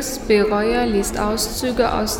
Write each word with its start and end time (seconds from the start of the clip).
Louis 0.00 0.18
B. 0.20 0.40
Royer 0.40 0.86
liest 0.86 1.20
Auszüge 1.20 1.92
aus 1.92 2.18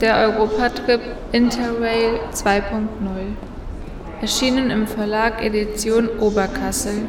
der 0.00 0.18
Europatrip 0.18 1.00
Interrail 1.32 2.20
2.0. 2.32 2.62
Erschienen 4.20 4.70
im 4.70 4.86
Verlag 4.86 5.42
Edition 5.42 6.08
Oberkassel. 6.20 7.08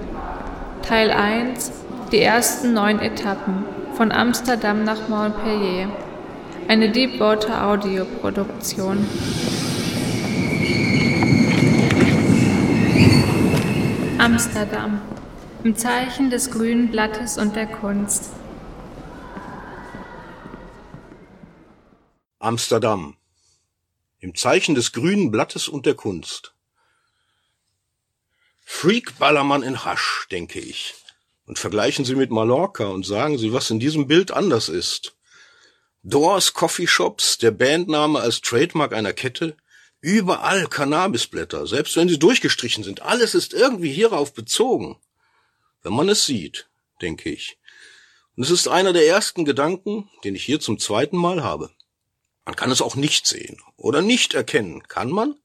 Teil 0.82 1.12
1 1.12 1.72
Die 2.12 2.22
ersten 2.24 2.74
neun 2.74 3.02
Etappen 3.02 3.66
von 3.94 4.12
Amsterdam 4.12 4.84
nach 4.84 5.10
Montpellier. 5.10 5.90
Eine 6.68 6.90
Deepwater 6.90 7.68
Audioproduktion. 7.68 9.06
Amsterdam. 14.18 15.02
Im 15.64 15.76
Zeichen 15.76 16.32
des 16.32 16.50
grünen 16.50 16.90
Blattes 16.90 17.38
und 17.38 17.56
der 17.56 17.68
Kunst. 17.68 18.33
Amsterdam. 22.44 23.16
Im 24.20 24.36
Zeichen 24.36 24.76
des 24.76 24.92
grünen 24.92 25.32
Blattes 25.32 25.70
und 25.70 25.86
der 25.86 25.94
Kunst. 25.94 26.54
Freak 28.66 29.18
Ballermann 29.18 29.64
in 29.64 29.86
Hasch, 29.86 30.28
denke 30.30 30.60
ich. 30.60 30.94
Und 31.46 31.58
vergleichen 31.58 32.04
Sie 32.04 32.16
mit 32.16 32.32
Mallorca 32.32 32.88
und 32.88 33.06
sagen 33.06 33.38
Sie, 33.38 33.54
was 33.54 33.70
in 33.70 33.80
diesem 33.80 34.08
Bild 34.08 34.32
anders 34.32 34.68
ist. 34.68 35.16
Doors 36.04 36.54
Coffee 36.54 36.86
Shops, 36.86 37.38
der 37.38 37.52
Bandname 37.52 38.20
als 38.20 38.42
Trademark 38.42 38.92
einer 38.92 39.14
Kette, 39.14 39.56
überall 40.02 40.68
Cannabisblätter, 40.68 41.66
selbst 41.66 41.96
wenn 41.96 42.10
sie 42.10 42.20
durchgestrichen 42.20 42.84
sind. 42.84 43.04
Alles 43.04 43.36
ist 43.36 43.54
irgendwie 43.54 43.94
hierauf 43.94 44.34
bezogen. 44.34 44.98
Wenn 45.82 45.94
man 45.94 46.10
es 46.10 46.26
sieht, 46.26 46.68
denke 47.02 47.30
ich. 47.30 47.58
Und 48.36 48.44
es 48.44 48.52
ist 48.52 48.68
einer 48.68 48.92
der 48.92 49.08
ersten 49.08 49.46
Gedanken, 49.46 50.10
den 50.26 50.36
ich 50.36 50.44
hier 50.44 50.60
zum 50.60 50.78
zweiten 50.78 51.16
Mal 51.16 51.42
habe. 51.42 51.72
Man 52.46 52.56
kann 52.56 52.72
es 52.72 52.82
auch 52.82 52.96
nicht 52.96 53.26
sehen 53.28 53.62
oder 53.78 54.02
nicht 54.02 54.34
erkennen. 54.34 54.88
Kann 54.88 55.10
man? 55.10 55.36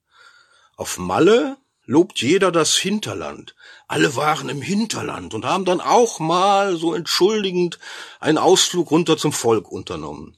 Auf 0.77 0.99
Malle 0.99 1.57
lobt 1.85 2.21
jeder 2.21 2.53
das 2.53 2.77
Hinterland. 2.77 3.55
Alle 3.87 4.15
waren 4.15 4.49
im 4.49 4.61
Hinterland 4.61 5.33
und 5.35 5.45
haben 5.45 5.65
dann 5.65 5.81
auch 5.81 6.21
mal 6.21 6.77
so 6.77 6.95
entschuldigend 6.95 7.79
einen 8.21 8.39
Ausflug 8.39 8.91
runter 8.91 9.17
zum 9.17 9.33
Volk 9.33 9.71
unternommen. 9.71 10.37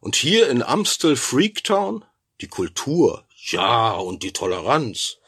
Und 0.00 0.16
hier 0.16 0.48
in 0.48 0.62
Amstel 0.62 1.16
Freaktown 1.16 2.04
die 2.40 2.48
Kultur, 2.48 3.24
ja, 3.36 3.92
und 3.92 4.22
die 4.22 4.32
Toleranz. 4.32 5.18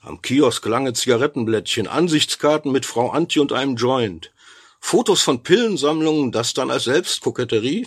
Am 0.00 0.22
Kiosk 0.22 0.66
lange 0.66 0.92
Zigarettenblättchen, 0.92 1.86
Ansichtskarten 1.86 2.72
mit 2.72 2.86
Frau 2.86 3.10
Antje 3.10 3.40
und 3.40 3.52
einem 3.52 3.76
Joint. 3.76 4.32
Fotos 4.80 5.22
von 5.22 5.44
Pillensammlungen, 5.44 6.32
das 6.32 6.54
dann 6.54 6.70
als 6.72 6.84
Selbstkoketterie? 6.84 7.86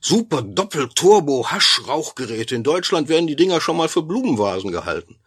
Super 0.00 0.42
Doppel-Turbo-Hasch-Rauchgeräte. 0.42 2.54
In 2.54 2.62
Deutschland 2.62 3.08
werden 3.08 3.26
die 3.26 3.36
Dinger 3.36 3.60
schon 3.60 3.76
mal 3.76 3.88
für 3.88 4.02
Blumenvasen 4.02 4.70
gehalten. 4.70 5.18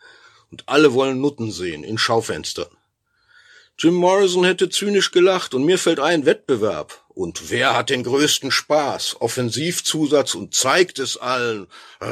Und 0.49 0.63
alle 0.67 0.93
wollen 0.93 1.19
Nutten 1.19 1.51
sehen, 1.51 1.83
in 1.83 1.97
Schaufenstern. 1.97 2.69
Jim 3.77 3.95
Morrison 3.95 4.45
hätte 4.45 4.69
zynisch 4.69 5.11
gelacht 5.11 5.53
und 5.53 5.63
mir 5.63 5.77
fällt 5.77 5.99
ein 5.99 6.25
Wettbewerb. 6.25 7.03
Und 7.09 7.49
wer 7.49 7.75
hat 7.75 7.89
den 7.89 8.03
größten 8.03 8.51
Spaß? 8.51 9.17
Offensivzusatz 9.19 10.35
und 10.35 10.53
zeigt 10.53 10.99
es 10.99 11.17
allen. 11.17 11.67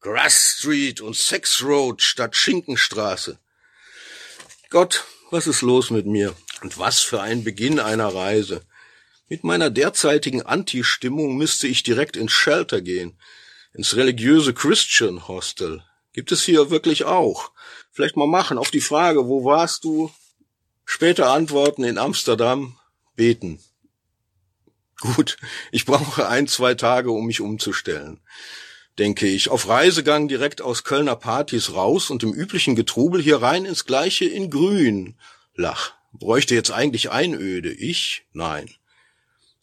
Grass 0.00 0.56
Street 0.58 1.00
und 1.00 1.16
Sex 1.16 1.62
Road 1.62 2.02
statt 2.02 2.36
Schinkenstraße. 2.36 3.38
Gott, 4.70 5.04
was 5.30 5.46
ist 5.46 5.62
los 5.62 5.90
mit 5.90 6.06
mir? 6.06 6.34
Und 6.62 6.78
was 6.78 7.00
für 7.00 7.20
ein 7.20 7.42
Beginn 7.42 7.80
einer 7.80 8.14
Reise. 8.14 8.62
Mit 9.30 9.44
meiner 9.44 9.70
derzeitigen 9.70 10.42
Anti-Stimmung 10.42 11.36
müsste 11.36 11.68
ich 11.68 11.84
direkt 11.84 12.16
ins 12.16 12.32
Shelter 12.32 12.80
gehen, 12.80 13.16
ins 13.72 13.94
religiöse 13.94 14.52
Christian 14.52 15.28
Hostel. 15.28 15.84
Gibt 16.12 16.32
es 16.32 16.42
hier 16.42 16.70
wirklich 16.70 17.04
auch. 17.04 17.52
Vielleicht 17.92 18.16
mal 18.16 18.26
machen 18.26 18.58
auf 18.58 18.72
die 18.72 18.80
Frage, 18.80 19.28
wo 19.28 19.44
warst 19.44 19.84
du? 19.84 20.10
Später 20.84 21.30
antworten 21.30 21.84
in 21.84 21.96
Amsterdam, 21.96 22.76
beten. 23.14 23.60
Gut, 24.98 25.36
ich 25.70 25.86
brauche 25.86 26.28
ein, 26.28 26.48
zwei 26.48 26.74
Tage, 26.74 27.12
um 27.12 27.26
mich 27.26 27.40
umzustellen. 27.40 28.18
Denke 28.98 29.28
ich, 29.28 29.48
auf 29.48 29.68
Reisegang 29.68 30.26
direkt 30.26 30.60
aus 30.60 30.82
Kölner 30.82 31.14
Partys 31.14 31.72
raus 31.72 32.10
und 32.10 32.24
im 32.24 32.32
üblichen 32.32 32.74
Getrubel 32.74 33.22
hier 33.22 33.40
rein 33.40 33.64
ins 33.64 33.84
Gleiche 33.84 34.24
in 34.24 34.50
Grün. 34.50 35.16
Lach. 35.54 35.92
Bräuchte 36.12 36.56
jetzt 36.56 36.72
eigentlich 36.72 37.12
Einöde. 37.12 37.72
Ich? 37.72 38.26
Nein. 38.32 38.68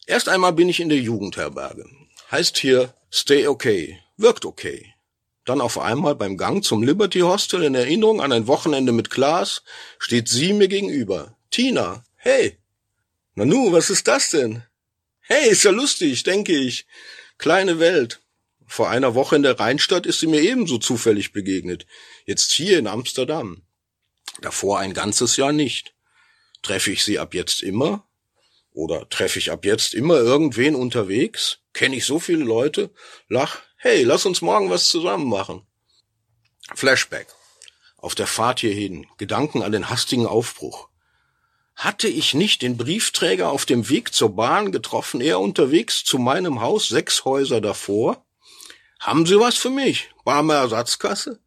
Erst 0.08 0.30
einmal 0.30 0.54
bin 0.54 0.70
ich 0.70 0.80
in 0.80 0.88
der 0.88 0.98
Jugendherberge. 0.98 1.84
Heißt 2.30 2.56
hier 2.56 2.94
Stay 3.12 3.46
okay, 3.46 4.00
wirkt 4.16 4.46
okay. 4.46 4.94
Dann 5.44 5.60
auf 5.60 5.78
einmal 5.78 6.14
beim 6.14 6.38
Gang 6.38 6.64
zum 6.64 6.82
Liberty 6.82 7.20
Hostel 7.20 7.62
in 7.62 7.74
Erinnerung 7.74 8.22
an 8.22 8.32
ein 8.32 8.46
Wochenende 8.46 8.92
mit 8.92 9.10
Klaas 9.10 9.62
steht 9.98 10.28
sie 10.30 10.54
mir 10.54 10.68
gegenüber. 10.68 11.36
Tina, 11.50 12.04
hey. 12.16 12.56
Nanu, 13.34 13.70
was 13.70 13.90
ist 13.90 14.08
das 14.08 14.30
denn? 14.30 14.62
Hey, 15.20 15.50
ist 15.50 15.64
ja 15.64 15.72
lustig, 15.72 16.22
denke 16.22 16.56
ich. 16.56 16.86
Kleine 17.36 17.78
Welt. 17.78 18.20
Vor 18.66 18.88
einer 18.88 19.14
Woche 19.14 19.36
in 19.36 19.42
der 19.42 19.60
Rheinstadt 19.60 20.06
ist 20.06 20.20
sie 20.20 20.26
mir 20.26 20.40
ebenso 20.40 20.78
zufällig 20.78 21.34
begegnet. 21.34 21.84
Jetzt 22.24 22.52
hier 22.52 22.78
in 22.78 22.86
Amsterdam. 22.86 23.60
Davor 24.40 24.78
ein 24.78 24.94
ganzes 24.94 25.36
Jahr 25.36 25.52
nicht. 25.52 25.92
Treffe 26.62 26.92
ich 26.92 27.04
sie 27.04 27.18
ab 27.18 27.34
jetzt 27.34 27.62
immer? 27.62 28.07
Oder 28.78 29.08
treffe 29.08 29.40
ich 29.40 29.50
ab 29.50 29.64
jetzt 29.64 29.92
immer 29.92 30.18
irgendwen 30.18 30.76
unterwegs? 30.76 31.58
Kenne 31.72 31.96
ich 31.96 32.04
so 32.04 32.20
viele 32.20 32.44
Leute? 32.44 32.92
Lach, 33.26 33.58
hey, 33.76 34.04
lass 34.04 34.24
uns 34.24 34.40
morgen 34.40 34.70
was 34.70 34.88
zusammen 34.88 35.28
machen. 35.28 35.66
Flashback. 36.76 37.26
Auf 37.96 38.14
der 38.14 38.28
Fahrt 38.28 38.60
hierhin, 38.60 39.08
Gedanken 39.16 39.64
an 39.64 39.72
den 39.72 39.90
hastigen 39.90 40.28
Aufbruch. 40.28 40.90
Hatte 41.74 42.06
ich 42.06 42.34
nicht 42.34 42.62
den 42.62 42.76
Briefträger 42.76 43.50
auf 43.50 43.66
dem 43.66 43.88
Weg 43.88 44.14
zur 44.14 44.36
Bahn 44.36 44.70
getroffen, 44.70 45.20
er 45.20 45.40
unterwegs 45.40 46.04
zu 46.04 46.18
meinem 46.18 46.60
Haus, 46.60 46.86
sechs 46.86 47.24
Häuser 47.24 47.60
davor? 47.60 48.24
Haben 49.00 49.26
Sie 49.26 49.40
was 49.40 49.56
für 49.56 49.70
mich? 49.70 50.10
Barmer 50.24 50.54
Ersatzkasse? 50.54 51.40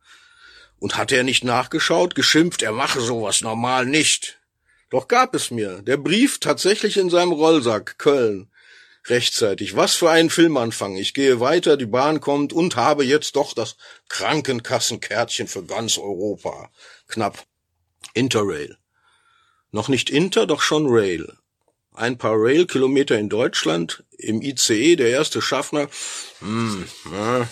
Und 0.80 0.98
hat 0.98 1.14
er 1.14 1.24
nicht 1.24 1.46
nachgeschaut, 1.46 2.14
geschimpft, 2.14 2.62
er 2.62 2.74
mache 2.74 3.00
sowas 3.00 3.40
normal 3.40 3.86
nicht. 3.86 4.41
Doch 4.92 5.08
gab 5.08 5.34
es 5.34 5.50
mir. 5.50 5.82
Der 5.82 5.98
Brief 5.98 6.40
tatsächlich 6.40 6.98
in 6.98 7.10
seinem 7.10 7.32
Rollsack, 7.32 7.98
Köln. 7.98 8.52
Rechtzeitig. 9.08 9.76
Was 9.76 9.96
für 9.96 10.12
ein 10.12 10.30
Filmanfang. 10.30 10.98
Ich 10.98 11.14
gehe 11.16 11.40
weiter, 11.40 11.78
die 11.78 11.88
Bahn 11.88 12.20
kommt 12.20 12.54
und 12.54 12.76
habe 12.76 13.04
jetzt 13.04 13.36
doch 13.36 13.54
das 13.54 13.78
Krankenkassenkärtchen 14.10 15.48
für 15.48 15.64
ganz 15.64 15.98
Europa. 15.98 16.70
Knapp. 17.08 17.44
Interrail. 18.14 18.78
Noch 19.72 19.88
nicht 19.88 20.10
Inter, 20.10 20.46
doch 20.46 20.62
schon 20.62 20.86
Rail. 20.88 21.38
Ein 21.94 22.18
paar 22.18 22.36
Rail-Kilometer 22.36 23.18
in 23.18 23.30
Deutschland, 23.30 24.04
im 24.18 24.42
ICE, 24.42 24.98
der 24.98 25.10
erste 25.10 25.42
Schaffner. 25.42 25.90
Hm, 26.40 26.88
na, 27.06 27.48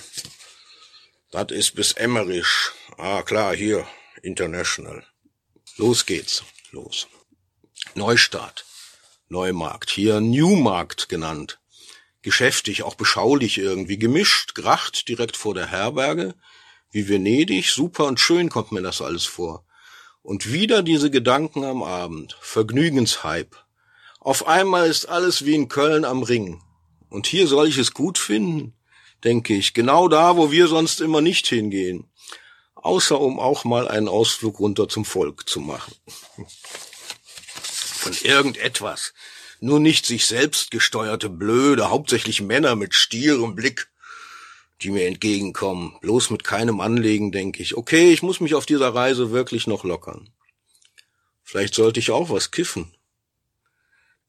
das 1.31 1.51
ist 1.51 1.75
bis 1.75 1.93
Emmerich. 1.93 2.71
Ah, 2.97 3.21
klar, 3.21 3.55
hier, 3.55 3.87
International. 4.21 5.05
Los 5.77 6.05
geht's. 6.05 6.43
Los. 6.71 7.07
Neustart, 7.95 8.65
Neumarkt, 9.29 9.89
hier 9.89 10.21
Newmarkt 10.21 11.09
genannt. 11.09 11.59
Geschäftig, 12.21 12.83
auch 12.83 12.95
beschaulich 12.95 13.57
irgendwie, 13.57 13.97
gemischt, 13.97 14.53
Gracht 14.53 15.07
direkt 15.07 15.35
vor 15.35 15.55
der 15.55 15.67
Herberge, 15.67 16.35
wie 16.91 17.09
Venedig, 17.09 17.69
super 17.69 18.05
und 18.05 18.19
schön 18.19 18.49
kommt 18.49 18.71
mir 18.71 18.83
das 18.83 19.01
alles 19.01 19.25
vor. 19.25 19.65
Und 20.21 20.51
wieder 20.51 20.83
diese 20.83 21.09
Gedanken 21.09 21.63
am 21.63 21.81
Abend, 21.81 22.37
Vergnügenshype. 22.41 23.57
Auf 24.19 24.47
einmal 24.47 24.87
ist 24.87 25.05
alles 25.07 25.45
wie 25.45 25.55
in 25.55 25.67
Köln 25.67 26.05
am 26.05 26.21
Ring. 26.21 26.61
Und 27.09 27.25
hier 27.25 27.47
soll 27.47 27.67
ich 27.67 27.77
es 27.79 27.93
gut 27.93 28.19
finden, 28.19 28.75
denke 29.23 29.55
ich, 29.55 29.73
genau 29.73 30.07
da, 30.07 30.37
wo 30.37 30.51
wir 30.51 30.67
sonst 30.67 31.01
immer 31.01 31.21
nicht 31.21 31.47
hingehen. 31.47 32.07
Außer 32.75 33.19
um 33.19 33.39
auch 33.39 33.63
mal 33.63 33.87
einen 33.87 34.07
Ausflug 34.07 34.59
runter 34.59 34.87
zum 34.87 35.05
Volk 35.05 35.49
zu 35.49 35.59
machen 35.59 35.95
von 37.99 38.13
irgendetwas. 38.23 39.13
Nur 39.59 39.79
nicht 39.79 40.05
sich 40.05 40.25
selbst 40.25 40.71
gesteuerte 40.71 41.29
Blöde, 41.29 41.89
hauptsächlich 41.89 42.41
Männer 42.41 42.75
mit 42.75 42.95
stierem 42.95 43.55
Blick, 43.55 43.89
die 44.81 44.89
mir 44.89 45.05
entgegenkommen. 45.05 45.97
Bloß 46.01 46.29
mit 46.29 46.43
keinem 46.43 46.79
Anlegen 46.79 47.31
denke 47.31 47.61
ich, 47.61 47.75
okay, 47.75 48.11
ich 48.11 48.23
muss 48.23 48.39
mich 48.39 48.55
auf 48.55 48.65
dieser 48.65 48.95
Reise 48.95 49.31
wirklich 49.31 49.67
noch 49.67 49.83
lockern. 49.83 50.29
Vielleicht 51.43 51.75
sollte 51.75 51.99
ich 51.99 52.11
auch 52.11 52.29
was 52.29 52.51
kiffen. 52.51 52.93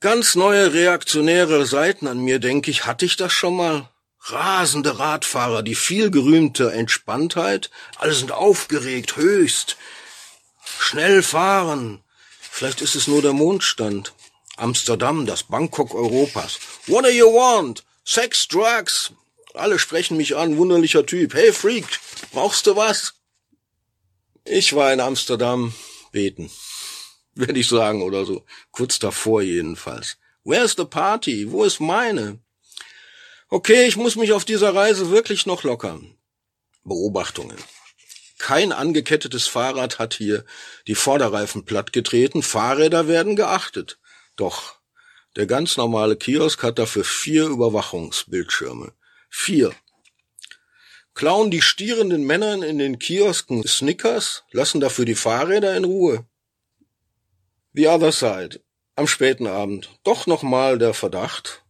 Ganz 0.01 0.35
neue 0.35 0.73
reaktionäre 0.73 1.67
Seiten 1.67 2.07
an 2.07 2.19
mir, 2.19 2.39
denke 2.39 2.71
ich, 2.71 2.87
hatte 2.87 3.05
ich 3.05 3.17
das 3.17 3.33
schon 3.33 3.57
mal? 3.57 3.89
Rasende 4.23 4.99
Radfahrer, 4.99 5.63
die 5.63 5.75
viel 5.75 6.11
gerühmte 6.11 6.73
Entspanntheit, 6.73 7.71
alle 7.97 8.15
sind 8.15 8.33
aufgeregt, 8.33 9.17
höchst. 9.17 9.77
Schnell 10.79 11.23
fahren, 11.23 12.03
Vielleicht 12.51 12.83
ist 12.83 12.95
es 12.95 13.07
nur 13.07 13.23
der 13.23 13.33
Mondstand. 13.33 14.13
Amsterdam, 14.57 15.25
das 15.25 15.45
Bangkok 15.45 15.95
Europas. 15.95 16.59
What 16.87 17.05
do 17.05 17.09
you 17.09 17.27
want? 17.27 17.85
Sex, 18.05 18.49
Drugs. 18.49 19.13
Alle 19.55 19.79
sprechen 19.79 20.17
mich 20.17 20.37
an, 20.37 20.59
wunderlicher 20.59 21.07
Typ. 21.07 21.33
Hey 21.35 21.53
Freak, 21.53 21.87
brauchst 22.33 22.67
du 22.67 22.77
was? 22.77 23.15
Ich 24.45 24.75
war 24.75 24.93
in 24.93 25.01
Amsterdam 25.01 25.73
beten, 26.13 26.51
werde 27.35 27.59
ich 27.59 27.69
sagen 27.69 28.03
oder 28.03 28.25
so. 28.27 28.45
Kurz 28.71 28.99
davor 28.99 29.43
jedenfalls. 29.43 30.19
Where's 30.45 30.75
the 30.77 30.85
party? 30.85 31.51
Wo 31.51 31.65
ist 31.65 31.81
meine? 31.81 32.41
Okay, 33.49 33.87
ich 33.87 33.97
muss 33.97 34.17
mich 34.17 34.33
auf 34.33 34.45
dieser 34.45 34.75
Reise 34.75 35.11
wirklich 35.11 35.47
noch 35.47 35.63
lockern. 35.63 36.15
Beobachtungen. 36.85 37.57
Kein 38.41 38.73
angekettetes 38.73 39.49
Fahrrad 39.49 39.99
hat 39.99 40.15
hier 40.15 40.47
die 40.87 40.95
Vorderreifen 40.95 41.67
plattgetreten, 41.67 42.43
Fahrräder 42.43 43.07
werden 43.07 43.37
geachtet. 43.37 43.99
Doch 44.37 44.77
der 45.37 45.45
ganz 45.45 45.77
normale 45.77 46.17
Kiosk 46.17 46.63
hat 46.63 46.79
dafür 46.79 47.05
vier 47.05 47.45
Überwachungsbildschirme. 47.45 48.95
Vier. 49.29 49.75
Klauen 51.13 51.51
die 51.51 51.61
stierenden 51.61 52.25
Männer 52.25 52.65
in 52.65 52.79
den 52.79 52.99
Kiosken 52.99 53.63
Snickers, 53.69 54.43
lassen 54.53 54.81
dafür 54.81 55.05
die 55.05 55.15
Fahrräder 55.15 55.77
in 55.77 55.85
Ruhe. 55.85 56.27
The 57.75 57.89
Other 57.89 58.11
Side. 58.11 58.63
Am 58.97 59.07
späten 59.07 59.49
Abend. 59.49 59.91
Doch 60.03 60.27
nochmal 60.27 60.79
der 60.79 60.95
Verdacht. 60.95 61.63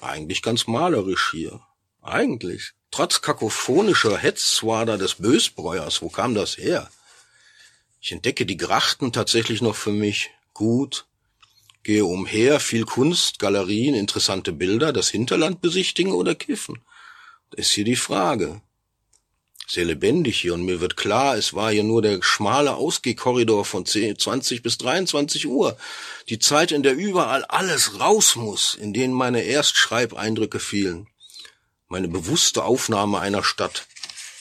Eigentlich 0.00 0.42
ganz 0.42 0.66
malerisch 0.66 1.30
hier. 1.30 1.60
Eigentlich. 2.02 2.72
Trotz 2.90 3.22
kakophonischer 3.22 4.16
Hetzwader 4.16 4.98
des 4.98 5.16
Bösbräuers. 5.16 6.02
Wo 6.02 6.08
kam 6.08 6.34
das 6.34 6.58
her? 6.58 6.90
Ich 8.00 8.12
entdecke 8.12 8.46
die 8.46 8.56
Grachten 8.56 9.12
tatsächlich 9.12 9.62
noch 9.62 9.76
für 9.76 9.92
mich. 9.92 10.30
Gut. 10.54 11.06
Gehe 11.82 12.04
umher, 12.04 12.60
viel 12.60 12.84
Kunst, 12.84 13.38
Galerien, 13.38 13.94
interessante 13.94 14.52
Bilder, 14.52 14.92
das 14.92 15.08
Hinterland 15.08 15.60
besichtigen 15.62 16.12
oder 16.12 16.34
kiffen. 16.34 16.82
Das 17.50 17.66
ist 17.66 17.72
hier 17.72 17.84
die 17.84 17.96
Frage 17.96 18.60
sehr 19.70 19.84
lebendig 19.84 20.40
hier 20.40 20.54
und 20.54 20.64
mir 20.64 20.80
wird 20.80 20.96
klar, 20.96 21.36
es 21.36 21.54
war 21.54 21.70
hier 21.70 21.84
nur 21.84 22.02
der 22.02 22.22
schmale 22.22 22.74
Ausgehkorridor 22.74 23.64
von 23.64 23.86
10, 23.86 24.18
20 24.18 24.62
bis 24.62 24.78
23 24.78 25.46
Uhr. 25.46 25.76
Die 26.28 26.40
Zeit, 26.40 26.72
in 26.72 26.82
der 26.82 26.94
überall 26.94 27.44
alles 27.44 28.00
raus 28.00 28.34
muss, 28.34 28.74
in 28.74 28.92
denen 28.92 29.14
meine 29.14 29.42
Erstschreibeindrücke 29.42 30.58
fielen. 30.58 31.06
Meine 31.92 32.06
bewusste 32.06 32.62
Aufnahme 32.62 33.18
einer 33.18 33.42
Stadt 33.42 33.88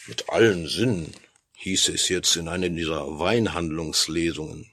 mit 0.06 0.30
allen 0.30 0.68
Sinnen, 0.68 1.16
hieß 1.56 1.90
es 1.90 2.08
jetzt 2.08 2.36
in 2.36 2.48
einer 2.48 2.70
dieser 2.70 3.18
Weinhandlungslesungen. 3.18 4.72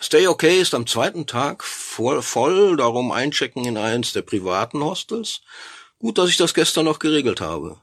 Stay 0.00 0.26
Okay 0.26 0.58
ist 0.58 0.72
am 0.72 0.86
zweiten 0.86 1.26
Tag 1.26 1.64
voll, 1.64 2.22
voll, 2.22 2.78
darum 2.78 3.12
einchecken 3.12 3.66
in 3.66 3.76
eins 3.76 4.14
der 4.14 4.22
privaten 4.22 4.82
Hostels. 4.82 5.42
Gut, 5.98 6.16
dass 6.16 6.30
ich 6.30 6.38
das 6.38 6.54
gestern 6.54 6.86
noch 6.86 6.98
geregelt 6.98 7.42
habe. 7.42 7.78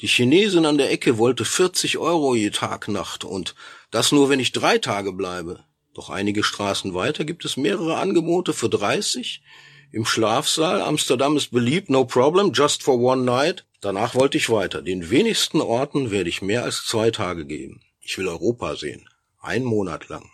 Die 0.00 0.06
Chinesin 0.06 0.64
an 0.64 0.78
der 0.78 0.92
Ecke 0.92 1.18
wollte 1.18 1.44
40 1.44 1.98
Euro 1.98 2.36
je 2.36 2.50
Tag 2.50 2.86
Nacht 2.86 3.24
und 3.24 3.56
das 3.90 4.12
nur, 4.12 4.30
wenn 4.30 4.38
ich 4.38 4.52
drei 4.52 4.78
Tage 4.78 5.12
bleibe. 5.12 5.64
Doch 5.92 6.08
einige 6.08 6.44
Straßen 6.44 6.94
weiter 6.94 7.24
gibt 7.24 7.44
es 7.44 7.56
mehrere 7.56 7.96
Angebote 7.96 8.52
für 8.52 8.68
30. 8.68 9.42
Im 9.90 10.04
Schlafsaal, 10.04 10.82
Amsterdam 10.82 11.36
ist 11.36 11.50
beliebt, 11.50 11.88
no 11.88 12.04
problem, 12.04 12.52
just 12.52 12.82
for 12.82 12.98
one 12.98 13.22
night. 13.22 13.64
Danach 13.80 14.14
wollte 14.14 14.36
ich 14.36 14.50
weiter. 14.50 14.82
Den 14.82 15.08
wenigsten 15.08 15.60
Orten 15.60 16.10
werde 16.10 16.28
ich 16.28 16.42
mehr 16.42 16.64
als 16.64 16.84
zwei 16.84 17.10
Tage 17.10 17.46
geben. 17.46 17.80
Ich 18.00 18.18
will 18.18 18.28
Europa 18.28 18.76
sehen. 18.76 19.08
Ein 19.40 19.64
Monat 19.64 20.08
lang. 20.08 20.28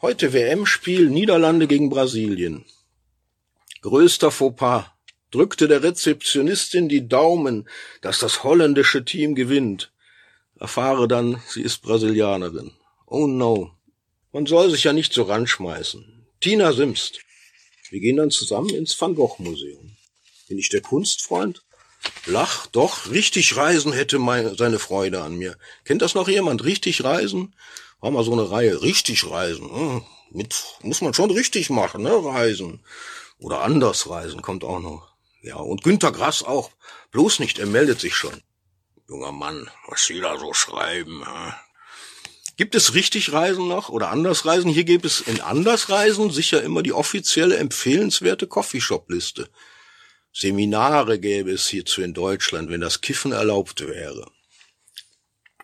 Heute 0.00 0.32
WM-Spiel 0.32 1.10
Niederlande 1.10 1.66
gegen 1.66 1.90
Brasilien. 1.90 2.64
Größter 3.80 4.30
Fauxpas 4.30 4.86
drückte 5.32 5.66
der 5.66 5.82
Rezeptionistin 5.82 6.88
die 6.88 7.08
Daumen, 7.08 7.68
dass 8.02 8.20
das 8.20 8.44
holländische 8.44 9.04
Team 9.04 9.34
gewinnt. 9.34 9.92
Erfahre 10.60 11.08
dann, 11.08 11.42
sie 11.48 11.62
ist 11.62 11.82
Brasilianerin. 11.82 12.70
Oh 13.06 13.26
no. 13.26 13.72
Man 14.32 14.46
soll 14.46 14.70
sich 14.70 14.84
ja 14.84 14.92
nicht 14.92 15.12
so 15.12 15.24
ranschmeißen. 15.24 16.26
Tina 16.40 16.72
Simst. 16.72 17.20
Wir 17.92 18.00
gehen 18.00 18.16
dann 18.16 18.30
zusammen 18.30 18.70
ins 18.70 18.98
Van 18.98 19.14
Gogh 19.14 19.36
Museum. 19.36 19.98
Bin 20.48 20.56
ich 20.56 20.70
der 20.70 20.80
Kunstfreund? 20.80 21.62
Lach, 22.24 22.66
doch, 22.68 23.10
richtig 23.10 23.54
reisen 23.58 23.92
hätte 23.92 24.18
meine, 24.18 24.54
seine 24.54 24.78
Freude 24.78 25.20
an 25.20 25.36
mir. 25.36 25.58
Kennt 25.84 26.00
das 26.00 26.14
noch 26.14 26.26
jemand? 26.26 26.64
Richtig 26.64 27.04
reisen? 27.04 27.54
War 28.00 28.10
mal 28.10 28.24
so 28.24 28.32
eine 28.32 28.50
Reihe. 28.50 28.80
Richtig 28.80 29.28
reisen. 29.28 29.70
Hm, 29.70 30.04
mit, 30.30 30.54
muss 30.80 31.02
man 31.02 31.12
schon 31.12 31.30
richtig 31.30 31.68
machen, 31.68 32.02
ne? 32.02 32.12
Reisen. 32.12 32.82
Oder 33.38 33.60
anders 33.60 34.08
reisen 34.08 34.40
kommt 34.40 34.64
auch 34.64 34.80
noch. 34.80 35.12
Ja, 35.42 35.56
und 35.56 35.84
Günter 35.84 36.12
Grass 36.12 36.42
auch. 36.42 36.70
Bloß 37.10 37.40
nicht, 37.40 37.58
er 37.58 37.66
meldet 37.66 38.00
sich 38.00 38.14
schon. 38.14 38.42
Junger 39.06 39.32
Mann, 39.32 39.70
was 39.86 40.06
Sie 40.06 40.18
da 40.18 40.38
so 40.38 40.54
schreiben. 40.54 41.26
Hä? 41.26 41.52
Gibt 42.62 42.76
es 42.76 42.94
richtig 42.94 43.32
Reisen 43.32 43.66
noch 43.66 43.88
oder 43.88 44.10
Andersreisen? 44.10 44.70
Hier 44.70 44.84
gibt 44.84 45.04
es 45.04 45.20
in 45.20 45.40
Andersreisen 45.40 46.30
sicher 46.30 46.62
immer 46.62 46.84
die 46.84 46.92
offizielle 46.92 47.56
empfehlenswerte 47.56 48.46
Coffeeshop-Liste. 48.46 49.48
Seminare 50.32 51.18
gäbe 51.18 51.50
es 51.50 51.66
hierzu 51.66 52.02
in 52.02 52.14
Deutschland, 52.14 52.70
wenn 52.70 52.80
das 52.80 53.00
Kiffen 53.00 53.32
erlaubt 53.32 53.84
wäre. 53.88 54.30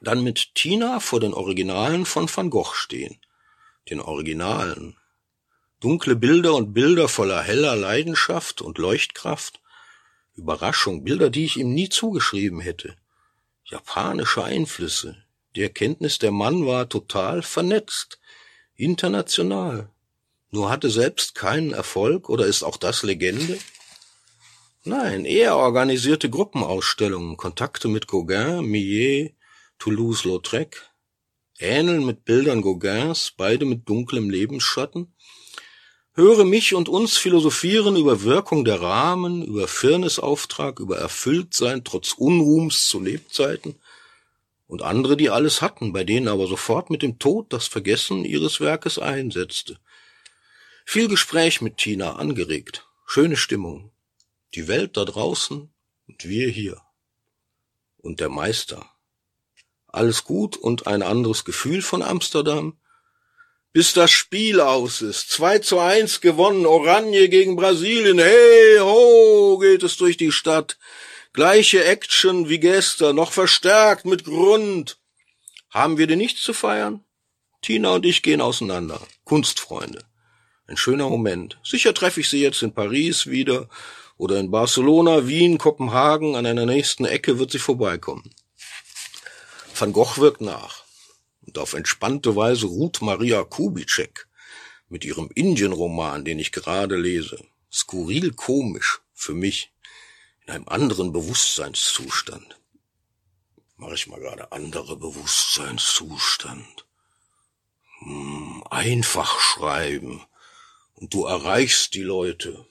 Dann 0.00 0.24
mit 0.24 0.56
Tina 0.56 0.98
vor 0.98 1.20
den 1.20 1.34
Originalen 1.34 2.04
von 2.04 2.28
Van 2.28 2.50
Gogh 2.50 2.74
stehen. 2.74 3.20
Den 3.88 4.00
Originalen. 4.00 4.96
Dunkle 5.78 6.16
Bilder 6.16 6.56
und 6.56 6.74
Bilder 6.74 7.06
voller 7.06 7.42
heller 7.42 7.76
Leidenschaft 7.76 8.60
und 8.60 8.76
Leuchtkraft 8.76 9.60
Überraschung, 10.34 11.04
Bilder, 11.04 11.30
die 11.30 11.44
ich 11.44 11.58
ihm 11.58 11.72
nie 11.72 11.90
zugeschrieben 11.90 12.58
hätte. 12.58 12.96
Japanische 13.66 14.42
Einflüsse. 14.42 15.27
Die 15.58 15.64
Erkenntnis, 15.64 16.20
der 16.20 16.30
Mann 16.30 16.66
war 16.66 16.88
total 16.88 17.42
vernetzt. 17.42 18.20
International. 18.76 19.90
Nur 20.52 20.70
hatte 20.70 20.88
selbst 20.88 21.34
keinen 21.34 21.72
Erfolg 21.72 22.28
oder 22.28 22.46
ist 22.46 22.62
auch 22.62 22.76
das 22.76 23.02
Legende? 23.02 23.58
Nein, 24.84 25.24
er 25.24 25.56
organisierte 25.56 26.30
Gruppenausstellungen, 26.30 27.36
Kontakte 27.36 27.88
mit 27.88 28.06
Gauguin, 28.06 28.66
Millet, 28.66 29.34
Toulouse-Lautrec, 29.80 30.92
ähneln 31.58 32.06
mit 32.06 32.24
Bildern 32.24 32.62
Gauguins, 32.62 33.32
beide 33.36 33.64
mit 33.64 33.88
dunklem 33.88 34.30
Lebensschatten, 34.30 35.12
Höre 36.14 36.44
mich 36.44 36.74
und 36.74 36.88
uns 36.88 37.16
philosophieren 37.16 37.96
über 37.96 38.22
Wirkung 38.22 38.64
der 38.64 38.80
Rahmen, 38.80 39.44
über 39.44 39.66
Firnisauftrag, 39.66 40.78
über 40.78 40.98
Erfülltsein 40.98 41.82
trotz 41.82 42.12
Unruhms 42.12 42.86
zu 42.86 43.00
Lebzeiten 43.00 43.74
und 44.68 44.82
andere, 44.82 45.16
die 45.16 45.30
alles 45.30 45.62
hatten, 45.62 45.92
bei 45.92 46.04
denen 46.04 46.28
aber 46.28 46.46
sofort 46.46 46.90
mit 46.90 47.02
dem 47.02 47.18
Tod 47.18 47.52
das 47.52 47.66
Vergessen 47.66 48.24
ihres 48.24 48.60
Werkes 48.60 48.98
einsetzte. 48.98 49.78
Viel 50.84 51.08
Gespräch 51.08 51.60
mit 51.60 51.78
Tina 51.78 52.16
angeregt, 52.16 52.86
schöne 53.06 53.36
Stimmung, 53.36 53.90
die 54.54 54.68
Welt 54.68 54.96
da 54.96 55.04
draußen 55.04 55.72
und 56.06 56.28
wir 56.28 56.48
hier. 56.48 56.80
Und 57.96 58.20
der 58.20 58.28
Meister. 58.28 58.88
Alles 59.88 60.24
gut 60.24 60.56
und 60.56 60.86
ein 60.86 61.02
anderes 61.02 61.44
Gefühl 61.44 61.82
von 61.82 62.02
Amsterdam, 62.02 62.78
bis 63.72 63.94
das 63.94 64.10
Spiel 64.10 64.60
aus 64.60 65.02
ist. 65.02 65.30
2 65.30 65.60
zu 65.60 65.78
1 65.78 66.20
gewonnen, 66.20 66.66
Oranje 66.66 67.28
gegen 67.28 67.56
Brasilien. 67.56 68.18
Hey, 68.18 68.78
ho, 68.80 69.58
geht 69.58 69.82
es 69.82 69.96
durch 69.96 70.16
die 70.16 70.32
Stadt. 70.32 70.78
Gleiche 71.32 71.84
Action 71.84 72.48
wie 72.48 72.58
gestern, 72.58 73.16
noch 73.16 73.32
verstärkt 73.32 74.04
mit 74.04 74.24
Grund. 74.24 74.98
Haben 75.70 75.98
wir 75.98 76.06
denn 76.06 76.18
nichts 76.18 76.42
zu 76.42 76.52
feiern? 76.52 77.04
Tina 77.62 77.90
und 77.90 78.06
ich 78.06 78.22
gehen 78.22 78.40
auseinander. 78.40 79.00
Kunstfreunde. 79.24 80.04
Ein 80.66 80.76
schöner 80.76 81.08
Moment. 81.08 81.58
Sicher 81.62 81.94
treffe 81.94 82.20
ich 82.20 82.28
sie 82.28 82.40
jetzt 82.40 82.62
in 82.62 82.72
Paris 82.72 83.26
wieder 83.26 83.68
oder 84.16 84.38
in 84.38 84.50
Barcelona, 84.50 85.26
Wien, 85.26 85.58
Kopenhagen. 85.58 86.34
An 86.34 86.46
einer 86.46 86.66
nächsten 86.66 87.04
Ecke 87.04 87.38
wird 87.38 87.50
sie 87.50 87.58
vorbeikommen. 87.58 88.34
Van 89.74 89.92
Gogh 89.92 90.18
wirkt 90.18 90.40
nach 90.40 90.84
und 91.46 91.58
auf 91.58 91.72
entspannte 91.72 92.36
Weise 92.36 92.66
ruht 92.66 93.00
Maria 93.00 93.42
Kubitschek 93.42 94.28
mit 94.88 95.04
ihrem 95.04 95.30
Indienroman, 95.34 96.24
den 96.24 96.38
ich 96.38 96.52
gerade 96.52 96.96
lese, 96.96 97.42
skurril 97.72 98.32
komisch 98.32 99.00
für 99.14 99.34
mich, 99.34 99.72
in 100.48 100.54
einem 100.54 100.68
anderen 100.68 101.12
Bewusstseinszustand. 101.12 102.58
Mache 103.76 103.94
ich 103.94 104.06
mal 104.06 104.18
gerade 104.18 104.50
andere 104.50 104.96
Bewusstseinszustand. 104.96 106.86
Hm, 107.98 108.64
einfach 108.70 109.40
schreiben 109.40 110.24
und 110.94 111.12
du 111.12 111.26
erreichst 111.26 111.92
die 111.92 112.02
Leute. 112.02 112.66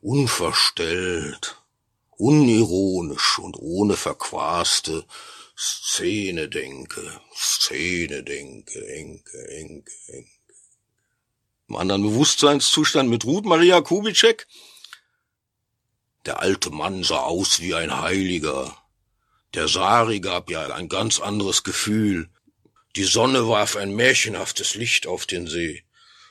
Unverstellt, 0.00 1.62
unironisch 2.10 3.38
und 3.38 3.56
ohne 3.58 3.96
verquaste 3.96 5.06
Szene 5.56 6.48
denke, 6.48 7.20
Szene 7.34 8.24
denke, 8.24 8.86
enke, 8.88 9.48
enke, 9.48 9.92
enke. 10.08 10.30
im 11.68 11.76
anderen 11.76 12.02
Bewusstseinszustand 12.02 13.08
mit 13.08 13.24
Ruth 13.24 13.44
Maria 13.44 13.80
Kubitschek. 13.80 14.48
Der 16.26 16.40
alte 16.40 16.70
Mann 16.70 17.04
sah 17.04 17.20
aus 17.20 17.60
wie 17.60 17.74
ein 17.74 18.00
Heiliger. 18.00 18.76
Der 19.54 19.68
Sari 19.68 20.18
gab 20.18 20.50
ja 20.50 20.66
ein 20.74 20.88
ganz 20.88 21.20
anderes 21.20 21.62
Gefühl. 21.62 22.28
Die 22.96 23.04
Sonne 23.04 23.48
warf 23.48 23.76
ein 23.76 23.94
märchenhaftes 23.94 24.74
Licht 24.74 25.06
auf 25.06 25.26
den 25.26 25.46
See. 25.46 25.84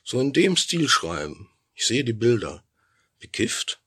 So 0.03 0.19
in 0.19 0.33
dem 0.33 0.57
Stil 0.57 0.89
schreiben. 0.89 1.49
Ich 1.73 1.87
sehe 1.87 2.03
die 2.03 2.13
Bilder. 2.13 2.63
Bekifft? 3.19 3.79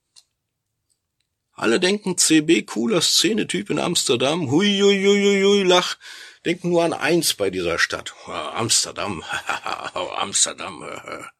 Alle 1.53 1.79
denken 1.79 2.17
CB 2.17 2.62
cooler 2.62 3.03
Szenetyp 3.03 3.69
in 3.69 3.79
Amsterdam. 3.79 4.50
Hui, 4.50 4.81
hui, 4.81 5.05
hui, 5.05 5.23
hui, 5.23 5.43
hui, 5.43 5.62
lach. 5.62 5.99
Denken 6.45 6.71
nur 6.71 6.85
an 6.85 6.95
eins 6.95 7.35
bei 7.35 7.50
dieser 7.50 7.79
Stadt. 7.79 8.15
Amsterdam. 8.27 9.23
Amsterdam. 10.17 10.85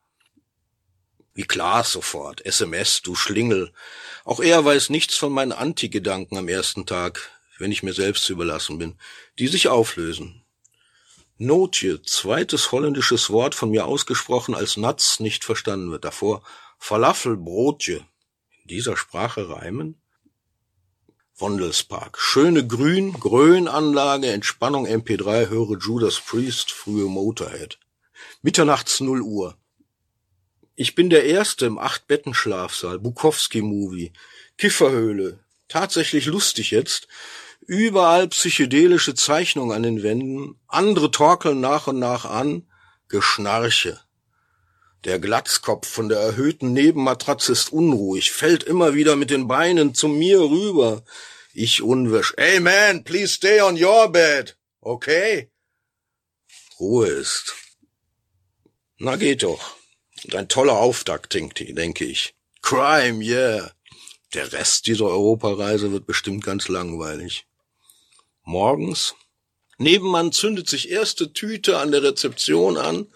Wie 1.39 1.45
klar 1.45 1.85
sofort. 1.85 2.45
SMS, 2.45 3.01
du 3.01 3.15
Schlingel. 3.15 3.73
Auch 4.25 4.41
er 4.41 4.65
weiß 4.65 4.91
nichts 4.91 5.15
von 5.15 5.31
meinen 5.31 5.53
Anti-Gedanken 5.53 6.37
am 6.37 6.49
ersten 6.49 6.85
Tag, 6.85 7.31
wenn 7.59 7.71
ich 7.71 7.85
mir 7.85 7.93
selbst 7.93 8.29
überlassen 8.29 8.79
bin, 8.79 8.99
die 9.39 9.47
sich 9.47 9.69
auflösen. 9.69 10.43
Notje, 11.37 12.03
zweites 12.03 12.73
holländisches 12.73 13.31
Wort 13.31 13.55
von 13.55 13.71
mir 13.71 13.87
ausgesprochen 13.87 14.57
als 14.57 14.77
Natz 14.77 15.21
nicht 15.21 15.45
verstanden 15.45 15.93
wird. 15.93 16.05
Davor 16.05 16.43
Falafel, 16.77 17.37
Brotje. 17.37 17.99
In 18.63 18.69
dieser 18.71 18.97
Sprache 18.97 19.49
reimen? 19.49 20.03
Wondelspark. 21.37 22.19
Schöne 22.19 22.67
Grün, 22.67 23.13
Grönanlage, 23.13 24.27
Entspannung 24.33 24.89
MP3, 24.89 25.49
höre 25.49 25.79
Judas 25.79 26.19
Priest, 26.19 26.73
frühe 26.73 27.07
Motorhead. 27.07 27.79
Mitternachts 28.43 28.99
0 28.99 29.23
Uhr. 29.23 29.57
Ich 30.81 30.95
bin 30.95 31.11
der 31.11 31.25
Erste 31.25 31.67
im 31.67 31.77
Acht-Betten-Schlafsaal, 31.77 33.01
Bukowski-Movie, 33.01 34.13
Kifferhöhle. 34.59 35.41
Tatsächlich 35.67 36.27
lustig 36.27 36.71
jetzt. 36.71 37.09
Überall 37.67 38.29
psychedelische 38.29 39.17
Zeichnungen 39.17 39.75
an 39.75 39.83
den 39.83 40.05
Wänden, 40.05 40.55
andere 40.69 41.11
torkeln 41.11 41.59
nach 41.59 41.89
und 41.89 41.99
nach 41.99 42.27
an, 42.27 42.71
Geschnarche. 43.09 43.99
Der 45.03 45.19
Glatzkopf 45.19 45.89
von 45.89 46.09
der 46.09 46.21
erhöhten 46.21 46.73
Nebenmatratze 46.75 47.51
ist 47.51 47.73
unruhig, 47.73 48.31
fällt 48.31 48.63
immer 48.63 48.95
wieder 48.95 49.17
mit 49.17 49.31
den 49.31 49.49
Beinen 49.49 49.97
zu 49.97 50.07
mir 50.07 50.39
rüber. 50.39 51.03
Ich 51.55 51.83
unwirsch. 51.83 52.35
Hey 52.37 52.61
man, 52.61 53.03
please 53.03 53.35
stay 53.35 53.61
on 53.61 53.83
your 53.83 54.13
bed. 54.13 54.57
Okay? 54.81 55.51
Ruhe 56.79 57.09
ist. 57.09 57.57
Na 58.99 59.17
geht 59.17 59.43
doch. 59.43 59.78
Und 60.25 60.35
ein 60.35 60.49
toller 60.49 60.79
Auftakt, 60.79 61.35
denke 61.35 62.05
ich. 62.05 62.35
Crime, 62.63 63.25
yeah. 63.25 63.73
Der 64.35 64.53
Rest 64.53 64.87
dieser 64.87 65.07
Europareise 65.07 65.93
wird 65.93 66.07
bestimmt 66.07 66.45
ganz 66.45 66.69
langweilig 66.69 67.47
morgens. 68.49 69.15
Nebenmann 69.77 70.33
zündet 70.33 70.69
sich 70.69 70.91
erste 70.91 71.33
Tüte 71.33 71.79
an 71.79 71.93
der 71.93 72.03
Rezeption 72.03 72.77
an. 72.77 73.07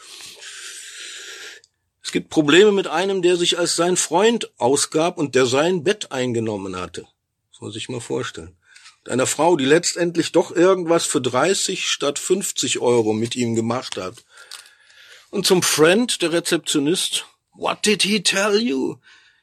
Es 2.05 2.13
gibt 2.13 2.29
Probleme 2.29 2.71
mit 2.71 2.87
einem, 2.87 3.23
der 3.23 3.37
sich 3.37 3.59
als 3.59 3.75
sein 3.75 3.97
Freund 3.97 4.53
ausgab 4.59 5.19
und 5.19 5.35
der 5.35 5.47
sein 5.47 5.83
Bett 5.83 6.13
eingenommen 6.13 6.77
hatte. 6.77 7.07
Das 7.51 7.61
muss 7.61 7.77
ich 7.77 7.89
mal 7.89 8.01
vorstellen. 8.01 8.57
Und 9.05 9.11
einer 9.11 9.27
Frau, 9.27 9.57
die 9.57 9.65
letztendlich 9.65 10.31
doch 10.31 10.55
irgendwas 10.55 11.07
für 11.07 11.21
30 11.21 11.89
statt 11.89 12.19
50 12.19 12.79
Euro 12.81 13.13
mit 13.13 13.35
ihm 13.35 13.55
gemacht 13.55 13.97
hat. 13.97 14.25
Und 15.33 15.47
zum 15.47 15.63
Friend, 15.63 16.21
der 16.21 16.31
Rezeptionist, 16.33 17.25
What 17.55 17.83
did 17.87 18.03
he 18.03 18.21
tell 18.21 18.59
you? 18.59 18.99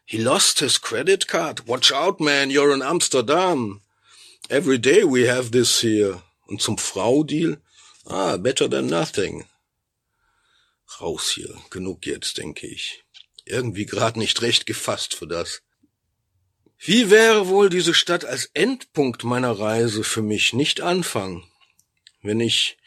He 0.06 0.20
lost 0.20 0.60
his 0.60 0.80
credit 0.80 1.28
card. 1.28 1.68
Watch 1.68 1.92
out, 1.92 2.20
man, 2.20 2.52
you're 2.52 2.76
in 2.76 2.84
Amsterdam. 2.84 3.82
Every 4.52 4.78
day 4.78 5.04
we 5.04 5.26
have 5.26 5.50
this 5.50 5.82
here. 5.82 6.22
Und 6.46 6.62
zum 6.62 6.78
Frau-Deal? 6.78 7.58
Ah, 8.06 8.38
better 8.38 8.70
than 8.70 8.86
nothing. 8.86 9.46
Raus 11.02 11.32
hier. 11.32 11.58
Genug 11.72 12.06
jetzt, 12.06 12.38
denke 12.38 12.68
ich. 12.68 13.04
Irgendwie 13.46 13.88
grad 13.88 14.16
nicht 14.16 14.44
recht 14.44 14.68
gefasst 14.68 15.16
für 15.16 15.26
das. 15.26 15.64
Wie 16.78 17.10
wäre 17.10 17.48
wohl 17.48 17.72
diese 17.72 17.96
Stadt 17.96 18.26
als 18.26 18.52
Endpunkt 18.54 19.24
meiner 19.24 19.58
Reise 19.58 20.04
für 20.04 20.22
mich, 20.22 20.54
nicht 20.54 20.82
Anfang? 20.82 21.50
Wenn 22.22 22.40
ich 22.40 22.78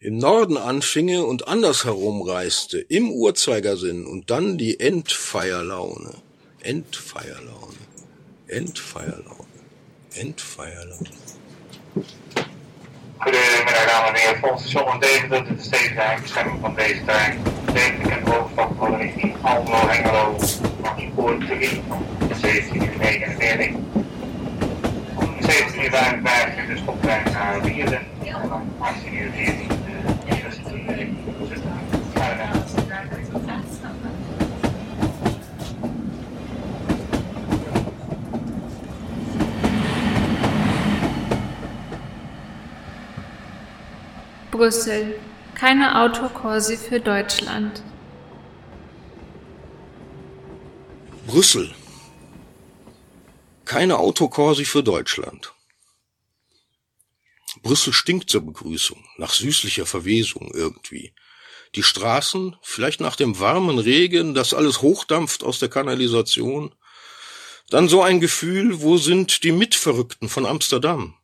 im 0.00 0.16
Norden 0.16 0.56
anfinge 0.56 1.24
und 1.26 1.46
andersherum 1.46 2.22
reiste, 2.22 2.78
im 2.78 3.10
Uhrzeigersinn 3.10 4.06
und 4.06 4.30
dann 4.30 4.56
die 4.56 4.80
Endfeierlaune. 4.80 6.14
Endfeierlaune. 6.62 7.76
Endfeierlaune. 8.48 9.46
Endfeierland. 10.14 11.10
Goedemiddag 13.18 13.86
dames 13.86 14.08
en 14.08 14.14
heren. 14.16 14.40
Volgens 14.40 14.70
station 14.70 15.00
Deventer 15.00 15.56
de 15.56 15.62
stedelijke 15.62 16.22
bestemming 16.22 16.60
van 16.60 16.74
deze 16.74 17.04
trein. 17.04 17.42
Deventer 17.72 18.12
en 18.12 18.26
hoofdstad 18.26 18.76
worden 18.76 18.98
richting 18.98 19.36
Almelo, 19.42 19.88
Hengelo. 19.88 20.38
Van 20.82 21.10
spoor 21.12 21.38
3 21.38 21.80
van 21.88 22.06
17 22.40 22.82
uur 22.82 22.98
49. 22.98 23.74
Om 25.16 25.36
17 25.40 25.84
uur 25.84 25.90
55 25.90 26.66
de 26.66 26.76
stoptrein 26.82 27.32
naar 27.32 27.62
Wierden. 27.62 28.06
En 28.24 28.48
dan 28.48 28.72
18 28.78 29.14
uur 29.14 29.30
14 29.32 29.68
de 29.68 30.42
eerste 30.42 30.62
richting 30.94 31.20
Brüssel. 44.60 45.18
Keine 45.54 46.02
Autokorsi 46.02 46.76
für 46.76 47.00
Deutschland. 47.00 47.82
Brüssel. 51.26 51.74
Keine 53.64 53.96
Autokorsi 53.96 54.66
für 54.66 54.82
Deutschland. 54.82 55.54
Brüssel 57.62 57.94
stinkt 57.94 58.28
zur 58.28 58.42
Begrüßung, 58.42 59.02
nach 59.16 59.32
süßlicher 59.32 59.86
Verwesung 59.86 60.50
irgendwie. 60.52 61.14
Die 61.74 61.82
Straßen, 61.82 62.54
vielleicht 62.60 63.00
nach 63.00 63.16
dem 63.16 63.40
warmen 63.40 63.78
Regen, 63.78 64.34
das 64.34 64.52
alles 64.52 64.82
hochdampft 64.82 65.42
aus 65.42 65.58
der 65.58 65.70
Kanalisation. 65.70 66.74
Dann 67.70 67.88
so 67.88 68.02
ein 68.02 68.20
Gefühl, 68.20 68.82
wo 68.82 68.98
sind 68.98 69.42
die 69.42 69.52
Mitverrückten 69.52 70.28
von 70.28 70.44
Amsterdam? 70.44 71.14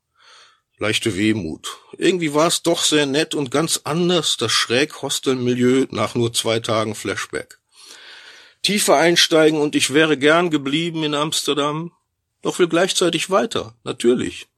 Leichte 0.78 1.16
Wehmut. 1.16 1.78
Irgendwie 1.96 2.34
war 2.34 2.48
es 2.48 2.62
doch 2.62 2.84
sehr 2.84 3.06
nett 3.06 3.34
und 3.34 3.50
ganz 3.50 3.80
anders, 3.84 4.36
das 4.36 4.52
Schräg-Hostel-Milieu 4.52 5.86
nach 5.90 6.14
nur 6.14 6.32
zwei 6.32 6.60
Tagen 6.60 6.94
Flashback. 6.94 7.58
Tiefer 8.62 8.96
einsteigen 8.96 9.60
und 9.60 9.74
ich 9.74 9.94
wäre 9.94 10.18
gern 10.18 10.50
geblieben 10.50 11.04
in 11.04 11.14
Amsterdam, 11.14 11.92
doch 12.42 12.58
will 12.58 12.68
gleichzeitig 12.68 13.30
weiter, 13.30 13.74
natürlich. 13.84 14.48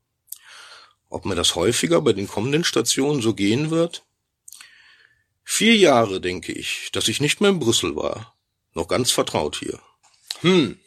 Ob 1.08 1.24
mir 1.24 1.34
das 1.34 1.54
häufiger 1.54 2.00
bei 2.02 2.12
den 2.12 2.28
kommenden 2.28 2.64
Stationen 2.64 3.22
so 3.22 3.34
gehen 3.34 3.70
wird? 3.70 4.04
Vier 5.44 5.76
Jahre, 5.76 6.20
denke 6.20 6.52
ich, 6.52 6.90
dass 6.92 7.08
ich 7.08 7.20
nicht 7.20 7.40
mehr 7.40 7.50
in 7.50 7.58
Brüssel 7.58 7.96
war. 7.96 8.34
Noch 8.74 8.88
ganz 8.88 9.10
vertraut 9.10 9.56
hier. 9.56 9.80
Hm. 10.40 10.78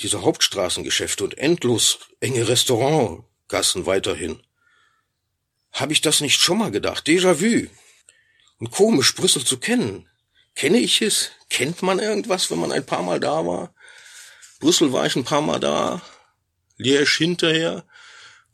Diese 0.00 0.22
Hauptstraßengeschäfte 0.22 1.24
und 1.24 1.36
endlos 1.36 1.98
enge 2.20 2.48
Restaurant, 2.48 3.24
Gassen 3.48 3.86
weiterhin. 3.86 4.40
Hab 5.72 5.90
ich 5.90 6.00
das 6.00 6.20
nicht 6.20 6.40
schon 6.40 6.58
mal 6.58 6.70
gedacht? 6.70 7.06
Déjà-vu. 7.06 7.68
Und 8.58 8.70
komisch, 8.70 9.14
Brüssel 9.14 9.44
zu 9.44 9.58
kennen. 9.58 10.08
Kenne 10.54 10.78
ich 10.78 11.02
es? 11.02 11.32
Kennt 11.50 11.82
man 11.82 11.98
irgendwas, 11.98 12.50
wenn 12.50 12.58
man 12.58 12.72
ein 12.72 12.86
paar 12.86 13.02
Mal 13.02 13.20
da 13.20 13.46
war? 13.46 13.74
Brüssel 14.58 14.92
war 14.92 15.04
ich 15.04 15.16
ein 15.16 15.24
paar 15.24 15.42
Mal 15.42 15.60
da. 15.60 16.00
Liège 16.78 17.18
hinterher. 17.18 17.84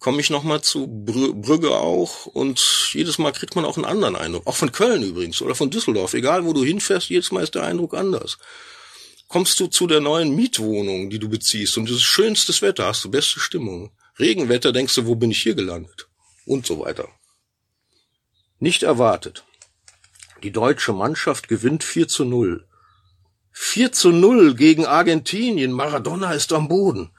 Komme 0.01 0.21
ich 0.21 0.31
noch 0.31 0.43
mal 0.43 0.63
zu 0.63 0.89
Brü 0.89 1.33
Brügge 1.33 1.77
auch. 1.77 2.27
Und 2.27 2.61
jedes 2.93 3.19
Mal 3.19 3.33
kriegt 3.33 3.55
man 3.55 3.65
auch 3.65 3.77
einen 3.77 3.85
anderen 3.85 4.17
Eindruck. 4.17 4.47
Auch 4.49 4.57
von 4.57 4.73
Köln 4.73 5.05
übrigens 5.05 5.41
oder 5.43 5.55
von 5.55 5.71
Düsseldorf. 5.71 6.15
Egal, 6.15 6.45
wo 6.45 6.53
du 6.53 6.65
hinfährst, 6.65 7.09
jedes 7.09 7.31
Mal 7.31 7.45
ist 7.45 7.55
der 7.55 7.63
Eindruck 7.63 7.95
anders. 7.95 8.39
Kommst 9.29 9.61
du 9.61 9.69
zu 9.69 9.87
der 9.87 10.01
neuen 10.01 10.35
Mietwohnung, 10.35 11.09
die 11.09 11.21
du 11.21 11.29
beziehst 11.29 11.79
und 11.79 11.89
dieses 11.89 12.03
schönstes 12.03 12.61
Wetter, 12.63 12.87
hast 12.87 13.05
du 13.05 13.11
beste 13.11 13.39
Stimmung. 13.39 13.93
Regenwetter 14.19 14.73
denkst 14.73 14.95
du, 14.95 15.07
wo 15.07 15.15
bin 15.15 15.31
ich 15.31 15.43
hier 15.43 15.55
gelandet? 15.55 16.09
Und 16.45 16.67
so 16.67 16.81
weiter. 16.81 17.09
Nicht 18.59 18.83
erwartet. 18.83 19.45
Die 20.43 20.51
deutsche 20.51 20.93
Mannschaft 20.93 21.49
gewinnt 21.49 21.85
4 21.85 22.09
zu 22.09 22.25
0. 22.25 22.67
4 23.53 23.93
zu 23.93 24.11
0 24.11 24.55
gegen 24.55 24.87
Argentinien. 24.87 25.73
Maradona 25.73 26.33
ist 26.33 26.53
am 26.53 26.69
Boden. 26.69 27.11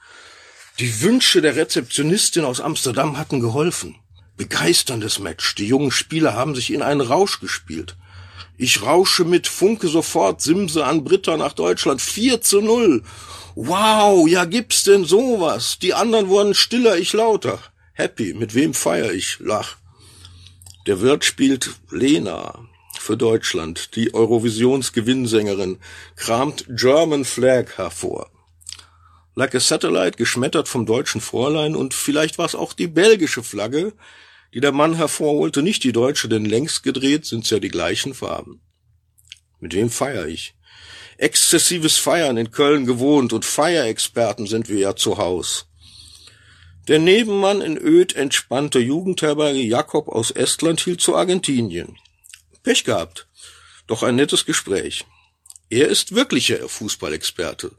Die 0.78 1.02
Wünsche 1.02 1.40
der 1.40 1.56
Rezeptionistin 1.56 2.44
aus 2.44 2.60
Amsterdam 2.60 3.16
hatten 3.16 3.40
geholfen. 3.40 3.96
Begeisterndes 4.36 5.20
Match. 5.20 5.54
Die 5.54 5.66
jungen 5.66 5.92
Spieler 5.92 6.34
haben 6.34 6.54
sich 6.54 6.72
in 6.72 6.82
einen 6.82 7.00
Rausch 7.00 7.40
gespielt. 7.40 7.96
Ich 8.56 8.82
rausche 8.82 9.24
mit, 9.24 9.46
funke 9.46 9.88
sofort 9.88 10.40
Simse 10.40 10.84
an 10.84 11.04
Britta 11.04 11.36
nach 11.36 11.52
Deutschland. 11.52 12.02
4 12.02 12.40
zu 12.40 12.60
0. 12.60 13.02
Wow, 13.56 14.28
ja 14.28 14.46
gibt's 14.46 14.82
denn 14.82 15.04
sowas? 15.04 15.78
Die 15.78 15.94
anderen 15.94 16.28
wurden 16.28 16.54
stiller, 16.54 16.98
ich 16.98 17.12
lauter. 17.12 17.60
Happy, 17.92 18.34
mit 18.34 18.54
wem 18.54 18.74
feier 18.74 19.12
ich? 19.12 19.38
Lach. 19.38 19.76
Der 20.86 21.00
Wirt 21.00 21.24
spielt 21.24 21.70
Lena 21.90 22.68
für 22.98 23.16
Deutschland, 23.16 23.94
die 23.94 24.12
Eurovisionsgewinnsängerin, 24.12 25.78
kramt 26.16 26.64
German 26.68 27.24
Flag 27.24 27.76
hervor. 27.76 28.30
Like 29.36 29.54
a 29.54 29.60
Satellite, 29.60 30.16
geschmettert 30.16 30.68
vom 30.68 30.84
deutschen 30.84 31.20
Fräulein 31.20 31.76
und 31.76 31.94
vielleicht 31.94 32.38
war 32.38 32.46
es 32.46 32.54
auch 32.54 32.72
die 32.72 32.88
belgische 32.88 33.42
Flagge, 33.42 33.92
die 34.52 34.60
der 34.60 34.72
Mann 34.72 34.94
hervorholte, 34.94 35.62
nicht 35.62 35.84
die 35.84 35.92
deutsche, 35.92 36.28
denn 36.28 36.44
längst 36.44 36.82
gedreht 36.82 37.24
sind's 37.24 37.50
ja 37.50 37.58
die 37.60 37.68
gleichen 37.68 38.14
Farben. 38.14 38.60
Mit 39.60 39.74
wem 39.74 39.90
feier 39.90 40.26
ich? 40.26 40.54
Exzessives 41.16 41.96
Feiern 41.96 42.36
in 42.36 42.50
Köln 42.50 42.86
gewohnt 42.86 43.32
und 43.32 43.44
Feierexperten 43.44 44.46
sind 44.46 44.68
wir 44.68 44.78
ja 44.78 44.96
zu 44.96 45.18
Haus. 45.18 45.66
Der 46.88 46.98
Nebenmann 46.98 47.62
in 47.62 47.78
öd 47.78 48.14
entspannter 48.14 48.80
Jugendherberge 48.80 49.60
Jakob 49.60 50.08
aus 50.08 50.30
Estland 50.30 50.80
hielt 50.80 51.00
zu 51.00 51.16
Argentinien. 51.16 51.96
Pech 52.62 52.84
gehabt. 52.84 53.26
Doch 53.86 54.02
ein 54.02 54.16
nettes 54.16 54.44
Gespräch. 54.44 55.04
Er 55.70 55.88
ist 55.88 56.14
wirklicher 56.14 56.68
Fußballexperte. 56.68 57.72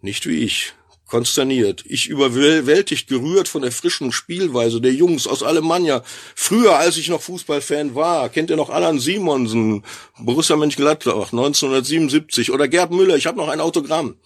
Nicht 0.00 0.26
wie 0.26 0.44
ich 0.44 0.74
konsterniert. 1.06 1.84
Ich 1.86 2.08
überwältigt 2.08 3.08
gerührt 3.08 3.48
von 3.48 3.62
der 3.62 3.72
frischen 3.72 4.12
Spielweise 4.12 4.80
der 4.80 4.92
Jungs 4.92 5.26
aus 5.26 5.42
Alemannia. 5.42 6.02
Früher, 6.34 6.76
als 6.76 6.96
ich 6.96 7.08
noch 7.08 7.22
Fußballfan 7.22 7.94
war, 7.94 8.28
kennt 8.28 8.50
ihr 8.50 8.56
noch 8.56 8.70
Alan 8.70 8.98
Simonsen, 8.98 9.84
Borussia 10.18 10.56
Mönchengladbach, 10.56 11.32
1977 11.32 12.50
oder 12.50 12.68
Gerd 12.68 12.90
Müller, 12.90 13.16
ich 13.16 13.26
habe 13.26 13.38
noch 13.38 13.48
ein 13.48 13.60
Autogramm. 13.60 14.16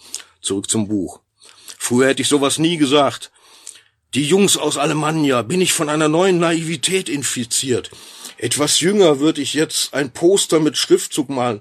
Zurück 0.41 0.71
zum 0.71 0.89
Buch. 0.89 1.21
Früher 1.79 2.09
hätte 2.09 2.23
ich 2.23 2.29
sowas 2.29 2.59
nie 2.59 2.77
gesagt. 2.79 3.31
Die 4.15 4.25
Jungs 4.25 4.57
aus 4.57 4.77
Alemannia, 4.77 5.43
bin 5.43 5.61
ich 5.61 5.73
von 5.73 5.89
einer 5.89 6.09
neuen 6.09 6.39
Naivität 6.39 7.09
infiziert. 7.09 7.91
Etwas 8.39 8.81
jünger 8.81 9.21
würde 9.21 9.43
ich 9.43 9.53
jetzt 9.53 9.93
ein 9.93 10.13
Poster 10.13 10.61
mit 10.61 10.79
Schriftzug 10.79 11.29
malen. 11.29 11.61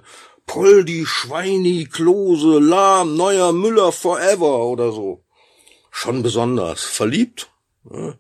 Poldi, 0.50 1.06
Schweini, 1.06 1.86
Klose, 1.86 2.58
Lahm, 2.58 3.16
Neuer, 3.16 3.54
Müller, 3.54 3.92
Forever 3.92 4.66
oder 4.66 4.92
so. 4.92 5.24
Schon 5.92 6.24
besonders. 6.24 6.84
Verliebt? 6.84 7.52
Ja, 7.88 8.16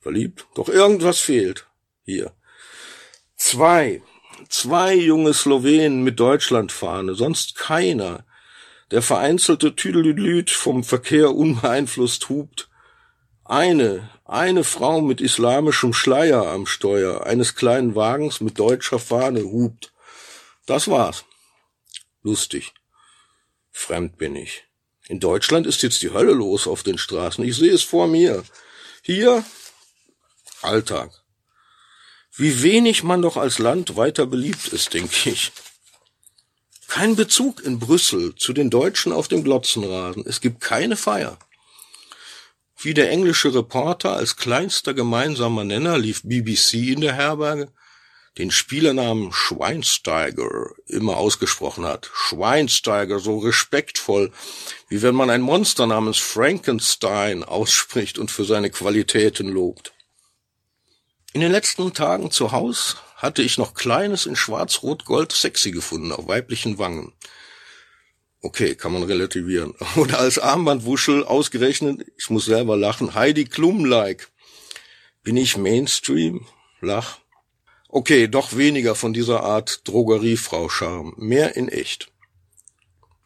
verliebt. 0.00 0.46
Doch 0.54 0.68
irgendwas 0.68 1.18
fehlt. 1.18 1.66
Hier. 2.04 2.30
Zwei. 3.36 4.02
Zwei 4.48 4.94
junge 4.94 5.34
Slowenen 5.34 6.04
mit 6.04 6.20
Deutschlandfahne, 6.20 7.16
sonst 7.16 7.56
keiner. 7.56 8.24
Der 8.92 9.02
vereinzelte 9.02 9.74
Tüdelüdlüd 9.74 10.52
vom 10.52 10.84
Verkehr 10.84 11.34
unbeeinflusst 11.34 12.28
hupt. 12.28 12.68
Eine, 13.44 14.08
eine 14.24 14.62
Frau 14.62 15.00
mit 15.00 15.20
islamischem 15.20 15.92
Schleier 15.92 16.46
am 16.46 16.66
Steuer 16.66 17.26
eines 17.26 17.56
kleinen 17.56 17.96
Wagens 17.96 18.40
mit 18.40 18.60
deutscher 18.60 19.00
Fahne 19.00 19.42
hupt. 19.42 19.92
Das 20.66 20.86
war's. 20.86 21.24
Lustig. 22.24 22.72
Fremd 23.70 24.16
bin 24.16 24.34
ich. 24.34 24.64
In 25.08 25.20
Deutschland 25.20 25.66
ist 25.66 25.82
jetzt 25.82 26.00
die 26.00 26.12
Hölle 26.12 26.32
los 26.32 26.66
auf 26.66 26.82
den 26.82 26.96
Straßen. 26.96 27.44
Ich 27.44 27.54
sehe 27.54 27.72
es 27.72 27.82
vor 27.82 28.08
mir. 28.08 28.42
Hier 29.02 29.44
Alltag. 30.62 31.10
Wie 32.34 32.62
wenig 32.62 33.02
man 33.02 33.20
doch 33.20 33.36
als 33.36 33.58
Land 33.58 33.96
weiter 33.96 34.24
beliebt 34.24 34.68
ist, 34.68 34.94
denke 34.94 35.30
ich. 35.30 35.52
Kein 36.88 37.14
Bezug 37.14 37.62
in 37.62 37.78
Brüssel 37.78 38.34
zu 38.36 38.54
den 38.54 38.70
Deutschen 38.70 39.12
auf 39.12 39.28
dem 39.28 39.44
Glotzenrasen. 39.44 40.24
Es 40.26 40.40
gibt 40.40 40.62
keine 40.62 40.96
Feier. 40.96 41.38
Wie 42.78 42.94
der 42.94 43.10
englische 43.10 43.54
Reporter 43.54 44.16
als 44.16 44.36
kleinster 44.36 44.94
gemeinsamer 44.94 45.64
Nenner 45.64 45.98
lief 45.98 46.22
BBC 46.22 46.74
in 46.92 47.02
der 47.02 47.14
Herberge 47.14 47.70
den 48.38 48.50
Spielernamen 48.50 49.32
Schweinsteiger 49.32 50.70
immer 50.86 51.16
ausgesprochen 51.16 51.84
hat. 51.84 52.10
Schweinsteiger, 52.12 53.20
so 53.20 53.38
respektvoll, 53.38 54.32
wie 54.88 55.02
wenn 55.02 55.14
man 55.14 55.30
ein 55.30 55.40
Monster 55.40 55.86
namens 55.86 56.18
Frankenstein 56.18 57.44
ausspricht 57.44 58.18
und 58.18 58.30
für 58.30 58.44
seine 58.44 58.70
Qualitäten 58.70 59.48
lobt. 59.48 59.92
In 61.32 61.40
den 61.40 61.52
letzten 61.52 61.92
Tagen 61.92 62.30
zu 62.30 62.52
Haus 62.52 62.96
hatte 63.16 63.42
ich 63.42 63.58
noch 63.58 63.74
Kleines 63.74 64.26
in 64.26 64.36
Schwarz-Rot-Gold 64.36 65.32
sexy 65.32 65.70
gefunden 65.70 66.12
auf 66.12 66.28
weiblichen 66.28 66.78
Wangen. 66.78 67.12
Okay, 68.40 68.74
kann 68.74 68.92
man 68.92 69.04
relativieren. 69.04 69.74
Oder 69.96 70.18
als 70.18 70.38
Armbandwuschel 70.38 71.24
ausgerechnet, 71.24 72.04
ich 72.18 72.30
muss 72.30 72.44
selber 72.44 72.76
lachen, 72.76 73.14
Heidi 73.14 73.46
Klum-like. 73.46 74.28
Bin 75.22 75.36
ich 75.36 75.56
Mainstream? 75.56 76.46
Lach. 76.80 77.18
Okay, 77.96 78.26
doch 78.26 78.56
weniger 78.56 78.96
von 78.96 79.12
dieser 79.12 79.44
Art 79.44 79.86
Drogeriefrau-Charme, 79.86 81.14
mehr 81.16 81.54
in 81.54 81.68
echt. 81.68 82.10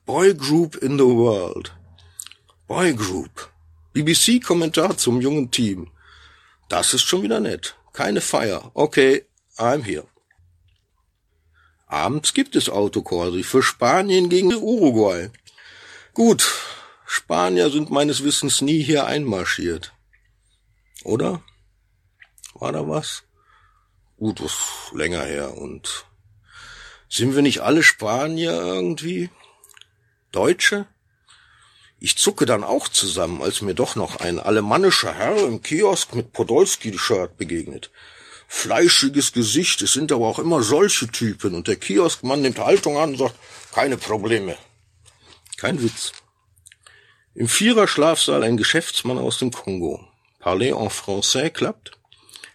Boy 0.04 0.34
Group 0.34 0.76
in 0.76 0.98
the 0.98 1.06
World. 1.06 1.74
Boy 2.66 2.92
Group. 2.92 3.50
BBC-Kommentar 3.94 4.98
zum 4.98 5.22
jungen 5.22 5.50
Team. 5.50 5.90
Das 6.68 6.92
ist 6.92 7.04
schon 7.04 7.22
wieder 7.22 7.40
nett. 7.40 7.76
Keine 7.94 8.20
Feier. 8.20 8.70
Okay, 8.74 9.24
I'm 9.56 9.84
here. 9.84 10.06
Abends 11.86 12.34
gibt 12.34 12.54
es 12.54 12.68
Autokorsi 12.68 13.44
für 13.44 13.62
Spanien 13.62 14.28
gegen 14.28 14.54
Uruguay. 14.54 15.30
Gut, 16.12 16.46
Spanier 17.06 17.70
sind 17.70 17.88
meines 17.90 18.22
Wissens 18.22 18.60
nie 18.60 18.82
hier 18.82 19.06
einmarschiert. 19.06 19.94
Oder? 21.04 21.42
War 22.52 22.72
da 22.72 22.86
was? 22.86 23.22
Gut, 24.18 24.40
das 24.40 24.52
ist 24.52 24.92
länger 24.94 25.22
her. 25.22 25.56
Und 25.56 26.04
sind 27.08 27.34
wir 27.34 27.42
nicht 27.42 27.60
alle 27.60 27.82
Spanier 27.82 28.52
irgendwie? 28.52 29.30
Deutsche? 30.32 30.86
Ich 32.00 32.16
zucke 32.16 32.44
dann 32.44 32.64
auch 32.64 32.88
zusammen, 32.88 33.42
als 33.42 33.62
mir 33.62 33.74
doch 33.74 33.96
noch 33.96 34.16
ein 34.16 34.38
alemannischer 34.38 35.14
Herr 35.14 35.36
im 35.46 35.62
Kiosk 35.62 36.14
mit 36.14 36.32
Podolski-Shirt 36.32 37.36
begegnet. 37.36 37.90
Fleischiges 38.46 39.32
Gesicht, 39.32 39.82
es 39.82 39.92
sind 39.92 40.10
aber 40.10 40.26
auch 40.26 40.38
immer 40.38 40.62
solche 40.62 41.08
Typen, 41.08 41.54
und 41.54 41.68
der 41.68 41.76
Kioskmann 41.76 42.40
nimmt 42.40 42.58
Haltung 42.58 42.96
an 42.96 43.10
und 43.10 43.18
sagt, 43.18 43.34
keine 43.72 43.96
Probleme. 43.96 44.56
Kein 45.56 45.82
Witz. 45.82 46.12
Im 47.34 47.48
Viererschlafsaal 47.48 48.42
ein 48.42 48.56
Geschäftsmann 48.56 49.18
aus 49.18 49.38
dem 49.38 49.52
Kongo. 49.52 50.08
Parler 50.38 50.80
en 50.80 50.90
français 50.90 51.50
klappt. 51.50 51.97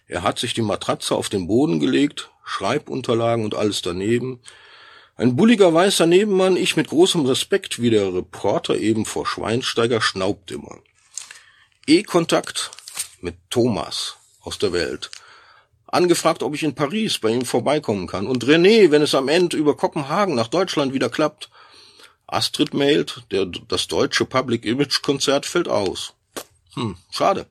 Er 0.06 0.22
hat 0.22 0.38
sich 0.38 0.54
die 0.54 0.62
Matratze 0.62 1.14
auf 1.14 1.28
den 1.28 1.46
Boden 1.46 1.80
gelegt, 1.80 2.30
Schreibunterlagen 2.44 3.44
und 3.44 3.54
alles 3.54 3.82
daneben. 3.82 4.40
Ein 5.16 5.36
bulliger 5.36 5.72
weißer 5.72 6.06
Nebenmann, 6.06 6.56
ich 6.56 6.76
mit 6.76 6.88
großem 6.88 7.24
Respekt, 7.24 7.80
wie 7.80 7.90
der 7.90 8.12
Reporter 8.12 8.76
eben 8.76 9.06
vor 9.06 9.26
Schweinsteiger, 9.26 10.00
schnaubt 10.00 10.50
immer. 10.50 10.78
E-Kontakt 11.86 12.70
mit 13.20 13.36
Thomas 13.48 14.16
aus 14.42 14.58
der 14.58 14.72
Welt. 14.72 15.10
Angefragt, 15.86 16.42
ob 16.42 16.54
ich 16.54 16.64
in 16.64 16.74
Paris 16.74 17.18
bei 17.18 17.30
ihm 17.30 17.44
vorbeikommen 17.44 18.06
kann. 18.06 18.26
Und 18.26 18.44
René, 18.44 18.90
wenn 18.90 19.02
es 19.02 19.14
am 19.14 19.28
Ende 19.28 19.56
über 19.56 19.76
Kopenhagen 19.76 20.34
nach 20.34 20.48
Deutschland 20.48 20.92
wieder 20.92 21.08
klappt. 21.08 21.50
Astrid 22.26 22.74
mailt, 22.74 23.22
der, 23.30 23.46
das 23.46 23.86
deutsche 23.86 24.24
Public 24.24 24.64
Image 24.64 25.02
Konzert 25.02 25.46
fällt 25.46 25.68
aus. 25.68 26.14
Hm, 26.74 26.96
schade. 27.10 27.46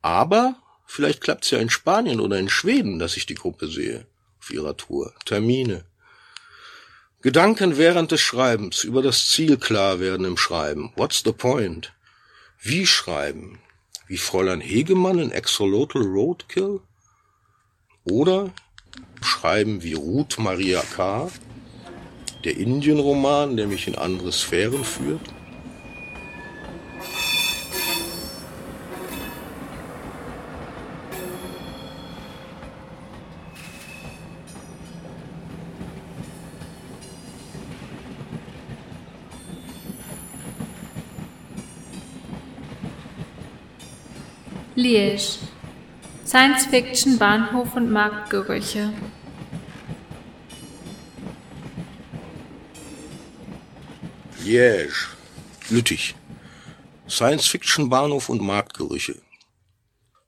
Aber 0.00 0.56
Vielleicht 0.92 1.20
klappt's 1.20 1.52
ja 1.52 1.60
in 1.60 1.70
Spanien 1.70 2.18
oder 2.18 2.36
in 2.36 2.48
Schweden, 2.48 2.98
dass 2.98 3.16
ich 3.16 3.24
die 3.24 3.36
Gruppe 3.36 3.68
sehe. 3.68 4.06
Auf 4.40 4.50
ihrer 4.50 4.76
Tour. 4.76 5.14
Termine. 5.24 5.84
Gedanken 7.22 7.78
während 7.78 8.10
des 8.10 8.20
Schreibens 8.20 8.82
über 8.82 9.00
das 9.00 9.28
Ziel 9.28 9.56
klar 9.56 10.00
werden 10.00 10.26
im 10.26 10.36
Schreiben. 10.36 10.92
What's 10.96 11.22
the 11.24 11.30
point? 11.30 11.92
Wie 12.60 12.88
schreiben? 12.88 13.60
Wie 14.08 14.16
Fräulein 14.16 14.60
Hegemann 14.60 15.20
in 15.20 15.30
Exolotl 15.30 16.02
Roadkill? 16.02 16.80
Oder 18.02 18.52
schreiben 19.22 19.84
wie 19.84 19.94
Ruth 19.94 20.40
Maria 20.40 20.82
K., 20.96 21.30
der 22.42 22.56
Indienroman, 22.56 23.56
der 23.56 23.68
mich 23.68 23.86
in 23.86 23.94
andere 23.94 24.32
Sphären 24.32 24.82
führt? 24.82 25.22
Liege. 44.80 45.20
Science 46.24 46.64
Fiction, 46.64 47.18
Bahnhof 47.18 47.76
und 47.76 47.90
Marktgerüche. 47.90 48.94
Liege. 54.42 54.90
Lüttich. 55.68 56.14
Science 57.06 57.46
Fiction, 57.46 57.90
Bahnhof 57.90 58.30
und 58.30 58.40
Marktgerüche. 58.40 59.20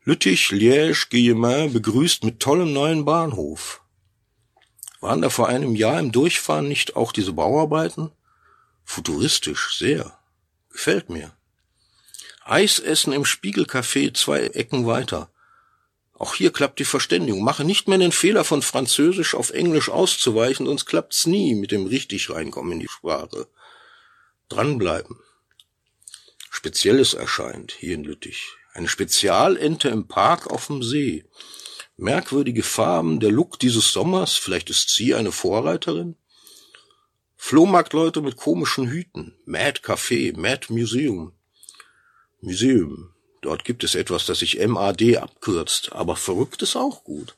Lüttich, 0.04 0.50
Liege, 0.50 0.94
Guillemin 1.10 1.72
begrüßt 1.72 2.22
mit 2.24 2.40
tollem 2.40 2.74
neuen 2.74 3.06
Bahnhof. 3.06 3.80
Waren 5.00 5.22
da 5.22 5.30
vor 5.30 5.48
einem 5.48 5.74
Jahr 5.74 5.98
im 5.98 6.12
Durchfahren 6.12 6.68
nicht 6.68 6.94
auch 6.94 7.12
diese 7.12 7.32
Bauarbeiten? 7.32 8.10
Futuristisch, 8.84 9.78
sehr. 9.78 10.18
Gefällt 10.70 11.08
mir. 11.08 11.32
Eis 12.44 12.78
essen 12.78 13.12
im 13.12 13.24
Spiegelcafé 13.24 14.14
zwei 14.14 14.46
Ecken 14.46 14.86
weiter. 14.86 15.30
Auch 16.14 16.34
hier 16.34 16.52
klappt 16.52 16.78
die 16.78 16.84
Verständigung. 16.84 17.42
Mache 17.42 17.64
nicht 17.64 17.88
mehr 17.88 17.98
den 17.98 18.12
Fehler 18.12 18.44
von 18.44 18.62
Französisch 18.62 19.34
auf 19.34 19.50
Englisch 19.50 19.88
auszuweichen, 19.88 20.66
sonst 20.66 20.86
klappt's 20.86 21.26
nie 21.26 21.54
mit 21.54 21.72
dem 21.72 21.86
richtig 21.86 22.30
reinkommen 22.30 22.74
in 22.74 22.80
die 22.80 22.88
Sprache. 22.88 23.48
Dranbleiben. 24.48 25.18
Spezielles 26.50 27.14
erscheint 27.14 27.72
hier 27.72 27.94
in 27.94 28.04
Lüttich. 28.04 28.50
Eine 28.72 28.88
Spezialente 28.88 29.88
im 29.88 30.06
Park 30.06 30.46
auf 30.48 30.68
dem 30.68 30.82
See. 30.82 31.24
Merkwürdige 31.96 32.62
Farben, 32.62 33.20
der 33.20 33.30
Look 33.30 33.58
dieses 33.58 33.92
Sommers, 33.92 34.34
vielleicht 34.34 34.70
ist 34.70 34.90
sie 34.90 35.14
eine 35.14 35.32
Vorreiterin? 35.32 36.16
Flohmarktleute 37.36 38.20
mit 38.20 38.36
komischen 38.36 38.88
Hüten. 38.88 39.34
Mad 39.44 39.80
Café, 39.80 40.36
Mad 40.38 40.72
Museum. 40.72 41.32
Museum. 42.42 43.10
Dort 43.40 43.64
gibt 43.64 43.84
es 43.84 43.94
etwas, 43.94 44.26
das 44.26 44.40
sich 44.40 44.58
MAD 44.66 45.16
abkürzt, 45.16 45.92
aber 45.92 46.16
verrückt 46.16 46.60
ist 46.62 46.74
auch 46.74 47.04
gut. 47.04 47.36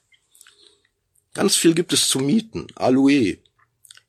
Ganz 1.34 1.56
viel 1.56 1.74
gibt 1.74 1.92
es 1.92 2.08
zu 2.08 2.20
mieten. 2.20 2.68
Aloe. 2.74 3.38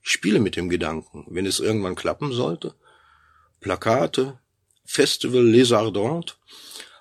Ich 0.03 0.11
spiele 0.11 0.39
mit 0.39 0.55
dem 0.55 0.69
Gedanken, 0.69 1.25
wenn 1.29 1.45
es 1.45 1.59
irgendwann 1.59 1.95
klappen 1.95 2.31
sollte. 2.31 2.75
Plakate, 3.59 4.39
Festival 4.85 5.43
Les 5.43 5.73
Ardentes. 5.73 6.37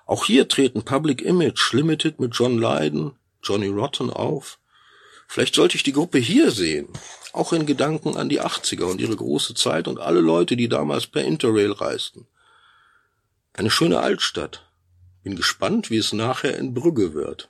Auch 0.05 0.25
hier 0.25 0.49
treten 0.49 0.83
Public 0.83 1.21
Image 1.21 1.71
Limited 1.71 2.19
mit 2.19 2.35
John 2.35 2.57
Lydon, 2.57 3.15
Johnny 3.41 3.67
Rotten 3.67 4.09
auf. 4.09 4.59
Vielleicht 5.27 5.55
sollte 5.55 5.77
ich 5.77 5.83
die 5.83 5.93
Gruppe 5.93 6.17
hier 6.17 6.51
sehen. 6.51 6.89
Auch 7.31 7.53
in 7.53 7.65
Gedanken 7.65 8.17
an 8.17 8.27
die 8.27 8.41
80er 8.41 8.83
und 8.83 8.99
ihre 8.99 9.15
große 9.15 9.53
Zeit 9.53 9.87
und 9.87 9.99
alle 9.99 10.19
Leute, 10.19 10.57
die 10.57 10.67
damals 10.67 11.07
per 11.07 11.23
Interrail 11.23 11.71
reisten. 11.71 12.27
Eine 13.57 13.71
schöne 13.71 14.01
Altstadt. 14.01 14.69
Bin 15.23 15.37
gespannt, 15.37 15.89
wie 15.89 15.97
es 15.97 16.11
nachher 16.11 16.57
in 16.57 16.73
Brügge 16.73 17.13
wird. 17.13 17.49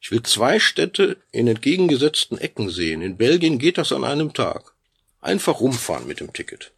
Ich 0.00 0.12
will 0.12 0.22
zwei 0.22 0.60
Städte 0.60 1.16
in 1.32 1.48
entgegengesetzten 1.48 2.38
Ecken 2.38 2.70
sehen. 2.70 3.02
In 3.02 3.16
Belgien 3.16 3.58
geht 3.58 3.78
das 3.78 3.90
an 3.90 4.04
einem 4.04 4.32
Tag. 4.32 4.74
Einfach 5.20 5.58
rumfahren 5.58 6.06
mit 6.06 6.20
dem 6.20 6.32
Ticket. 6.32 6.70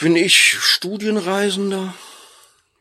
Bin 0.00 0.16
ich 0.16 0.58
Studienreisender? 0.58 1.94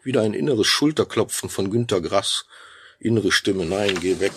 Wieder 0.01 0.23
ein 0.23 0.33
inneres 0.33 0.65
Schulterklopfen 0.65 1.51
von 1.51 1.69
Günter 1.69 2.01
Grass. 2.01 2.45
Innere 2.99 3.31
Stimme, 3.31 3.67
nein, 3.67 3.99
geh 3.99 4.19
weg, 4.19 4.33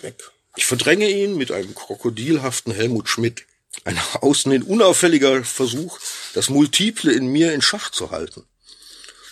weg. 0.00 0.16
Ich 0.56 0.66
verdränge 0.66 1.08
ihn 1.08 1.36
mit 1.36 1.52
einem 1.52 1.76
krokodilhaften 1.76 2.74
Helmut 2.74 3.08
Schmidt. 3.08 3.46
Ein 3.84 3.98
außen 4.20 4.62
unauffälliger 4.62 5.44
Versuch, 5.44 5.98
das 6.34 6.50
Multiple 6.50 7.12
in 7.12 7.26
mir 7.26 7.52
in 7.52 7.62
Schach 7.62 7.90
zu 7.90 8.10
halten. 8.10 8.44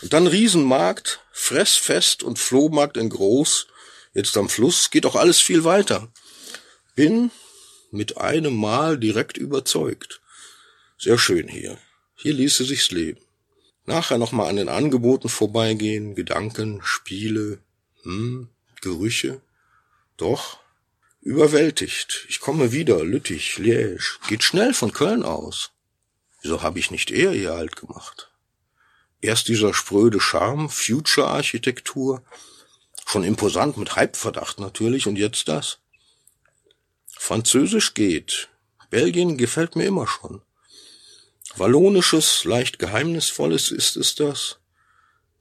Und 0.02 0.12
dann 0.12 0.26
Riesenmarkt, 0.26 1.20
Fressfest 1.32 2.22
und 2.22 2.38
Flohmarkt 2.38 2.96
in 2.96 3.10
Groß, 3.10 3.66
jetzt 4.14 4.36
am 4.36 4.48
Fluss, 4.48 4.90
geht 4.90 5.06
auch 5.06 5.16
alles 5.16 5.40
viel 5.40 5.64
weiter. 5.64 6.10
Bin 6.94 7.30
mit 7.90 8.16
einem 8.18 8.56
Mal 8.56 8.98
direkt 8.98 9.36
überzeugt. 9.36 10.20
Sehr 10.98 11.18
schön 11.18 11.48
hier. 11.48 11.78
Hier 12.16 12.34
ließe 12.34 12.64
sich's 12.64 12.90
leben. 12.90 13.20
Nachher 13.86 14.18
nochmal 14.18 14.48
an 14.48 14.56
den 14.56 14.68
Angeboten 14.68 15.28
vorbeigehen, 15.28 16.14
Gedanken, 16.14 16.80
Spiele, 16.82 17.58
hm, 18.02 18.48
Gerüche. 18.80 19.40
Doch, 20.16 20.59
Überwältigt. 21.22 22.24
Ich 22.30 22.40
komme 22.40 22.72
wieder. 22.72 23.04
Lüttich, 23.04 23.56
Liège. 23.58 24.18
Geht 24.28 24.42
schnell 24.42 24.72
von 24.72 24.92
Köln 24.92 25.22
aus. 25.22 25.72
Wieso 26.40 26.62
habe 26.62 26.78
ich 26.78 26.90
nicht 26.90 27.10
eher 27.10 27.32
hier 27.32 27.52
halt 27.52 27.76
gemacht? 27.76 28.30
Erst 29.20 29.48
dieser 29.48 29.74
spröde 29.74 30.18
Charme, 30.18 30.70
Future-Architektur. 30.70 32.22
Schon 33.04 33.24
imposant 33.24 33.76
mit 33.76 33.96
Halbverdacht 33.96 34.60
natürlich. 34.60 35.06
Und 35.06 35.16
jetzt 35.16 35.48
das? 35.48 35.80
Französisch 37.18 37.92
geht. 37.92 38.48
Belgien 38.88 39.36
gefällt 39.36 39.76
mir 39.76 39.84
immer 39.84 40.06
schon. 40.06 40.40
Wallonisches, 41.56 42.44
leicht 42.44 42.78
geheimnisvolles 42.78 43.72
ist 43.72 43.98
es 43.98 44.14
das. 44.14 44.58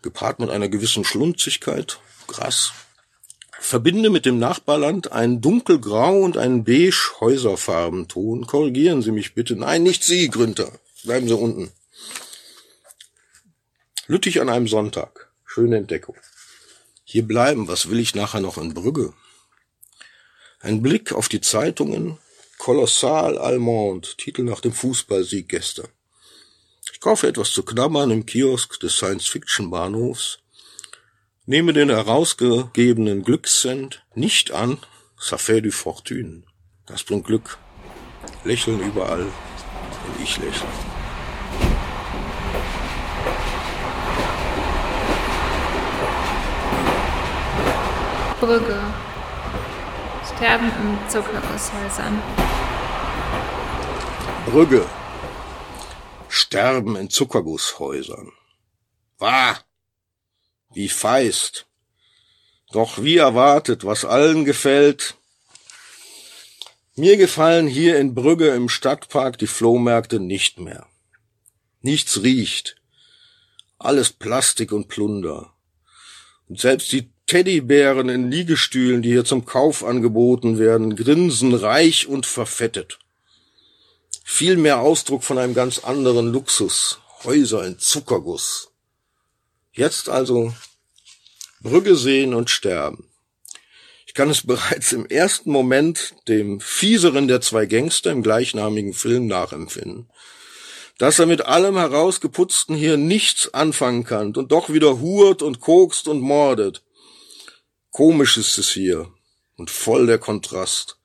Gepaart 0.01 0.39
mit 0.39 0.49
einer 0.49 0.67
gewissen 0.67 1.05
Schlunzigkeit. 1.05 2.01
Krass 2.27 2.73
verbinde 3.59 4.09
mit 4.09 4.25
dem 4.25 4.39
Nachbarland 4.39 5.11
einen 5.11 5.41
dunkelgrau 5.41 6.19
und 6.19 6.37
einen 6.37 6.63
beige 6.63 7.19
Häuserfarbenton. 7.19 8.47
Korrigieren 8.47 9.01
Sie 9.01 9.11
mich 9.11 9.35
bitte. 9.35 9.55
Nein, 9.55 9.83
nicht 9.83 10.03
Sie, 10.03 10.29
Grünter. 10.29 10.71
Bleiben 11.03 11.27
Sie 11.27 11.35
unten. 11.35 11.71
Lüttich 14.07 14.41
an 14.41 14.49
einem 14.49 14.67
Sonntag. 14.67 15.31
Schöne 15.45 15.77
Entdeckung. 15.77 16.15
Hier 17.03 17.23
bleiben. 17.23 17.67
Was 17.67 17.89
will 17.89 17.99
ich 17.99 18.15
nachher 18.15 18.41
noch 18.41 18.57
in 18.57 18.73
Brügge? 18.73 19.13
Ein 20.59 20.81
Blick 20.81 21.11
auf 21.13 21.29
die 21.29 21.41
Zeitungen. 21.41 22.17
Kolossal 22.57 23.37
Allemande. 23.37 24.09
Titel 24.17 24.43
nach 24.43 24.61
dem 24.61 24.73
Fußballsieg 24.73 25.47
gestern. 25.47 25.87
Ich 26.91 26.99
kaufe 26.99 27.27
etwas 27.27 27.51
zu 27.51 27.63
knabbern 27.63 28.11
im 28.11 28.25
Kiosk 28.25 28.79
des 28.79 28.95
Science-Fiction-Bahnhofs 28.97 30.39
Nehme 31.49 31.73
den 31.73 31.89
herausgegebenen 31.89 33.23
Glückscent 33.23 34.05
nicht 34.13 34.51
an, 34.51 34.77
ça 35.19 35.39
fait 35.39 35.61
du 35.61 35.71
fortune. 35.71 36.43
Das 36.85 37.03
bringt 37.03 37.25
Glück. 37.25 37.57
Lächeln 38.43 38.79
überall, 38.79 39.25
wenn 39.25 40.23
ich 40.23 40.37
lächle. 40.37 40.67
Brügge. 48.39 48.79
Sterben 50.31 50.71
im 50.83 51.09
Zuckergusshäusern. 51.09 52.21
Brügge. 54.45 54.85
Sterben 56.27 56.95
in 56.95 57.09
Zuckergusshäusern. 57.09 58.33
Wahr! 59.17 59.57
Wie 60.73 60.89
feist. 60.89 61.65
Doch 62.71 63.01
wie 63.01 63.17
erwartet, 63.17 63.83
was 63.83 64.05
allen 64.05 64.45
gefällt. 64.45 65.15
Mir 66.95 67.17
gefallen 67.17 67.67
hier 67.67 67.97
in 67.97 68.13
Brügge 68.13 68.49
im 68.49 68.69
Stadtpark 68.69 69.37
die 69.37 69.47
Flohmärkte 69.47 70.19
nicht 70.19 70.59
mehr. 70.59 70.87
Nichts 71.81 72.21
riecht. 72.21 72.75
Alles 73.77 74.11
Plastik 74.11 74.71
und 74.71 74.87
Plunder. 74.89 75.53
Und 76.47 76.59
selbst 76.59 76.91
die 76.91 77.09
Teddybären 77.25 78.09
in 78.09 78.29
Liegestühlen, 78.29 79.01
die 79.01 79.09
hier 79.09 79.23
zum 79.23 79.45
Kauf 79.45 79.83
angeboten 79.83 80.59
werden, 80.59 80.95
grinsen 80.95 81.53
reich 81.53 82.07
und 82.07 82.25
verfettet. 82.25 82.99
Viel 84.23 84.57
mehr 84.57 84.79
Ausdruck 84.79 85.23
von 85.23 85.37
einem 85.37 85.53
ganz 85.53 85.79
anderen 85.79 86.31
Luxus. 86.31 86.99
Häuser 87.23 87.65
in 87.65 87.79
Zuckerguss. 87.79 88.68
Jetzt 89.79 90.09
also 90.09 90.53
Brügge 91.61 91.95
sehen 91.95 92.33
und 92.33 92.49
sterben. 92.49 93.09
Ich 94.05 94.13
kann 94.13 94.29
es 94.29 94.45
bereits 94.45 94.91
im 94.91 95.05
ersten 95.05 95.53
Moment 95.53 96.15
dem 96.27 96.59
fieseren 96.59 97.29
der 97.29 97.39
zwei 97.39 97.65
Gangster 97.65 98.11
im 98.11 98.21
gleichnamigen 98.21 98.93
Film 98.93 99.27
nachempfinden. 99.27 100.11
Dass 100.97 101.17
er 101.17 101.27
mit 101.27 101.45
allem 101.45 101.77
herausgeputzten 101.77 102.75
hier 102.75 102.97
nichts 102.97 103.53
anfangen 103.53 104.03
kann 104.03 104.35
und 104.35 104.51
doch 104.51 104.69
wieder 104.69 104.99
hurt 104.99 105.41
und 105.41 105.61
kokst 105.61 106.09
und 106.09 106.19
mordet. 106.19 106.83
Komisch 107.89 108.35
ist 108.35 108.57
es 108.57 108.69
hier 108.71 109.09
und 109.55 109.69
voll 109.69 110.07
der 110.07 110.19
Kontrast. 110.19 110.97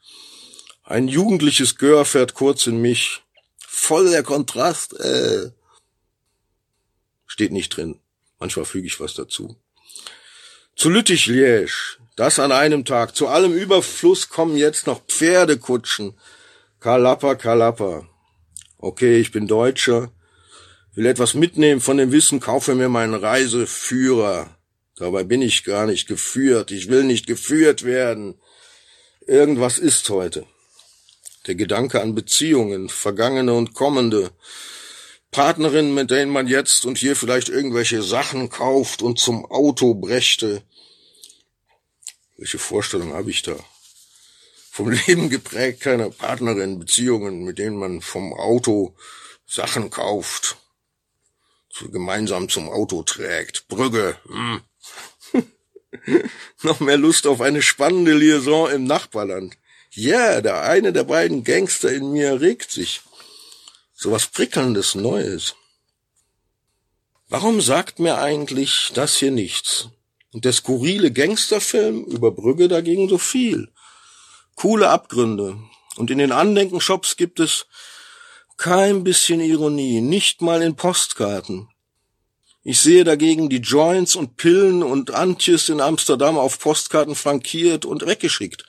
Ein 0.82 1.06
jugendliches 1.06 1.76
Gör 1.76 2.04
fährt 2.04 2.34
kurz 2.34 2.66
in 2.66 2.82
mich. 2.82 3.22
Voll 3.56 4.10
der 4.10 4.24
Kontrast, 4.24 4.98
äh. 4.98 5.52
Steht 7.24 7.52
nicht 7.52 7.76
drin. 7.76 8.00
Manchmal 8.44 8.66
füge 8.66 8.86
ich 8.86 9.00
was 9.00 9.14
dazu. 9.14 9.56
Zu 10.76 10.90
Lüttich 10.90 11.28
Liège, 11.28 11.96
das 12.14 12.38
an 12.38 12.52
einem 12.52 12.84
Tag. 12.84 13.16
Zu 13.16 13.26
allem 13.28 13.54
Überfluss 13.54 14.28
kommen 14.28 14.58
jetzt 14.58 14.86
noch 14.86 15.00
Pferdekutschen. 15.06 16.12
Kalappa, 16.78 17.36
Kalappa. 17.36 18.06
Okay, 18.76 19.18
ich 19.18 19.32
bin 19.32 19.46
Deutscher, 19.46 20.12
will 20.94 21.06
etwas 21.06 21.32
mitnehmen 21.32 21.80
von 21.80 21.96
dem 21.96 22.12
Wissen, 22.12 22.38
kaufe 22.38 22.74
mir 22.74 22.90
meinen 22.90 23.14
Reiseführer. 23.14 24.54
Dabei 24.96 25.24
bin 25.24 25.40
ich 25.40 25.64
gar 25.64 25.86
nicht 25.86 26.06
geführt. 26.06 26.70
Ich 26.70 26.90
will 26.90 27.04
nicht 27.04 27.26
geführt 27.26 27.82
werden. 27.84 28.34
Irgendwas 29.26 29.78
ist 29.78 30.10
heute. 30.10 30.44
Der 31.46 31.54
Gedanke 31.54 32.02
an 32.02 32.14
Beziehungen, 32.14 32.90
vergangene 32.90 33.54
und 33.54 33.72
kommende, 33.72 34.32
Partnerinnen, 35.34 35.92
mit 35.92 36.12
denen 36.12 36.30
man 36.30 36.46
jetzt 36.46 36.86
und 36.86 36.96
hier 36.96 37.16
vielleicht 37.16 37.48
irgendwelche 37.48 38.04
Sachen 38.04 38.50
kauft 38.50 39.02
und 39.02 39.18
zum 39.18 39.44
Auto 39.44 39.92
brächte. 39.94 40.62
Welche 42.36 42.60
Vorstellung 42.60 43.14
habe 43.14 43.30
ich 43.30 43.42
da? 43.42 43.56
Vom 44.70 44.90
Leben 45.06 45.30
geprägt, 45.30 45.80
keine 45.80 46.10
Partnerin, 46.10 46.78
Beziehungen, 46.78 47.42
mit 47.42 47.58
denen 47.58 47.76
man 47.76 48.00
vom 48.00 48.32
Auto 48.32 48.94
Sachen 49.44 49.90
kauft, 49.90 50.56
gemeinsam 51.90 52.48
zum 52.48 52.68
Auto 52.68 53.02
trägt. 53.02 53.66
Brügge. 53.66 54.16
Hm. 54.28 54.60
Noch 56.62 56.78
mehr 56.78 56.96
Lust 56.96 57.26
auf 57.26 57.40
eine 57.40 57.60
spannende 57.60 58.14
Liaison 58.14 58.70
im 58.70 58.84
Nachbarland. 58.84 59.56
Ja, 59.90 60.16
yeah, 60.16 60.40
der 60.40 60.62
eine 60.62 60.92
der 60.92 61.04
beiden 61.04 61.42
Gangster 61.42 61.90
in 61.92 62.12
mir 62.12 62.40
regt 62.40 62.70
sich. 62.70 63.02
So 63.94 64.10
was 64.10 64.26
Prickelndes 64.26 64.94
Neues. 64.94 65.54
Warum 67.28 67.60
sagt 67.60 68.00
mir 68.00 68.18
eigentlich 68.18 68.90
das 68.94 69.16
hier 69.16 69.30
nichts? 69.30 69.88
Und 70.32 70.44
der 70.44 70.52
skurrile 70.52 71.12
Gangsterfilm 71.12 72.04
über 72.04 72.32
Brügge 72.32 72.68
dagegen 72.68 73.08
so 73.08 73.18
viel. 73.18 73.72
Coole 74.56 74.90
Abgründe. 74.90 75.58
Und 75.96 76.10
in 76.10 76.18
den 76.18 76.32
Andenkenshops 76.32 77.16
gibt 77.16 77.38
es 77.38 77.66
kein 78.56 79.04
bisschen 79.04 79.40
Ironie, 79.40 80.00
nicht 80.00 80.42
mal 80.42 80.60
in 80.60 80.76
Postkarten. 80.76 81.68
Ich 82.62 82.80
sehe 82.80 83.04
dagegen 83.04 83.48
die 83.48 83.58
Joints 83.58 84.16
und 84.16 84.36
Pillen 84.36 84.82
und 84.82 85.12
Antjes 85.12 85.68
in 85.68 85.80
Amsterdam 85.80 86.38
auf 86.38 86.58
Postkarten 86.58 87.14
frankiert 87.14 87.84
und 87.84 88.06
weggeschickt. 88.06 88.64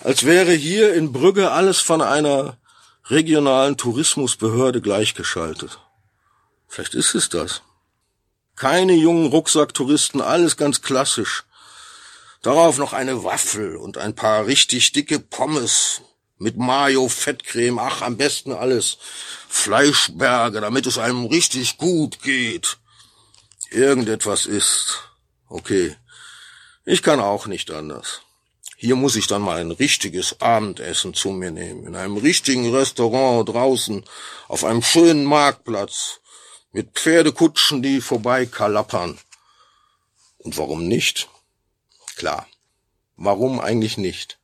Als 0.00 0.24
wäre 0.24 0.52
hier 0.52 0.92
in 0.94 1.12
Brügge 1.12 1.50
alles 1.50 1.80
von 1.80 2.02
einer 2.02 2.58
regionalen 3.04 3.76
Tourismusbehörde 3.76 4.80
gleichgeschaltet. 4.80 5.78
Vielleicht 6.68 6.94
ist 6.94 7.14
es 7.14 7.28
das. 7.28 7.62
Keine 8.56 8.94
jungen 8.94 9.26
Rucksacktouristen, 9.26 10.20
alles 10.20 10.56
ganz 10.56 10.82
klassisch. 10.82 11.44
Darauf 12.42 12.78
noch 12.78 12.92
eine 12.92 13.24
Waffel 13.24 13.76
und 13.76 13.98
ein 13.98 14.14
paar 14.14 14.46
richtig 14.46 14.92
dicke 14.92 15.18
Pommes 15.18 16.02
mit 16.38 16.56
Mayo, 16.56 17.08
Fettcreme, 17.08 17.78
ach, 17.78 18.02
am 18.02 18.16
besten 18.16 18.52
alles. 18.52 18.98
Fleischberge, 19.48 20.60
damit 20.60 20.86
es 20.86 20.98
einem 20.98 21.26
richtig 21.26 21.78
gut 21.78 22.22
geht 22.22 22.78
irgendetwas 23.74 24.46
ist. 24.46 25.00
Okay. 25.48 25.96
Ich 26.84 27.02
kann 27.02 27.20
auch 27.20 27.46
nicht 27.46 27.70
anders. 27.70 28.22
Hier 28.84 28.96
muss 28.96 29.16
ich 29.16 29.26
dann 29.26 29.40
mal 29.40 29.62
ein 29.62 29.70
richtiges 29.70 30.42
Abendessen 30.42 31.14
zu 31.14 31.30
mir 31.30 31.50
nehmen, 31.50 31.86
in 31.86 31.96
einem 31.96 32.18
richtigen 32.18 32.70
Restaurant 32.70 33.48
draußen, 33.48 34.04
auf 34.46 34.62
einem 34.62 34.82
schönen 34.82 35.24
Marktplatz, 35.24 36.20
mit 36.70 36.90
Pferdekutschen, 36.90 37.82
die 37.82 38.02
vorbei 38.02 38.44
kalappern. 38.44 39.18
Und 40.36 40.58
warum 40.58 40.86
nicht? 40.86 41.30
Klar. 42.16 42.46
Warum 43.16 43.58
eigentlich 43.58 43.96
nicht? 43.96 44.38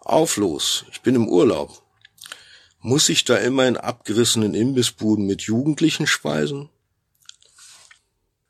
Auf 0.00 0.36
los, 0.36 0.84
ich 0.90 1.02
bin 1.02 1.14
im 1.14 1.28
Urlaub. 1.28 1.80
Muss 2.80 3.08
ich 3.08 3.24
da 3.24 3.36
immer 3.36 3.68
in 3.68 3.76
abgerissenen 3.76 4.54
Imbissbuden 4.54 5.26
mit 5.26 5.42
Jugendlichen 5.42 6.08
speisen? 6.08 6.70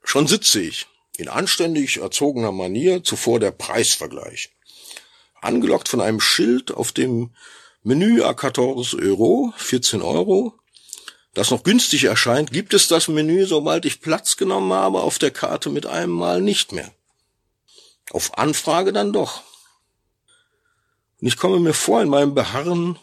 Schon 0.02 0.26
sitze 0.26 0.62
ich, 0.62 0.86
in 1.18 1.28
anständig 1.28 1.98
erzogener 1.98 2.52
Manier, 2.52 3.04
zuvor 3.04 3.38
der 3.38 3.50
Preisvergleich. 3.50 4.48
Angelockt 5.40 5.88
von 5.88 6.00
einem 6.00 6.20
Schild 6.20 6.72
auf 6.72 6.92
dem 6.92 7.30
Menü 7.82 8.22
à 8.22 8.34
14 8.34 9.00
Euro, 9.00 9.52
14 9.56 10.02
Euro, 10.02 10.54
das 11.34 11.50
noch 11.50 11.62
günstig 11.62 12.04
erscheint, 12.04 12.52
gibt 12.52 12.74
es 12.74 12.88
das 12.88 13.08
Menü, 13.08 13.46
sobald 13.46 13.84
ich 13.84 14.00
Platz 14.00 14.36
genommen 14.36 14.72
habe, 14.72 15.00
auf 15.00 15.18
der 15.18 15.30
Karte 15.30 15.70
mit 15.70 15.86
einem 15.86 16.12
Mal 16.12 16.42
nicht 16.42 16.72
mehr. 16.72 16.92
Auf 18.10 18.36
Anfrage 18.36 18.92
dann 18.92 19.12
doch. 19.12 19.42
Und 21.20 21.28
ich 21.28 21.36
komme 21.36 21.60
mir 21.60 21.74
vor 21.74 22.02
in 22.02 22.08
meinem 22.08 22.34
Beharren 22.34 22.98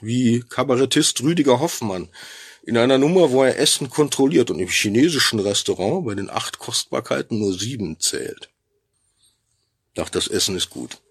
wie 0.00 0.44
Kabarettist 0.48 1.22
Rüdiger 1.22 1.60
Hoffmann, 1.60 2.08
in 2.64 2.78
einer 2.78 2.98
Nummer, 2.98 3.32
wo 3.32 3.42
er 3.42 3.58
Essen 3.58 3.90
kontrolliert 3.90 4.50
und 4.50 4.60
im 4.60 4.68
chinesischen 4.68 5.40
Restaurant 5.40 6.06
bei 6.06 6.14
den 6.14 6.30
acht 6.30 6.58
Kostbarkeiten 6.58 7.38
nur 7.38 7.52
sieben 7.52 7.98
zählt. 7.98 8.50
Ach, 9.98 10.08
das 10.08 10.28
Essen 10.28 10.56
ist 10.56 10.70
gut. 10.70 11.01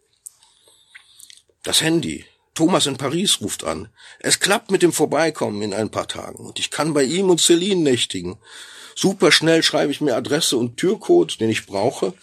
Das 1.63 1.81
Handy. 1.81 2.25
Thomas 2.53 2.85
in 2.85 2.97
Paris 2.97 3.39
ruft 3.41 3.63
an. 3.63 3.87
Es 4.19 4.39
klappt 4.39 4.71
mit 4.71 4.81
dem 4.81 4.91
Vorbeikommen 4.91 5.61
in 5.61 5.73
ein 5.73 5.89
paar 5.89 6.07
Tagen 6.07 6.45
und 6.45 6.59
ich 6.59 6.69
kann 6.69 6.93
bei 6.93 7.03
ihm 7.03 7.29
und 7.29 7.39
Celine 7.39 7.81
nächtigen. 7.81 8.37
Super 8.95 9.31
schnell 9.31 9.63
schreibe 9.63 9.91
ich 9.91 10.01
mir 10.01 10.15
Adresse 10.15 10.57
und 10.57 10.75
Türcode, 10.77 11.39
den 11.39 11.49
ich 11.49 11.65
brauche. 11.65 12.13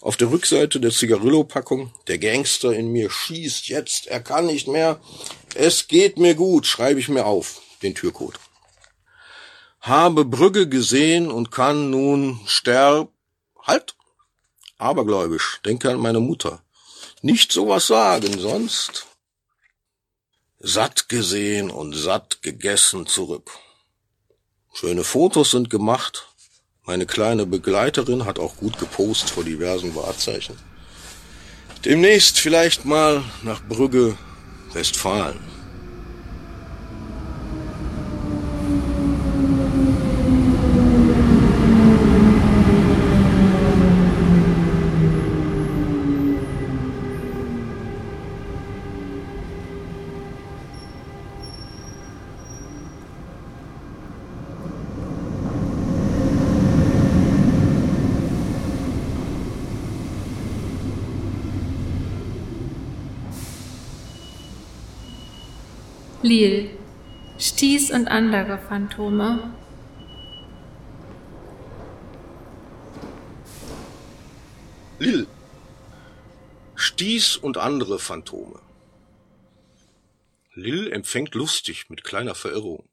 Auf 0.00 0.16
der 0.16 0.30
Rückseite 0.30 0.80
der 0.80 0.90
Zigarillo-Packung. 0.90 1.92
Der 2.08 2.18
Gangster 2.18 2.72
in 2.72 2.90
mir 2.90 3.08
schießt 3.08 3.68
jetzt. 3.68 4.08
Er 4.08 4.20
kann 4.20 4.46
nicht 4.46 4.66
mehr. 4.66 5.00
Es 5.54 5.86
geht 5.86 6.18
mir 6.18 6.34
gut, 6.34 6.66
schreibe 6.66 6.98
ich 6.98 7.08
mir 7.08 7.24
auf. 7.24 7.62
Den 7.82 7.94
Türcode 7.94 8.38
habe 9.80 10.24
Brügge 10.24 10.68
gesehen 10.68 11.30
und 11.30 11.50
kann 11.50 11.90
nun 11.90 12.40
sterb, 12.46 13.10
halt, 13.62 13.94
abergläubisch, 14.76 15.60
denke 15.64 15.90
an 15.90 15.98
meine 15.98 16.20
Mutter. 16.20 16.62
Nicht 17.22 17.50
sowas 17.50 17.88
sagen, 17.88 18.38
sonst 18.38 19.06
satt 20.60 21.08
gesehen 21.08 21.70
und 21.70 21.94
satt 21.94 22.42
gegessen 22.42 23.06
zurück. 23.06 23.50
Schöne 24.72 25.02
Fotos 25.02 25.50
sind 25.50 25.68
gemacht. 25.68 26.28
Meine 26.84 27.06
kleine 27.06 27.44
Begleiterin 27.44 28.24
hat 28.24 28.38
auch 28.38 28.56
gut 28.56 28.78
gepost 28.78 29.30
vor 29.30 29.42
diversen 29.42 29.94
Wahrzeichen. 29.96 30.56
Demnächst 31.84 32.38
vielleicht 32.38 32.84
mal 32.84 33.24
nach 33.42 33.62
Brügge, 33.62 34.16
Westfalen. 34.72 35.57
Lil, 66.28 66.68
Stieß 67.38 67.90
und 67.92 68.08
andere 68.08 68.58
Phantome. 68.58 69.54
Lil, 74.98 75.26
Stieß 76.74 77.38
und 77.38 77.56
andere 77.56 77.98
Phantome. 77.98 78.60
Lil 80.52 80.92
empfängt 80.92 81.34
lustig 81.34 81.88
mit 81.88 82.04
kleiner 82.04 82.34
Verirrung. 82.34 82.90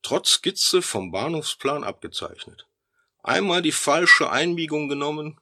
Trotz 0.00 0.30
Skizze 0.30 0.80
vom 0.80 1.12
Bahnhofsplan 1.12 1.84
abgezeichnet. 1.84 2.66
Einmal 3.22 3.60
die 3.60 3.72
falsche 3.72 4.30
Einbiegung 4.30 4.88
genommen, 4.88 5.38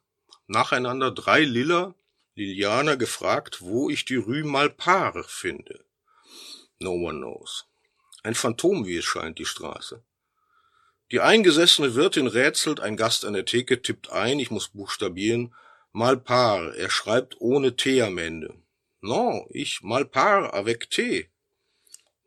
nacheinander 0.48 1.12
drei 1.12 1.42
Liller, 1.42 1.94
Lilianer 2.34 2.96
gefragt, 2.96 3.58
wo 3.60 3.88
ich 3.88 4.04
die 4.04 4.16
Rue 4.16 4.42
Malpare 4.42 5.22
finde. 5.22 5.84
No 6.80 6.92
one 6.92 7.20
knows. 7.20 7.66
Ein 8.22 8.34
Phantom, 8.34 8.86
wie 8.86 8.96
es 8.96 9.04
scheint, 9.04 9.38
die 9.38 9.44
Straße. 9.44 10.02
Die 11.10 11.20
eingesessene 11.20 11.94
Wirtin 11.94 12.26
rätselt, 12.26 12.80
ein 12.80 12.96
Gast 12.96 13.24
an 13.24 13.34
der 13.34 13.44
Theke 13.44 13.82
tippt 13.82 14.10
ein, 14.10 14.38
ich 14.38 14.50
muss 14.50 14.68
buchstabieren, 14.68 15.54
Malpar, 15.92 16.74
er 16.76 16.88
schreibt 16.88 17.40
ohne 17.40 17.76
T 17.76 18.00
am 18.00 18.16
Ende. 18.18 18.54
Non, 19.00 19.44
ich 19.50 19.82
Malpar 19.82 20.54
avec 20.54 20.88
T. 20.88 21.28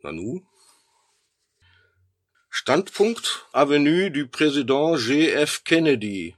Nanu? 0.01 0.41
Standpunkt 2.49 3.47
Avenue 3.53 4.11
du 4.11 4.27
Président 4.27 4.97
G.F. 4.97 5.63
Kennedy. 5.63 6.35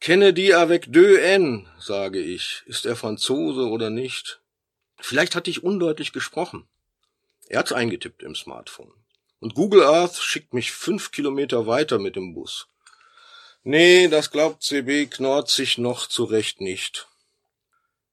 Kennedy 0.00 0.52
avec 0.52 0.92
deux 0.92 1.18
N, 1.18 1.68
sage 1.78 2.20
ich. 2.20 2.62
Ist 2.66 2.84
er 2.84 2.96
Franzose 2.96 3.68
oder 3.68 3.90
nicht? 3.90 4.42
Vielleicht 4.98 5.34
hatte 5.34 5.50
ich 5.50 5.62
undeutlich 5.62 6.12
gesprochen. 6.12 6.66
Er 7.48 7.60
hat's 7.60 7.72
eingetippt 7.72 8.22
im 8.22 8.34
Smartphone. 8.34 8.92
Und 9.40 9.54
Google 9.54 9.82
Earth 9.82 10.16
schickt 10.16 10.54
mich 10.54 10.72
fünf 10.72 11.10
Kilometer 11.12 11.66
weiter 11.66 11.98
mit 11.98 12.16
dem 12.16 12.34
Bus. 12.34 12.68
Nee, 13.62 14.08
das 14.08 14.30
glaubt 14.30 14.62
CB 14.62 15.06
Knort 15.06 15.50
sich 15.50 15.76
noch 15.78 16.06
zurecht 16.06 16.60
nicht. 16.60 17.08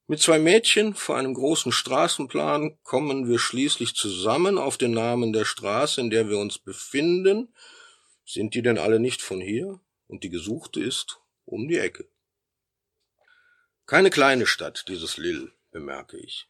Mit 0.08 0.20
zwei 0.20 0.38
Mädchen 0.38 0.96
vor 0.96 1.16
einem 1.16 1.34
großen 1.34 1.72
Straßenplan 1.72 2.78
kommen 2.84 3.30
wir 3.30 3.40
schließlich 3.40 3.96
zusammen 3.96 4.58
auf 4.58 4.78
den 4.78 4.92
Namen 4.92 5.32
der 5.32 5.46
Straße, 5.46 6.02
in 6.02 6.10
der 6.10 6.28
wir 6.28 6.38
uns 6.40 6.58
befinden. 6.58 7.54
Sind 8.26 8.54
die 8.54 8.62
denn 8.62 8.78
alle 8.78 9.00
nicht 9.00 9.22
von 9.22 9.40
hier? 9.40 9.80
Und 10.08 10.24
die 10.24 10.30
gesuchte 10.30 10.82
ist 10.82 11.20
um 11.46 11.68
die 11.68 11.78
Ecke. 11.78 12.08
Keine 13.86 14.10
kleine 14.10 14.46
Stadt, 14.46 14.86
dieses 14.88 15.18
Lille, 15.18 15.52
bemerke 15.72 16.18
ich. 16.18 16.48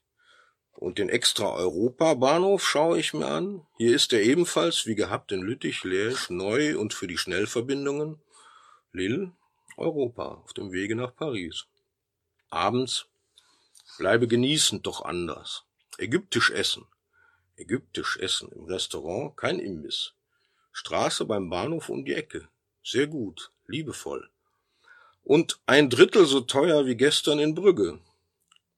Und 0.75 0.97
den 0.97 1.09
extra 1.09 1.53
Europa-Bahnhof 1.53 2.65
schaue 2.65 2.99
ich 2.99 3.13
mir 3.13 3.27
an. 3.27 3.65
Hier 3.77 3.95
ist 3.95 4.12
er 4.12 4.21
ebenfalls, 4.21 4.86
wie 4.86 4.95
gehabt 4.95 5.31
in 5.31 5.41
Lüttich, 5.41 5.81
Liège, 5.81 6.33
neu 6.33 6.77
und 6.77 6.93
für 6.93 7.07
die 7.07 7.17
Schnellverbindungen. 7.17 8.19
Lille, 8.91 9.31
Europa, 9.77 10.41
auf 10.43 10.53
dem 10.53 10.71
Wege 10.71 10.95
nach 10.95 11.15
Paris. 11.15 11.65
Abends 12.49 13.07
bleibe 13.97 14.27
genießend 14.27 14.86
doch 14.86 15.05
anders. 15.05 15.63
Ägyptisch 15.97 16.51
essen. 16.51 16.86
Ägyptisch 17.55 18.17
essen 18.17 18.51
im 18.51 18.65
Restaurant, 18.65 19.38
kein 19.38 19.59
Imbiss. 19.59 20.13
Straße 20.71 21.25
beim 21.25 21.49
Bahnhof 21.49 21.89
um 21.89 22.03
die 22.03 22.13
Ecke. 22.13 22.47
Sehr 22.83 23.07
gut, 23.07 23.51
liebevoll. 23.67 24.29
Und 25.23 25.59
ein 25.65 25.89
Drittel 25.89 26.25
so 26.25 26.41
teuer 26.41 26.86
wie 26.86 26.97
gestern 26.97 27.39
in 27.39 27.55
Brügge. 27.55 27.99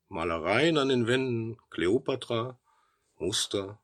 Malereien 0.10 0.78
an 0.78 0.90
den 0.90 1.08
Wänden, 1.08 1.58
Kleopatra, 1.72 2.60
Muster. 3.18 3.80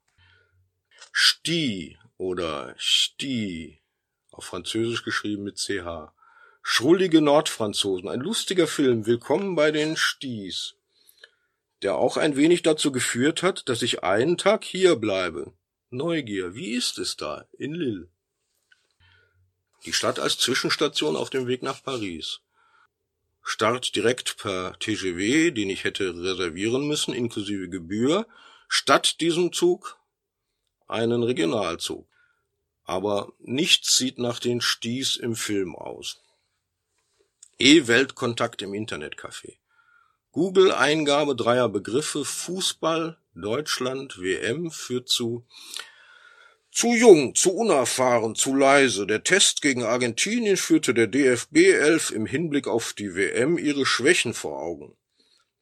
Sti 1.12 1.98
oder 2.18 2.76
Sti, 2.78 3.82
auf 4.30 4.46
Französisch 4.46 5.04
geschrieben 5.04 5.44
mit 5.44 5.58
CH. 5.58 6.14
Schrullige 6.62 7.22
Nordfranzosen, 7.22 8.08
ein 8.08 8.20
lustiger 8.20 8.68
Film, 8.68 9.08
Willkommen 9.08 9.56
bei 9.56 9.72
den 9.72 9.98
Stis, 9.98 10.76
der 11.82 11.96
auch 11.96 12.18
ein 12.18 12.36
wenig 12.36 12.62
dazu 12.62 12.92
geführt 12.92 13.42
hat, 13.42 13.68
dass 13.68 13.82
ich 13.82 14.04
einen 14.04 14.38
Tag 14.38 14.64
hier 14.64 14.96
bleibe. 14.98 15.54
Neugier, 15.90 16.54
wie 16.54 16.74
ist 16.74 17.00
es 17.00 17.18
da 17.18 17.48
in 17.58 17.74
Lille? 17.74 18.08
Die 19.86 19.94
Stadt 19.94 20.20
als 20.20 20.38
Zwischenstation 20.38 21.16
auf 21.16 21.32
dem 21.32 21.48
Weg 21.48 21.64
nach 21.64 21.82
Paris. 21.82 22.42
Start 23.44 23.96
direkt 23.96 24.38
per 24.38 24.78
TGV, 24.80 25.54
den 25.54 25.70
ich 25.70 25.84
hätte 25.84 26.16
reservieren 26.16 26.88
müssen, 26.88 27.14
inklusive 27.14 27.70
Gebühr, 27.70 28.28
statt 28.68 29.20
diesem 29.20 29.52
Zug 29.52 29.98
einen 30.88 31.24
Regionalzug. 31.24 32.08
Aber 32.84 33.34
nichts 33.40 33.98
sieht 33.98 34.18
nach 34.18 34.40
den 34.40 34.62
Sties 34.62 35.16
im 35.16 35.36
Film 35.36 35.76
aus. 35.76 36.22
E-Weltkontakt 37.60 38.62
im 38.62 38.74
Internetcafé. 38.74 39.58
Google-Eingabe 40.32 41.36
dreier 41.36 41.70
Begriffe 41.70 42.26
Fußball, 42.26 43.18
Deutschland, 43.36 44.20
WM 44.22 44.72
führt 44.72 45.10
zu 45.10 45.46
zu 46.72 46.94
jung, 46.94 47.36
zu 47.36 47.54
unerfahren, 47.54 48.36
zu 48.36 48.56
leise. 48.56 49.06
Der 49.06 49.24
Test 49.24 49.62
gegen 49.62 49.84
Argentinien 49.84 50.58
führte 50.58 50.94
der 50.94 51.08
DFB 51.08 51.58
11 51.58 52.12
im 52.12 52.26
Hinblick 52.26 52.68
auf 52.68 52.94
die 52.94 53.16
WM 53.16 53.58
ihre 53.58 53.86
Schwächen 53.86 54.34
vor 54.34 54.62
Augen. 54.62 54.98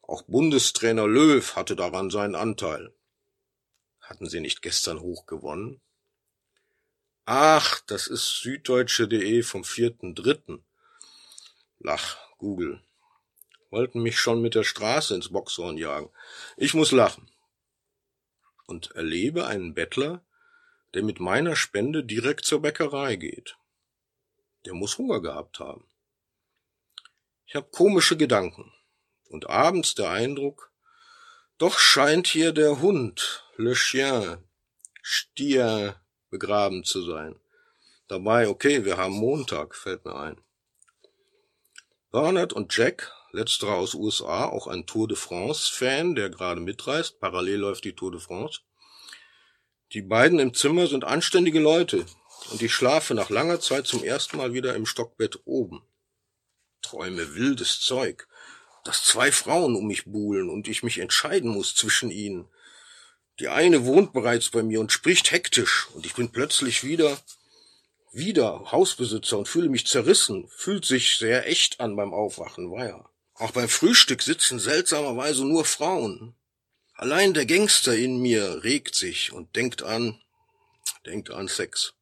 Auch 0.02 0.22
Bundestrainer 0.24 1.08
Löw 1.08 1.56
hatte 1.56 1.76
daran 1.76 2.10
seinen 2.10 2.36
Anteil. 2.36 2.94
Hatten 4.02 4.30
sie 4.30 4.40
nicht 4.40 4.62
gestern 4.62 5.02
hoch 5.02 5.26
gewonnen? 5.26 5.82
Ach, 7.26 7.80
das 7.86 8.08
ist 8.08 8.42
süddeutsche.de 8.42 9.44
vom 9.44 9.62
4.3. 9.62 10.60
Lach, 11.80 12.18
Google. 12.38 12.82
Wollten 13.70 14.02
mich 14.02 14.20
schon 14.20 14.42
mit 14.42 14.56
der 14.56 14.64
Straße 14.64 15.14
ins 15.14 15.30
Boxhorn 15.30 15.78
jagen. 15.78 16.10
Ich 16.58 16.74
muss 16.74 16.92
lachen. 16.92 17.30
Und 18.66 18.92
erlebe 18.92 19.46
einen 19.46 19.76
Bettler, 19.76 20.24
der 20.94 21.04
mit 21.04 21.20
meiner 21.20 21.56
Spende 21.56 22.04
direkt 22.04 22.46
zur 22.46 22.62
Bäckerei 22.62 23.16
geht. 23.16 23.58
Der 24.66 24.74
muss 24.74 24.98
Hunger 24.98 25.22
gehabt 25.22 25.60
haben. 25.60 25.88
Ich 27.46 27.56
habe 27.56 27.70
komische 27.72 28.18
Gedanken 28.18 28.72
und 29.30 29.50
abends 29.50 29.96
der 29.96 30.10
Eindruck, 30.10 30.72
doch 31.58 31.80
scheint 31.80 32.28
hier 32.28 32.52
der 32.52 32.82
Hund, 32.82 33.44
le 33.58 33.74
chien, 33.74 34.44
Stier, 35.02 36.00
begraben 36.30 36.84
zu 36.84 37.02
sein. 37.02 37.40
Dabei, 38.08 38.48
okay, 38.48 38.86
wir 38.86 38.98
haben 38.98 39.14
Montag, 39.14 39.76
fällt 39.76 40.06
mir 40.06 40.16
ein. 40.16 40.42
Bernard 42.12 42.54
und 42.54 42.76
Jack, 42.76 43.12
letzterer 43.32 43.76
aus 43.76 43.94
USA, 43.94 44.46
auch 44.46 44.68
ein 44.68 44.86
Tour 44.86 45.08
de 45.08 45.18
France-Fan, 45.18 46.16
der 46.16 46.30
gerade 46.30 46.62
mitreist, 46.62 47.20
parallel 47.20 47.60
läuft 47.60 47.84
die 47.84 47.96
Tour 47.96 48.12
de 48.12 48.20
France, 48.20 48.62
die 49.94 50.02
beiden 50.02 50.40
im 50.40 50.54
Zimmer 50.54 50.88
sind 50.88 51.04
anständige 51.04 51.60
Leute 51.60 52.06
und 52.52 52.62
ich 52.62 52.74
schlafe 52.74 53.14
nach 53.14 53.30
langer 53.30 53.60
Zeit 53.60 53.88
zum 53.88 54.04
ersten 54.04 54.38
Mal 54.38 54.54
wieder 54.54 54.76
im 54.76 54.86
Stockbett 54.86 55.40
oben. 55.46 55.82
Träume 56.82 57.36
wildes 57.36 57.82
Zeug, 57.82 58.28
dass 58.84 59.04
zwei 59.04 59.32
Frauen 59.32 59.76
um 59.76 59.88
mich 59.88 60.06
buhlen 60.06 60.50
und 60.50 60.68
ich 60.68 60.84
mich 60.84 61.00
entscheiden 61.00 61.52
muss 61.52 61.76
zwischen 61.76 62.12
ihnen. 62.12 62.48
Die 63.40 63.48
eine 63.48 63.86
wohnt 63.86 64.14
bereits 64.14 64.50
bei 64.50 64.64
mir 64.64 64.80
und 64.80 64.92
spricht 64.92 65.32
hektisch 65.32 65.88
und 65.94 66.06
ich 66.06 66.14
bin 66.14 66.32
plötzlich 66.32 66.84
wieder 66.84 67.18
wieder 68.12 68.72
Hausbesitzer 68.72 69.38
und 69.38 69.48
fühle 69.48 69.70
mich 69.70 69.86
zerrissen, 69.86 70.48
fühlt 70.50 70.86
sich 70.86 71.18
sehr 71.18 71.48
echt 71.48 71.80
an 71.80 71.96
beim 71.96 72.14
Aufwachen, 72.14 72.72
weia. 72.72 73.10
Auch 73.36 73.52
beim 73.52 73.70
Frühstück 73.70 74.22
sitzen 74.22 74.60
seltsamerweise 74.60 75.46
nur 75.46 75.64
Frauen. 75.64 76.36
Allein 77.00 77.34
der 77.34 77.46
Gangster 77.46 77.96
in 77.96 78.22
mir 78.22 78.66
regt 78.66 78.94
sich 78.94 79.32
und 79.32 79.56
denkt 79.56 79.84
an, 79.84 80.20
denkt 81.06 81.32
an 81.32 81.48
Sex. 81.48 81.94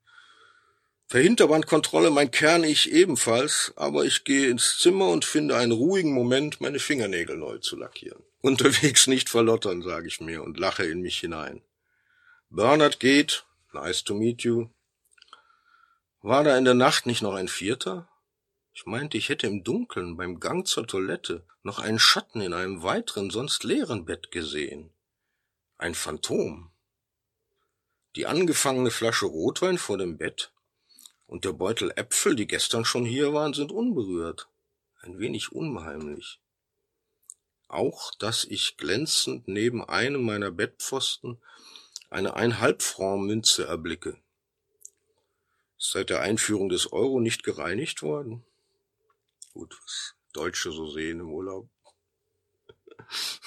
Per 1.07 1.21
Hinterbandkontrolle 1.21 2.09
mein 2.09 2.31
Kern 2.31 2.63
ich 2.63 2.91
ebenfalls, 2.91 3.73
aber 3.75 4.05
ich 4.05 4.23
gehe 4.23 4.49
ins 4.49 4.79
Zimmer 4.79 5.09
und 5.09 5.23
finde 5.23 5.55
einen 5.55 5.71
ruhigen 5.71 6.13
Moment, 6.13 6.61
meine 6.61 6.79
Fingernägel 6.79 7.37
neu 7.37 7.59
zu 7.59 7.75
lackieren. 7.75 8.23
Unterwegs 8.41 9.05
nicht 9.05 9.29
verlottern, 9.29 9.83
sage 9.83 10.07
ich 10.07 10.19
mir 10.19 10.41
und 10.41 10.57
lache 10.57 10.85
in 10.85 11.01
mich 11.01 11.19
hinein. 11.19 11.61
Bernard 12.49 12.99
geht, 12.99 13.45
nice 13.73 14.03
to 14.03 14.15
meet 14.15 14.41
you. 14.41 14.69
War 16.23 16.43
da 16.43 16.57
in 16.57 16.65
der 16.65 16.73
Nacht 16.73 17.05
nicht 17.05 17.21
noch 17.21 17.35
ein 17.35 17.49
Vierter? 17.49 18.09
Ich 18.77 18.85
meinte, 18.85 19.17
ich 19.17 19.29
hätte 19.29 19.47
im 19.47 19.63
Dunkeln 19.63 20.17
beim 20.17 20.39
Gang 20.39 20.67
zur 20.67 20.85
Toilette 20.85 21.43
noch 21.63 21.79
einen 21.79 21.97
Schatten 21.97 22.41
in 22.41 22.53
einem 22.53 22.83
weiteren, 22.83 23.31
sonst 23.31 23.63
leeren 23.63 24.05
Bett 24.05 24.29
gesehen. 24.29 24.91
Ein 25.79 25.95
Phantom. 25.95 26.69
Die 28.15 28.27
angefangene 28.27 28.91
Flasche 28.91 29.25
Rotwein 29.25 29.79
vor 29.79 29.97
dem 29.97 30.19
Bett 30.19 30.51
und 31.25 31.43
der 31.43 31.53
Beutel 31.53 31.91
Äpfel, 31.95 32.35
die 32.35 32.45
gestern 32.45 32.85
schon 32.85 33.03
hier 33.03 33.33
waren, 33.33 33.55
sind 33.55 33.71
unberührt. 33.71 34.47
Ein 35.01 35.17
wenig 35.17 35.51
unheimlich. 35.51 36.39
Auch, 37.67 38.13
dass 38.19 38.43
ich 38.43 38.77
glänzend 38.77 39.47
neben 39.47 39.83
einem 39.83 40.21
meiner 40.21 40.51
Bettpfosten 40.51 41.39
eine 42.11 42.35
Einhalbfranc-Münze 42.35 43.65
erblicke. 43.65 44.19
Ist 45.79 45.93
seit 45.93 46.11
der 46.11 46.21
Einführung 46.21 46.69
des 46.69 46.93
Euro 46.93 47.19
nicht 47.19 47.43
gereinigt 47.43 48.03
worden? 48.03 48.43
Gut, 49.57 49.75
was 49.83 50.13
Deutsche 50.33 50.71
so 50.71 50.87
sehen 50.87 51.19
im 51.19 51.31
Urlaub. 51.31 51.67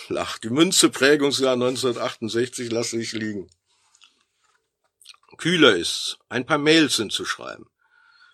Lach. 0.09 0.38
Die 0.38 0.51
Münze 0.51 0.88
Prägungsjahr 0.90 1.53
1968 1.53 2.73
lasse 2.73 3.01
ich 3.01 3.12
liegen. 3.12 3.49
Kühler 5.37 5.77
ist's. 5.77 6.18
Ein 6.29 6.46
paar 6.46 6.59
Mails 6.59 6.97
sind 6.97 7.12
zu 7.12 7.24
schreiben. 7.24 7.70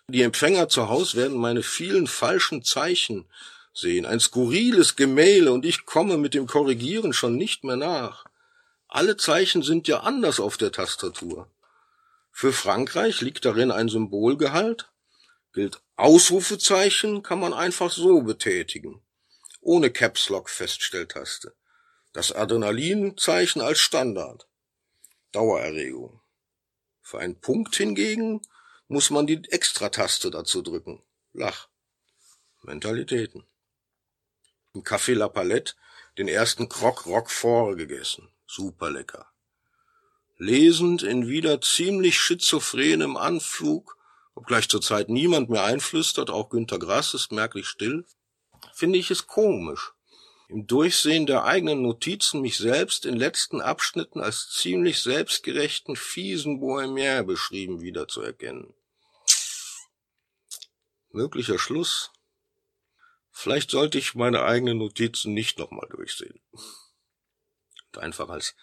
Die 0.07 0.23
Empfänger 0.23 0.69
zu 0.69 0.89
Hause 0.89 1.17
werden 1.17 1.37
meine 1.37 1.61
vielen 1.61 2.07
falschen 2.07 2.63
Zeichen 2.63 3.29
sehen. 3.75 4.07
Ein 4.07 4.19
skurriles 4.19 4.95
Gemälde 4.95 5.51
und 5.53 5.63
ich 5.63 5.85
komme 5.85 6.17
mit 6.17 6.33
dem 6.33 6.47
Korrigieren 6.47 7.13
schon 7.13 7.35
nicht 7.35 7.63
mehr 7.63 7.75
nach. 7.75 8.25
Alle 8.87 9.17
Zeichen 9.17 9.61
sind 9.61 9.87
ja 9.87 9.99
anders 9.99 10.39
auf 10.39 10.57
der 10.57 10.71
Tastatur. 10.71 11.47
Für 12.31 12.53
Frankreich 12.53 13.21
liegt 13.21 13.45
darin 13.45 13.69
ein 13.69 13.87
Symbolgehalt, 13.87 14.89
gilt 15.57 15.81
Ausrufezeichen 15.95 17.23
kann 17.23 17.39
man 17.39 17.51
einfach 17.51 17.89
so 17.89 18.21
betätigen, 18.21 19.01
ohne 19.59 19.89
Caps 19.89 20.29
Lock 20.29 20.51
Feststelltaste. 20.51 21.55
Das 22.13 22.31
Adrenalinzeichen 22.31 23.63
als 23.63 23.79
Standard. 23.79 24.47
Dauererregung. 25.31 26.21
Für 27.01 27.17
einen 27.17 27.41
Punkt 27.41 27.75
hingegen 27.75 28.39
muss 28.87 29.09
man 29.09 29.25
die 29.25 29.43
Extrataste 29.49 30.29
dazu 30.29 30.61
drücken. 30.61 31.01
Lach. 31.33 31.69
Mentalitäten. 32.61 33.43
Im 34.75 34.83
Café 34.83 35.15
La 35.15 35.27
Palette 35.27 35.73
den 36.19 36.27
ersten 36.27 36.69
Croc 36.69 37.07
Roquefort 37.07 37.77
gegessen. 37.77 38.29
Super 38.45 38.91
lecker. 38.91 39.25
Lesend 40.37 41.01
in 41.01 41.27
wieder 41.27 41.61
ziemlich 41.61 42.19
schizophrenem 42.19 43.17
Anflug 43.17 43.96
obgleich 44.37 44.69
zurzeit 44.69 45.09
niemand 45.09 45.49
mehr 45.49 45.63
einflüstert, 45.63 46.29
auch 46.29 46.49
Günter 46.49 46.77
Grass 46.77 47.15
ist 47.15 47.31
merklich 47.31 47.67
still, 47.67 48.05
finde 48.71 48.99
ich 48.99 49.09
es 49.09 49.25
komisch, 49.25 49.93
im 50.47 50.67
Durchsehen 50.67 51.25
der 51.25 51.43
eigenen 51.43 51.81
Notizen 51.81 52.41
mich 52.41 52.57
selbst 52.57 53.05
in 53.05 53.15
letzten 53.15 53.61
Abschnitten 53.61 54.21
als 54.21 54.49
ziemlich 54.51 55.01
selbstgerechten, 55.01 55.95
fiesen 55.95 56.59
Bohemier 56.59 57.23
beschrieben 57.23 57.81
wiederzuerkennen. 57.81 58.73
Möglicher 61.09 61.57
Schluss. 61.57 62.11
Vielleicht 63.31 63.71
sollte 63.71 63.97
ich 63.97 64.13
meine 64.13 64.43
eigenen 64.43 64.77
Notizen 64.77 65.33
nicht 65.33 65.57
nochmal 65.57 65.87
durchsehen. 65.89 66.39
Und 66.51 67.97
einfach 67.97 68.29
als 68.29 68.55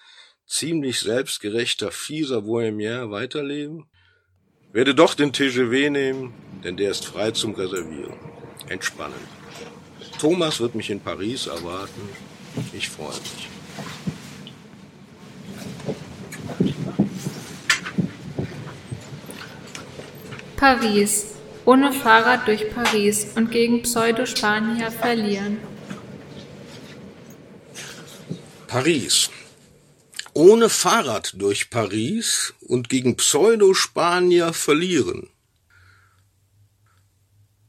ziemlich 0.47 1.01
selbstgerechter, 1.01 1.91
fieser 1.91 2.43
Bohemier 2.43 3.11
weiterleben? 3.11 3.91
Werde 4.75 4.93
doch 4.93 5.15
den 5.15 5.33
TGW 5.33 5.89
nehmen, 5.89 6.35
denn 6.65 6.77
der 6.77 6.91
ist 6.91 7.07
frei 7.07 7.31
zum 7.31 7.55
Reservieren. 7.55 8.15
Entspannend. 8.69 9.21
Thomas 10.19 10.59
wird 10.59 10.75
mich 10.75 10.91
in 10.91 10.99
Paris 10.99 11.47
erwarten. 11.47 12.09
Ich 12.73 12.89
freue 12.89 13.11
mich. 13.11 13.49
Paris. 20.57 21.37
Ohne 21.65 21.93
Fahrrad 21.93 22.49
durch 22.49 22.75
Paris 22.75 23.29
und 23.37 23.53
gegen 23.53 23.83
Pseudo-Spanier 23.83 24.91
verlieren. 24.91 25.59
Paris. 28.67 29.31
Ohne 30.35 30.69
Fahrrad 30.69 31.33
durch 31.37 31.71
Paris 31.71 32.55
und 32.61 32.89
gegen 32.89 33.17
Pseudo-Spanier 33.17 34.53
verlieren. 34.53 35.31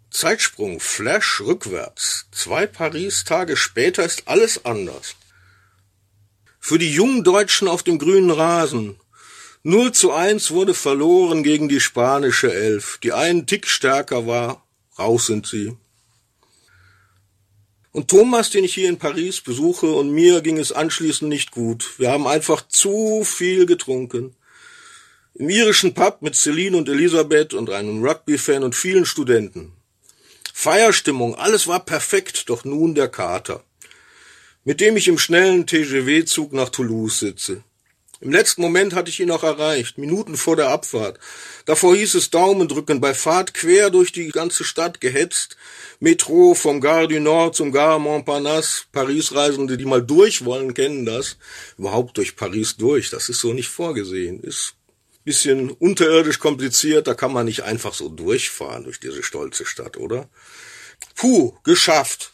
Zeitsprung, 0.09 0.80
Flash 0.80 1.41
rückwärts. 1.41 2.26
Zwei 2.32 2.66
Paris-Tage 2.66 3.55
später 3.55 4.03
ist 4.03 4.28
alles 4.28 4.66
anders. 4.66 5.16
Für 6.59 6.80
die 6.80 6.91
jungen 6.91 7.24
Deutschen 7.24 7.68
auf 7.68 7.84
dem 7.84 7.99
grünen 7.99 8.32
Rasen 8.32 8.99
0 9.61 9.93
zu 9.93 10.11
1 10.11 10.51
wurde 10.51 10.76
verloren 10.76 11.41
gegen 11.41 11.70
die 11.70 11.80
spanische 11.80 12.53
Elf, 12.53 12.99
die 13.01 13.13
einen 13.13 13.47
Tick 13.47 13.68
stärker 13.68 14.28
war. 14.28 14.63
Raus 14.99 15.26
sind 15.26 15.47
sie. 15.47 15.76
Und 17.95 18.09
Thomas, 18.09 18.49
den 18.49 18.65
ich 18.65 18.73
hier 18.73 18.89
in 18.89 18.97
Paris 18.97 19.39
besuche, 19.39 19.85
und 19.85 20.11
mir 20.11 20.41
ging 20.41 20.57
es 20.57 20.73
anschließend 20.73 21.29
nicht 21.29 21.51
gut. 21.51 21.97
Wir 21.97 22.11
haben 22.11 22.27
einfach 22.27 22.67
zu 22.67 23.23
viel 23.23 23.65
getrunken. 23.65 24.35
Im 25.33 25.47
irischen 25.47 25.93
Pub 25.93 26.21
mit 26.21 26.35
Celine 26.35 26.75
und 26.75 26.89
Elisabeth 26.89 27.53
und 27.53 27.69
einem 27.69 28.03
Rugby-Fan 28.03 28.65
und 28.65 28.75
vielen 28.75 29.05
Studenten. 29.05 29.71
Feierstimmung, 30.53 31.35
alles 31.35 31.67
war 31.67 31.85
perfekt, 31.85 32.49
doch 32.49 32.65
nun 32.65 32.95
der 32.95 33.07
Kater, 33.07 33.63
mit 34.65 34.81
dem 34.81 34.97
ich 34.97 35.07
im 35.07 35.17
schnellen 35.17 35.65
TGW-Zug 35.65 36.51
nach 36.51 36.67
Toulouse 36.67 37.19
sitze. 37.19 37.63
Im 38.26 38.32
letzten 38.32 38.63
Moment 38.63 38.95
hatte 38.95 39.11
ich 39.11 39.19
ihn 39.19 39.28
noch 39.28 39.43
erreicht, 39.43 39.99
Minuten 39.99 40.36
vor 40.36 40.55
der 40.55 40.69
Abfahrt. 40.69 41.19
Davor 41.65 41.95
hieß 41.95 42.15
es 42.15 42.32
Daumen 42.32 42.67
drücken, 42.67 42.99
bei 42.99 43.13
Fahrt 43.13 43.53
quer 43.53 43.91
durch 43.91 44.11
die 44.11 44.30
ganze 44.30 44.63
Stadt 44.63 44.99
gehetzt. 44.99 45.57
Metro 45.99 46.55
vom 46.55 46.82
Gare 46.82 47.07
du 47.07 47.19
Nord 47.19 47.55
zum 47.55 47.71
Gare 47.71 48.01
Montparnasse. 48.01 48.86
Paris-Reisende, 48.91 49.78
die 49.78 49.86
mal 49.86 50.01
durch 50.01 50.43
wollen, 50.43 50.73
kennen 50.73 51.05
das. 51.05 51.38
Überhaupt 51.78 52.17
durch 52.17 52.36
Paris 52.36 52.78
durch, 52.78 53.11
das 53.11 53.30
ist 53.30 53.41
so 53.41 53.53
nicht 53.53 53.69
vorgesehen. 53.69 54.41
Ist 54.41 54.73
bisschen 55.23 55.69
unterirdisch 55.69 56.39
kompliziert, 56.39 57.05
da 57.05 57.13
kann 57.13 57.32
man 57.32 57.45
nicht 57.45 57.61
einfach 57.61 57.93
so 57.93 58.09
durchfahren 58.09 58.86
durch 58.86 58.99
diese 58.99 59.21
stolze 59.21 59.67
Stadt, 59.67 59.97
oder? 59.97 60.28
Puh, 61.13 61.53
geschafft. 61.63 62.32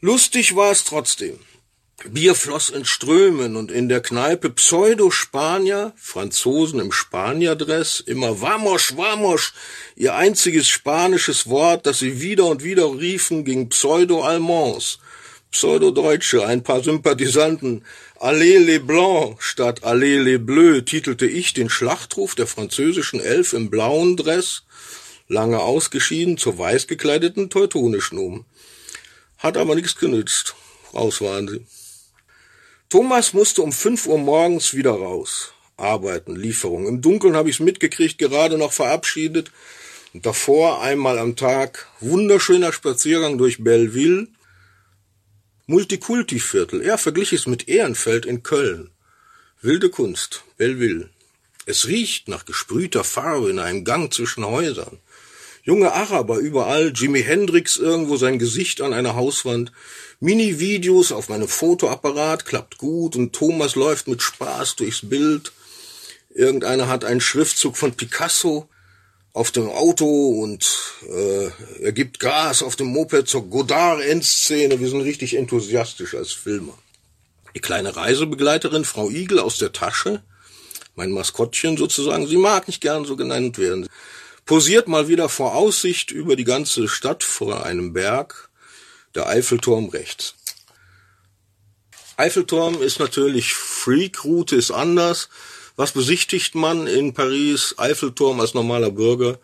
Lustig 0.00 0.56
war 0.56 0.72
es 0.72 0.84
trotzdem. 0.84 1.38
Bier 2.08 2.34
floss 2.34 2.68
in 2.70 2.84
Strömen 2.84 3.54
und 3.54 3.70
in 3.70 3.88
der 3.88 4.00
Kneipe 4.00 4.50
Pseudo-Spanier, 4.50 5.92
Franzosen 5.96 6.80
im 6.80 6.90
Spanierdress, 6.90 8.00
immer 8.00 8.40
Vamos, 8.40 8.96
Vamos, 8.96 9.52
ihr 9.94 10.16
einziges 10.16 10.66
spanisches 10.66 11.48
Wort, 11.48 11.86
das 11.86 12.00
sie 12.00 12.20
wieder 12.20 12.46
und 12.46 12.64
wieder 12.64 12.86
riefen, 12.98 13.44
ging 13.44 13.68
Pseudo-Allemands, 13.68 14.98
Pseudo-Deutsche, 15.52 16.44
ein 16.44 16.64
paar 16.64 16.82
Sympathisanten. 16.82 17.84
Allez 18.18 18.58
les 18.58 18.80
Blancs 18.80 19.44
statt 19.44 19.84
Allez 19.84 20.18
les 20.24 20.38
Bleus 20.44 20.84
titelte 20.84 21.26
ich 21.26 21.54
den 21.54 21.70
Schlachtruf 21.70 22.34
der 22.34 22.48
französischen 22.48 23.20
Elf 23.20 23.52
im 23.52 23.70
blauen 23.70 24.16
Dress, 24.16 24.64
lange 25.28 25.60
ausgeschieden, 25.60 26.36
zur 26.36 26.58
weiß 26.58 26.88
gekleideten 26.88 27.48
Teutonischen 27.48 28.18
um. 28.18 28.44
Hat 29.38 29.56
aber 29.56 29.76
nichts 29.76 29.96
genützt. 29.96 30.56
Raus 30.94 31.20
waren 31.20 31.46
sie. 31.46 31.64
Thomas 32.92 33.32
musste 33.32 33.62
um 33.62 33.72
fünf 33.72 34.06
Uhr 34.06 34.18
morgens 34.18 34.74
wieder 34.74 34.90
raus. 34.90 35.54
Arbeiten, 35.78 36.36
Lieferung. 36.36 36.86
Im 36.86 37.00
Dunkeln 37.00 37.36
habe 37.36 37.48
ich's 37.48 37.58
mitgekriegt, 37.58 38.18
gerade 38.18 38.58
noch 38.58 38.74
verabschiedet. 38.74 39.50
Und 40.12 40.26
davor 40.26 40.82
einmal 40.82 41.18
am 41.18 41.34
Tag 41.34 41.88
wunderschöner 42.00 42.70
Spaziergang 42.70 43.38
durch 43.38 43.64
Belleville. 43.64 44.28
Multikulti-Viertel. 45.64 46.82
Er 46.82 46.98
verglich 46.98 47.32
es 47.32 47.46
mit 47.46 47.66
Ehrenfeld 47.66 48.26
in 48.26 48.42
Köln. 48.42 48.90
Wilde 49.62 49.88
Kunst, 49.88 50.44
Belleville. 50.58 51.08
Es 51.64 51.86
riecht 51.86 52.28
nach 52.28 52.44
gesprühter 52.44 53.04
Farbe 53.04 53.48
in 53.48 53.58
einem 53.58 53.86
Gang 53.86 54.12
zwischen 54.12 54.44
Häusern. 54.44 54.98
Junge 55.64 55.92
Araber 55.92 56.38
überall, 56.38 56.92
Jimi 56.92 57.22
Hendrix 57.22 57.76
irgendwo 57.76 58.16
sein 58.16 58.40
Gesicht 58.40 58.80
an 58.80 58.92
einer 58.92 59.14
Hauswand, 59.14 59.70
Mini-Videos 60.18 61.12
auf 61.12 61.28
meinem 61.28 61.46
Fotoapparat, 61.46 62.44
klappt 62.44 62.78
gut 62.78 63.14
und 63.14 63.32
Thomas 63.32 63.76
läuft 63.76 64.08
mit 64.08 64.22
Spaß 64.22 64.74
durchs 64.74 65.08
Bild. 65.08 65.52
Irgendeiner 66.34 66.88
hat 66.88 67.04
einen 67.04 67.20
Schriftzug 67.20 67.76
von 67.76 67.92
Picasso 67.92 68.68
auf 69.34 69.52
dem 69.52 69.68
Auto 69.68 70.30
und 70.42 70.68
äh, 71.08 71.50
er 71.80 71.92
gibt 71.92 72.18
Gas 72.18 72.64
auf 72.64 72.74
dem 72.74 72.88
Moped 72.88 73.28
zur 73.28 73.48
Godard-Endszene. 73.48 74.80
Wir 74.80 74.88
sind 74.88 75.02
richtig 75.02 75.36
enthusiastisch 75.36 76.16
als 76.16 76.32
Filmer. 76.32 76.76
Die 77.54 77.60
kleine 77.60 77.94
Reisebegleiterin, 77.94 78.84
Frau 78.84 79.10
Igel 79.10 79.38
aus 79.38 79.58
der 79.58 79.72
Tasche, 79.72 80.24
mein 80.96 81.12
Maskottchen 81.12 81.76
sozusagen, 81.76 82.26
sie 82.26 82.36
mag 82.36 82.66
nicht 82.66 82.80
gern 82.80 83.04
so 83.04 83.14
genannt 83.14 83.58
werden 83.58 83.86
posiert 84.44 84.88
mal 84.88 85.08
wieder 85.08 85.28
vor 85.28 85.54
Aussicht 85.54 86.10
über 86.10 86.36
die 86.36 86.44
ganze 86.44 86.88
Stadt 86.88 87.22
vor 87.24 87.64
einem 87.64 87.92
Berg, 87.92 88.50
der 89.14 89.28
Eiffelturm 89.28 89.88
rechts. 89.88 90.34
Eiffelturm 92.16 92.82
ist 92.82 92.98
natürlich 92.98 93.54
Freak, 93.54 94.24
Route 94.24 94.56
ist 94.56 94.70
anders. 94.70 95.28
Was 95.76 95.92
besichtigt 95.92 96.54
man 96.54 96.86
in 96.86 97.14
Paris? 97.14 97.74
Eiffelturm 97.78 98.40
als 98.40 98.54
normaler 98.54 98.90
Bürger. 98.90 99.38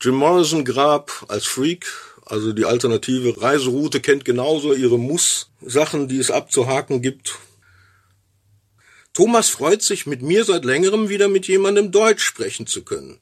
Jim 0.00 0.14
Morrison 0.16 0.64
Grab 0.64 1.24
als 1.28 1.46
Freak, 1.46 1.86
also 2.26 2.52
die 2.52 2.66
alternative 2.66 3.40
Reiseroute 3.40 4.00
kennt 4.00 4.24
genauso 4.24 4.74
ihre 4.74 4.98
Muss-Sachen, 4.98 6.08
die 6.08 6.18
es 6.18 6.30
abzuhaken 6.30 7.00
gibt. 7.00 7.38
Thomas 9.14 9.48
freut 9.48 9.82
sich, 9.82 10.06
mit 10.06 10.22
mir 10.22 10.44
seit 10.44 10.64
längerem 10.64 11.08
wieder 11.08 11.28
mit 11.28 11.46
jemandem 11.46 11.92
Deutsch 11.92 12.24
sprechen 12.24 12.66
zu 12.66 12.82
können. 12.82 13.20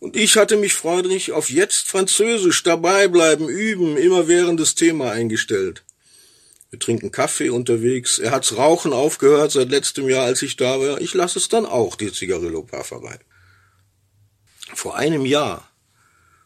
Und 0.00 0.16
ich 0.16 0.36
hatte 0.36 0.56
mich 0.56 0.74
freudig 0.74 1.32
auf 1.32 1.50
jetzt 1.50 1.88
Französisch 1.88 2.62
dabei 2.62 3.08
bleiben, 3.08 3.48
üben, 3.48 3.96
immer 3.96 4.28
während 4.28 4.60
des 4.60 4.74
Thema 4.74 5.10
eingestellt. 5.10 5.84
Wir 6.70 6.78
trinken 6.78 7.10
Kaffee 7.10 7.48
unterwegs. 7.48 8.18
Er 8.18 8.30
hat's 8.30 8.56
Rauchen 8.56 8.92
aufgehört 8.92 9.52
seit 9.52 9.70
letztem 9.70 10.08
Jahr, 10.08 10.24
als 10.26 10.42
ich 10.42 10.56
da 10.56 10.78
war. 10.80 11.00
Ich 11.00 11.14
lasse 11.14 11.38
es 11.38 11.48
dann 11.48 11.66
auch, 11.66 11.96
die 11.96 12.12
Zigarillo-Pafferei. 12.12 13.18
Vor 14.74 14.96
einem 14.96 15.24
Jahr, 15.24 15.68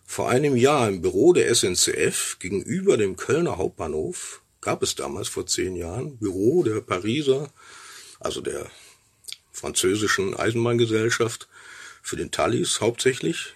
vor 0.07 0.30
einem 0.30 0.57
Jahr 0.57 0.88
im 0.88 1.03
Büro 1.03 1.32
der 1.32 1.53
SNCF 1.53 2.38
gegenüber 2.38 2.96
dem 2.96 3.16
Kölner 3.16 3.59
Hauptbahnhof 3.59 4.42
gab 4.61 4.82
es 4.82 4.94
damals 4.94 5.28
vor 5.28 5.46
zehn 5.46 5.74
Jahren 5.74 6.16
Büro 6.18 6.62
der 6.62 6.80
Pariser, 6.80 7.50
also 8.20 8.40
der 8.40 8.70
französischen 9.50 10.36
Eisenbahngesellschaft, 10.36 11.48
für 12.03 12.16
den 12.16 12.30
Tallis 12.30 12.80
hauptsächlich 12.80 13.55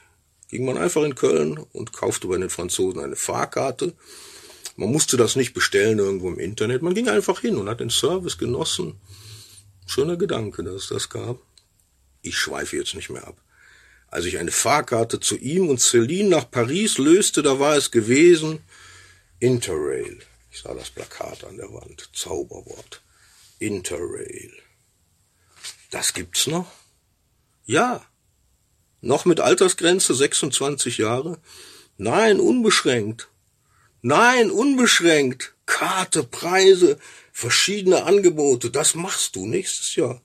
ging 0.49 0.65
man 0.65 0.79
einfach 0.79 1.03
in 1.03 1.17
Köln 1.17 1.59
und 1.59 1.93
kaufte 1.93 2.29
bei 2.29 2.39
den 2.39 2.49
Franzosen 2.51 3.03
eine 3.03 3.17
Fahrkarte. 3.17 3.95
Man 4.77 4.91
musste 4.91 5.17
das 5.17 5.37
nicht 5.37 5.53
bestellen 5.53 5.99
irgendwo 5.99 6.29
im 6.29 6.39
Internet. 6.39 6.83
Man 6.83 6.95
ging 6.95 7.09
einfach 7.09 7.41
hin 7.41 7.57
und 7.57 7.69
hat 7.69 7.81
den 7.81 7.91
Service 7.91 8.39
genossen. 8.39 9.01
Schöner 9.87 10.17
Gedanke, 10.17 10.63
dass 10.63 10.85
es 10.85 10.89
das 10.89 11.09
gab. 11.09 11.39
Ich 12.23 12.37
schweife 12.37 12.77
jetzt 12.77 12.95
nicht 12.95 13.11
mehr 13.11 13.27
ab. 13.27 13.41
Als 14.09 14.25
ich 14.25 14.39
eine 14.39 14.53
Fahrkarte 14.53 15.19
zu 15.19 15.37
ihm 15.37 15.69
und 15.69 15.81
Celine 15.81 16.29
nach 16.29 16.51
Paris 16.51 16.99
löste, 16.99 17.43
da 17.43 17.59
war 17.59 17.77
es 17.77 17.91
gewesen 17.91 18.61
Interrail. 19.41 20.21
Ich 20.51 20.61
sah 20.61 20.75
das 20.75 20.91
Plakat 20.91 21.45
an 21.45 21.57
der 21.57 21.73
Wand. 21.73 22.09
Zauberwort. 22.13 23.03
Interrail. 23.59 24.53
Das 25.91 26.15
gibt's 26.15 26.47
noch? 26.47 26.71
Ja, 27.65 28.07
noch 29.01 29.25
mit 29.25 29.41
Altersgrenze 29.41 30.15
26 30.15 30.99
Jahre? 30.99 31.39
Nein, 31.99 32.41
unbeschränkt. 32.41 33.29
Nein, 34.03 34.51
unbeschränkt. 34.51 35.55
Karte, 35.67 36.23
Preise, 36.23 36.99
verschiedene 37.33 38.05
Angebote, 38.05 38.71
das 38.71 38.95
machst 38.95 39.37
du 39.37 39.47
nächstes 39.47 39.97
Jahr. 39.97 40.23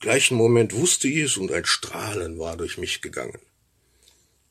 Gleichen 0.00 0.36
Moment 0.36 0.74
wusste 0.74 1.08
ich 1.08 1.18
es 1.18 1.36
und 1.36 1.50
ein 1.50 1.64
Strahlen 1.64 2.38
war 2.38 2.56
durch 2.56 2.76
mich 2.76 3.00
gegangen. 3.00 3.40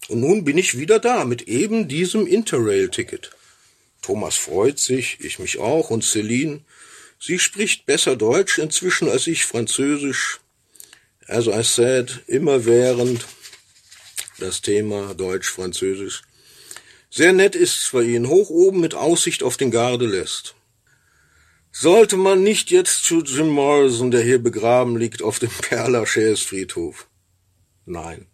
Und 0.07 0.19
nun 0.19 0.43
bin 0.43 0.57
ich 0.57 0.77
wieder 0.77 0.99
da 0.99 1.25
mit 1.25 1.43
eben 1.43 1.87
diesem 1.87 2.27
Interrail-Ticket. 2.27 3.31
Thomas 4.01 4.35
freut 4.35 4.79
sich, 4.79 5.19
ich 5.21 5.39
mich 5.39 5.59
auch 5.59 5.89
und 5.89 6.03
Celine. 6.03 6.61
Sie 7.19 7.39
spricht 7.39 7.85
besser 7.85 8.15
Deutsch 8.15 8.57
inzwischen 8.57 9.09
als 9.09 9.27
ich 9.27 9.45
Französisch. 9.45 10.39
As 11.27 11.47
I 11.47 11.63
said, 11.63 12.23
immerwährend 12.27 13.25
das 14.39 14.61
Thema 14.61 15.13
Deutsch, 15.13 15.49
Französisch. 15.51 16.23
Sehr 17.09 17.33
nett 17.33 17.55
ist's 17.55 17.89
bei 17.93 18.03
Ihnen, 18.03 18.27
hoch 18.27 18.49
oben 18.49 18.81
mit 18.81 18.93
Aussicht 18.93 19.43
auf 19.43 19.57
den 19.57 19.71
Gardelest. 19.71 20.55
Sollte 21.71 22.17
man 22.17 22.43
nicht 22.43 22.71
jetzt 22.71 23.03
zu 23.03 23.21
Jim 23.21 23.49
Morrison, 23.49 24.11
der 24.11 24.21
hier 24.21 24.39
begraben 24.41 24.97
liegt, 24.97 25.21
auf 25.21 25.39
dem 25.39 25.49
Perlachaise 25.61 26.37
Friedhof? 26.37 27.07
Nein. 27.85 28.27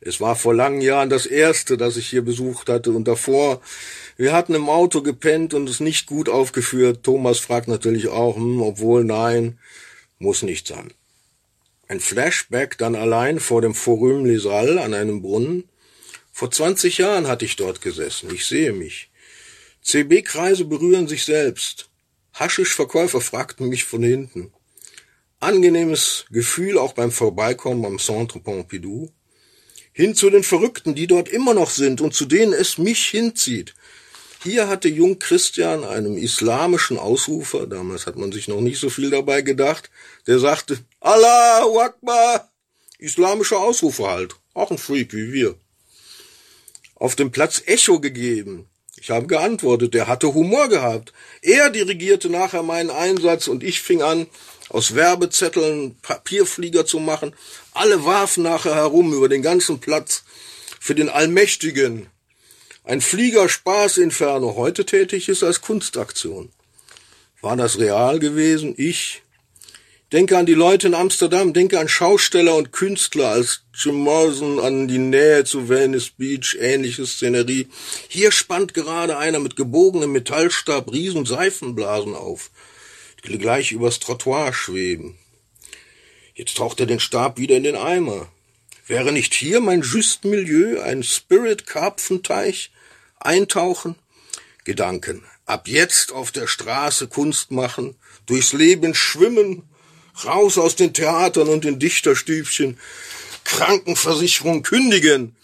Es 0.00 0.20
war 0.20 0.36
vor 0.36 0.54
langen 0.54 0.80
Jahren 0.80 1.10
das 1.10 1.26
erste, 1.26 1.76
das 1.76 1.96
ich 1.96 2.08
hier 2.08 2.22
besucht 2.22 2.68
hatte 2.68 2.92
und 2.92 3.08
davor, 3.08 3.60
wir 4.16 4.32
hatten 4.32 4.54
im 4.54 4.68
Auto 4.68 5.02
gepennt 5.02 5.54
und 5.54 5.68
es 5.68 5.80
nicht 5.80 6.06
gut 6.06 6.28
aufgeführt. 6.28 7.02
Thomas 7.02 7.38
fragt 7.38 7.68
natürlich 7.68 8.08
auch, 8.08 8.36
hm, 8.36 8.62
obwohl 8.62 9.04
nein, 9.04 9.58
muss 10.18 10.42
nicht 10.42 10.66
sein. 10.66 10.92
Ein 11.88 12.00
Flashback 12.00 12.76
dann 12.76 12.94
allein 12.94 13.40
vor 13.40 13.62
dem 13.62 13.74
Forum 13.74 14.26
Les 14.26 14.44
an 14.44 14.92
einem 14.92 15.22
Brunnen. 15.22 15.64
Vor 16.30 16.50
20 16.50 16.98
Jahren 16.98 17.26
hatte 17.26 17.46
ich 17.46 17.56
dort 17.56 17.80
gesessen. 17.80 18.32
Ich 18.34 18.44
sehe 18.44 18.72
mich. 18.72 19.10
CB-Kreise 19.80 20.66
berühren 20.66 21.08
sich 21.08 21.24
selbst. 21.24 21.88
Haschischverkäufer 22.34 23.22
fragten 23.22 23.70
mich 23.70 23.84
von 23.84 24.02
hinten. 24.02 24.52
Angenehmes 25.40 26.26
Gefühl 26.30 26.76
auch 26.76 26.92
beim 26.92 27.10
Vorbeikommen 27.10 27.86
am 27.86 27.98
Centre 27.98 28.40
Pompidou. 28.40 29.10
Hin 29.94 30.14
zu 30.14 30.28
den 30.28 30.42
Verrückten, 30.42 30.94
die 30.94 31.06
dort 31.06 31.30
immer 31.30 31.54
noch 31.54 31.70
sind 31.70 32.02
und 32.02 32.12
zu 32.12 32.26
denen 32.26 32.52
es 32.52 32.76
mich 32.76 33.06
hinzieht. 33.06 33.74
Hier 34.42 34.68
hatte 34.68 34.88
Jung 34.88 35.18
Christian, 35.18 35.82
einem 35.84 36.16
islamischen 36.16 36.96
Ausrufer, 36.96 37.66
damals 37.66 38.06
hat 38.06 38.16
man 38.16 38.30
sich 38.30 38.46
noch 38.46 38.60
nicht 38.60 38.78
so 38.78 38.88
viel 38.88 39.10
dabei 39.10 39.42
gedacht, 39.42 39.90
der 40.28 40.38
sagte, 40.38 40.78
Allah 41.00 41.64
Akbar, 41.80 42.48
islamischer 42.98 43.58
Ausrufer 43.58 44.10
halt, 44.10 44.36
auch 44.54 44.70
ein 44.70 44.78
Freak 44.78 45.12
wie 45.12 45.32
wir. 45.32 45.56
Auf 46.94 47.16
dem 47.16 47.32
Platz 47.32 47.62
Echo 47.66 48.00
gegeben. 48.00 48.68
Ich 49.00 49.10
habe 49.10 49.26
geantwortet, 49.26 49.94
der 49.94 50.06
hatte 50.06 50.34
Humor 50.34 50.68
gehabt. 50.68 51.12
Er 51.42 51.70
dirigierte 51.70 52.28
nachher 52.30 52.62
meinen 52.62 52.90
Einsatz 52.90 53.48
und 53.48 53.62
ich 53.62 53.80
fing 53.80 54.02
an, 54.02 54.26
aus 54.68 54.94
Werbezetteln 54.94 55.96
Papierflieger 56.02 56.84
zu 56.86 56.98
machen. 57.00 57.34
Alle 57.72 58.04
warfen 58.04 58.42
nachher 58.42 58.74
herum 58.74 59.12
über 59.14 59.28
den 59.28 59.42
ganzen 59.42 59.80
Platz 59.80 60.24
für 60.80 60.94
den 60.94 61.08
Allmächtigen, 61.08 62.08
ein 62.88 63.02
Flieger 63.02 63.50
Spaßinferno 63.50 64.56
heute 64.56 64.86
tätig 64.86 65.28
ist 65.28 65.42
als 65.44 65.60
Kunstaktion. 65.60 66.48
War 67.42 67.54
das 67.54 67.78
real 67.78 68.18
gewesen? 68.18 68.72
Ich 68.78 69.20
denke 70.10 70.38
an 70.38 70.46
die 70.46 70.54
Leute 70.54 70.86
in 70.86 70.94
Amsterdam, 70.94 71.52
denke 71.52 71.78
an 71.78 71.88
Schausteller 71.88 72.54
und 72.54 72.72
Künstler 72.72 73.28
als 73.28 73.60
Jim 73.74 73.96
Morrison, 73.96 74.58
an 74.58 74.88
die 74.88 74.96
Nähe 74.96 75.44
zu 75.44 75.68
Venice 75.68 76.08
Beach, 76.16 76.56
ähnliche 76.58 77.04
Szenerie. 77.04 77.68
Hier 78.08 78.32
spannt 78.32 78.72
gerade 78.72 79.18
einer 79.18 79.38
mit 79.38 79.54
gebogenem 79.54 80.12
Metallstab 80.12 80.90
riesen 80.90 81.26
Seifenblasen 81.26 82.14
auf, 82.14 82.50
die 83.26 83.36
gleich 83.36 83.70
übers 83.70 83.98
Trottoir 83.98 84.54
schweben. 84.54 85.18
Jetzt 86.34 86.56
taucht 86.56 86.80
er 86.80 86.86
den 86.86 87.00
Stab 87.00 87.36
wieder 87.36 87.58
in 87.58 87.64
den 87.64 87.76
Eimer. 87.76 88.32
Wäre 88.86 89.12
nicht 89.12 89.34
hier 89.34 89.60
mein 89.60 89.82
Just 89.82 90.24
Milieu, 90.24 90.80
ein 90.80 91.02
Spirit-Karpfenteich, 91.02 92.70
eintauchen, 93.20 93.96
Gedanken. 94.64 95.24
Ab 95.46 95.66
jetzt 95.66 96.12
auf 96.12 96.30
der 96.30 96.46
Straße 96.46 97.08
Kunst 97.08 97.50
machen, 97.50 97.96
durchs 98.26 98.52
Leben 98.52 98.94
schwimmen, 98.94 99.62
raus 100.24 100.58
aus 100.58 100.76
den 100.76 100.92
Theatern 100.92 101.48
und 101.48 101.64
den 101.64 101.78
Dichterstübchen, 101.78 102.78
Krankenversicherung 103.44 104.62
kündigen. 104.62 105.36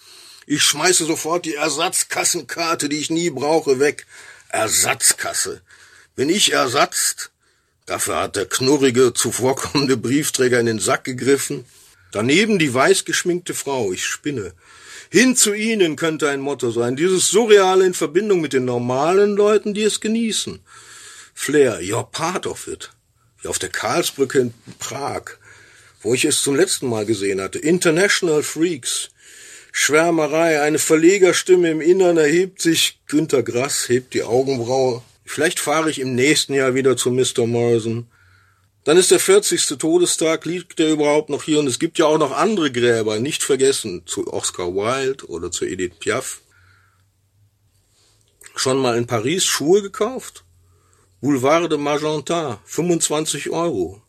Ich 0.46 0.62
schmeiße 0.62 1.06
sofort 1.06 1.46
die 1.46 1.54
Ersatzkassenkarte, 1.54 2.90
die 2.90 2.98
ich 2.98 3.08
nie 3.08 3.30
brauche, 3.30 3.80
weg. 3.80 4.06
Ersatzkasse. 4.50 5.62
Bin 6.16 6.28
ich 6.28 6.52
ersatzt? 6.52 7.30
Dafür 7.86 8.16
hat 8.16 8.36
der 8.36 8.46
knurrige, 8.46 9.14
zuvorkommende 9.14 9.96
Briefträger 9.96 10.60
in 10.60 10.66
den 10.66 10.78
Sack 10.80 11.04
gegriffen. 11.04 11.64
Daneben 12.12 12.58
die 12.58 12.72
weiß 12.72 13.04
geschminkte 13.06 13.54
Frau. 13.54 13.92
Ich 13.92 14.04
spinne. 14.04 14.52
Hin 15.10 15.36
zu 15.36 15.54
ihnen 15.54 15.96
könnte 15.96 16.28
ein 16.28 16.40
Motto 16.40 16.70
sein. 16.70 16.96
Dieses 16.96 17.28
Surreale 17.28 17.86
in 17.86 17.94
Verbindung 17.94 18.40
mit 18.40 18.52
den 18.52 18.64
normalen 18.64 19.36
Leuten, 19.36 19.74
die 19.74 19.82
es 19.82 20.00
genießen. 20.00 20.60
Flair, 21.34 21.80
you're 21.80 22.10
part 22.10 22.46
of 22.46 22.68
it. 22.68 22.90
Wie 23.40 23.48
auf 23.48 23.58
der 23.58 23.68
Karlsbrücke 23.68 24.38
in 24.38 24.54
Prag, 24.78 25.22
wo 26.02 26.14
ich 26.14 26.24
es 26.24 26.42
zum 26.42 26.56
letzten 26.56 26.88
Mal 26.88 27.06
gesehen 27.06 27.40
hatte. 27.40 27.58
International 27.58 28.42
Freaks. 28.42 29.10
Schwärmerei, 29.72 30.62
eine 30.62 30.78
Verlegerstimme 30.78 31.70
im 31.70 31.80
Innern 31.80 32.16
erhebt 32.16 32.62
sich. 32.62 33.00
Günter 33.08 33.42
Grass 33.42 33.88
hebt 33.88 34.14
die 34.14 34.22
Augenbraue. 34.22 35.02
Vielleicht 35.24 35.58
fahre 35.58 35.90
ich 35.90 35.98
im 35.98 36.14
nächsten 36.14 36.54
Jahr 36.54 36.74
wieder 36.74 36.96
zu 36.96 37.10
Mr. 37.10 37.46
Morrison. 37.46 38.06
Dann 38.84 38.98
ist 38.98 39.10
der 39.10 39.18
40. 39.18 39.78
Todestag, 39.78 40.44
liegt 40.44 40.78
er 40.78 40.90
überhaupt 40.90 41.30
noch 41.30 41.42
hier? 41.42 41.58
Und 41.58 41.66
es 41.66 41.78
gibt 41.78 41.98
ja 41.98 42.04
auch 42.04 42.18
noch 42.18 42.32
andere 42.32 42.70
Gräber, 42.70 43.18
nicht 43.18 43.42
vergessen, 43.42 44.02
zu 44.04 44.30
Oscar 44.30 44.74
Wilde 44.74 45.24
oder 45.26 45.50
zu 45.50 45.64
Edith 45.64 45.94
Piaf. 46.00 46.42
Schon 48.54 48.76
mal 48.76 48.98
in 48.98 49.06
Paris 49.06 49.44
Schuhe 49.46 49.80
gekauft? 49.80 50.44
Boulevard 51.22 51.72
de 51.72 51.78
Magentin, 51.78 52.58
25 52.66 53.48
Euro. 53.48 54.02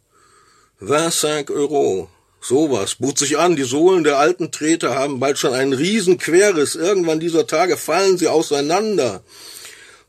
25 0.80 1.52
Euro. 1.52 2.10
Sowas. 2.42 2.96
Bot 2.96 3.18
sich 3.18 3.38
an, 3.38 3.56
die 3.56 3.64
Sohlen 3.64 4.04
der 4.04 4.20
alten 4.20 4.52
Treter 4.52 4.94
haben 4.94 5.22
bald 5.22 5.40
schon 5.40 5.54
einen 5.54 5.72
riesen 5.72 6.18
Querriss. 6.18 6.76
Irgendwann 6.76 7.22
dieser 7.22 7.48
Tage 7.48 7.78
fallen 7.78 8.18
sie 8.18 8.28
auseinander. 8.28 9.24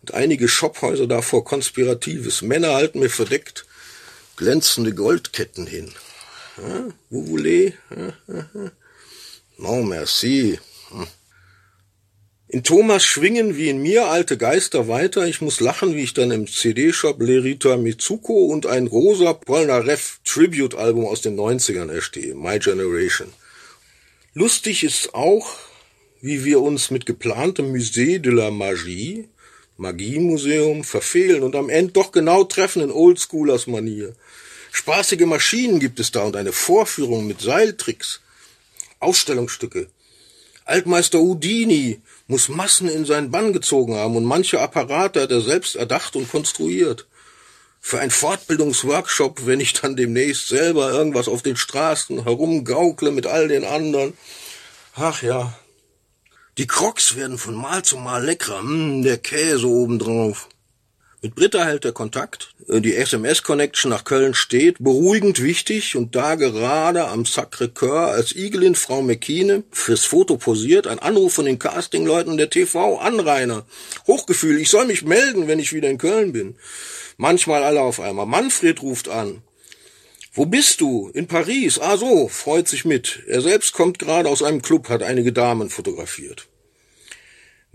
Und 0.02 0.12
einige 0.12 0.48
Shophäuser 0.48 1.06
davor 1.06 1.44
konspiratives. 1.44 2.42
Männer 2.42 2.74
halten 2.74 2.98
mir 2.98 3.10
verdeckt 3.10 3.65
glänzende 4.37 4.95
Goldketten 4.95 5.66
hin. 5.66 5.93
Hein? 6.57 6.95
Vous 7.11 7.26
voulez? 7.26 7.74
Non, 9.59 9.89
merci. 9.89 10.59
Hm. 10.91 11.07
In 12.49 12.62
Thomas 12.62 13.05
schwingen 13.05 13.57
wie 13.57 13.68
in 13.68 13.82
mir 13.82 14.07
alte 14.07 14.39
Geister 14.39 14.87
weiter. 14.87 15.26
Ich 15.26 15.41
muss 15.41 15.59
lachen, 15.59 15.97
wie 15.97 16.05
ich 16.05 16.14
dann 16.14 16.30
im 16.30 16.47
CD-Shop 16.47 17.20
Lerita 17.20 17.76
Mitsuko 17.76 18.47
und 18.47 18.66
ein 18.66 18.87
rosa 18.87 19.32
Polnareff 19.32 20.20
Tribute-Album 20.24 21.07
aus 21.07 21.22
den 21.22 21.37
90ern 21.37 21.91
erstehe. 21.91 22.37
My 22.37 22.61
Generation. 22.61 23.32
Lustig 24.32 24.84
ist 24.84 25.12
auch, 25.14 25.57
wie 26.20 26.45
wir 26.45 26.61
uns 26.61 26.91
mit 26.91 27.05
geplantem 27.05 27.72
Musée 27.72 28.20
de 28.20 28.32
la 28.32 28.51
Magie, 28.51 29.28
Magiemuseum, 29.76 30.84
verfehlen 30.84 31.43
und 31.43 31.57
am 31.57 31.68
Ende 31.68 31.93
doch 31.93 32.12
genau 32.12 32.45
treffen 32.45 32.82
in 32.82 32.93
Oldschoolers 32.93 33.66
Manier. 33.66 34.14
Spaßige 34.78 35.24
Maschinen 35.24 35.80
gibt 35.80 35.98
es 36.00 36.12
da 36.12 36.24
und 36.24 36.36
eine 36.36 36.52
Vorführung 36.52 37.26
mit 37.26 37.40
Seiltricks. 37.40 38.20
Ausstellungsstücke. 39.00 39.88
Altmeister 40.66 41.18
Houdini 41.18 42.02
muss 42.26 42.50
Massen 42.50 42.86
in 42.90 43.06
seinen 43.06 43.30
Bann 43.30 43.54
gezogen 43.54 43.94
haben 43.94 44.16
und 44.16 44.26
manche 44.26 44.60
Apparate 44.60 45.22
hat 45.22 45.30
er 45.30 45.40
selbst 45.40 45.76
erdacht 45.76 46.14
und 46.14 46.30
konstruiert. 46.30 47.06
Für 47.80 48.00
ein 48.00 48.10
Fortbildungsworkshop, 48.10 49.46
wenn 49.46 49.60
ich 49.60 49.72
dann 49.72 49.96
demnächst 49.96 50.48
selber 50.48 50.90
irgendwas 50.90 51.26
auf 51.26 51.40
den 51.40 51.56
Straßen 51.56 52.24
herumgaukle 52.24 53.12
mit 53.12 53.26
all 53.26 53.48
den 53.48 53.64
anderen. 53.64 54.12
Ach 54.94 55.22
ja. 55.22 55.58
Die 56.58 56.66
Crocs 56.66 57.16
werden 57.16 57.38
von 57.38 57.54
Mal 57.54 57.82
zu 57.82 57.96
Mal 57.96 58.22
leckerer. 58.22 58.60
Hm, 58.60 59.02
der 59.02 59.16
Käse 59.16 59.68
obendrauf. 59.68 60.50
Mit 61.26 61.34
Britta 61.34 61.64
hält 61.64 61.84
er 61.84 61.90
Kontakt. 61.90 62.54
Die 62.68 62.94
SMS-Connection 62.94 63.90
nach 63.90 64.04
Köln 64.04 64.32
steht. 64.32 64.76
Beruhigend 64.78 65.42
wichtig 65.42 65.96
und 65.96 66.14
da 66.14 66.36
gerade 66.36 67.08
am 67.08 67.24
Sacré-Cœur 67.24 68.12
als 68.12 68.36
Igelin 68.36 68.76
Frau 68.76 69.02
McKeane 69.02 69.64
fürs 69.72 70.04
Foto 70.04 70.36
posiert, 70.36 70.86
ein 70.86 71.00
Anruf 71.00 71.34
von 71.34 71.46
den 71.46 71.58
Castingleuten 71.58 72.36
der 72.36 72.48
TV-Anrainer. 72.48 73.66
Hochgefühl, 74.06 74.60
ich 74.60 74.70
soll 74.70 74.86
mich 74.86 75.02
melden, 75.02 75.48
wenn 75.48 75.58
ich 75.58 75.72
wieder 75.72 75.90
in 75.90 75.98
Köln 75.98 76.32
bin. 76.32 76.54
Manchmal 77.16 77.64
alle 77.64 77.80
auf 77.80 77.98
einmal. 77.98 78.26
Manfred 78.26 78.80
ruft 78.80 79.08
an. 79.08 79.42
Wo 80.32 80.46
bist 80.46 80.80
du? 80.80 81.10
In 81.12 81.26
Paris. 81.26 81.80
Ah 81.80 81.96
so, 81.96 82.28
freut 82.28 82.68
sich 82.68 82.84
mit. 82.84 83.24
Er 83.26 83.40
selbst 83.40 83.72
kommt 83.72 83.98
gerade 83.98 84.28
aus 84.28 84.44
einem 84.44 84.62
Club, 84.62 84.88
hat 84.90 85.02
einige 85.02 85.32
Damen 85.32 85.70
fotografiert. 85.70 86.46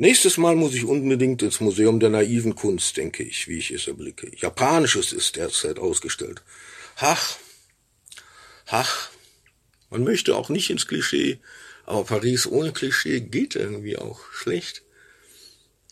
Nächstes 0.02 0.40
Mal 0.40 0.56
muss 0.56 0.74
ich 0.74 0.84
unbedingt 0.86 1.44
ins 1.44 1.60
Museum 1.60 2.00
der 2.00 2.10
naiven 2.10 2.56
Kunst, 2.56 2.98
denke 2.98 3.22
ich, 3.22 3.48
wie 3.48 3.60
ich 3.60 3.70
es 3.70 3.86
erblicke. 3.86 4.32
Japanisches 4.36 5.14
ist 5.14 5.36
derzeit 5.36 5.78
ausgestellt. 5.78 6.42
Ach, 6.96 7.36
ach, 8.66 9.12
man 9.92 10.04
möchte 10.04 10.36
auch 10.36 10.50
nicht 10.50 10.72
ins 10.72 10.88
Klischee, 10.88 11.38
aber 11.86 12.04
Paris 12.04 12.48
ohne 12.48 12.72
Klischee 12.74 13.20
geht 13.20 13.56
irgendwie 13.56 13.96
auch 13.96 14.22
schlecht. 14.34 14.82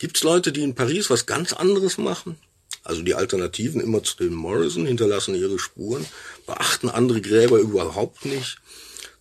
Gibt's 0.00 0.24
Leute, 0.24 0.50
die 0.50 0.64
in 0.64 0.74
Paris 0.74 1.08
was 1.08 1.26
ganz 1.26 1.52
anderes 1.52 1.96
machen? 1.96 2.36
Also 2.82 3.02
die 3.02 3.14
Alternativen 3.14 3.80
immer 3.80 4.02
zu 4.02 4.16
den 4.16 4.34
Morrison 4.34 4.86
hinterlassen 4.86 5.36
ihre 5.36 5.60
Spuren, 5.60 6.04
beachten 6.48 6.88
andere 6.88 7.20
Gräber 7.20 7.60
überhaupt 7.60 8.24
nicht, 8.24 8.58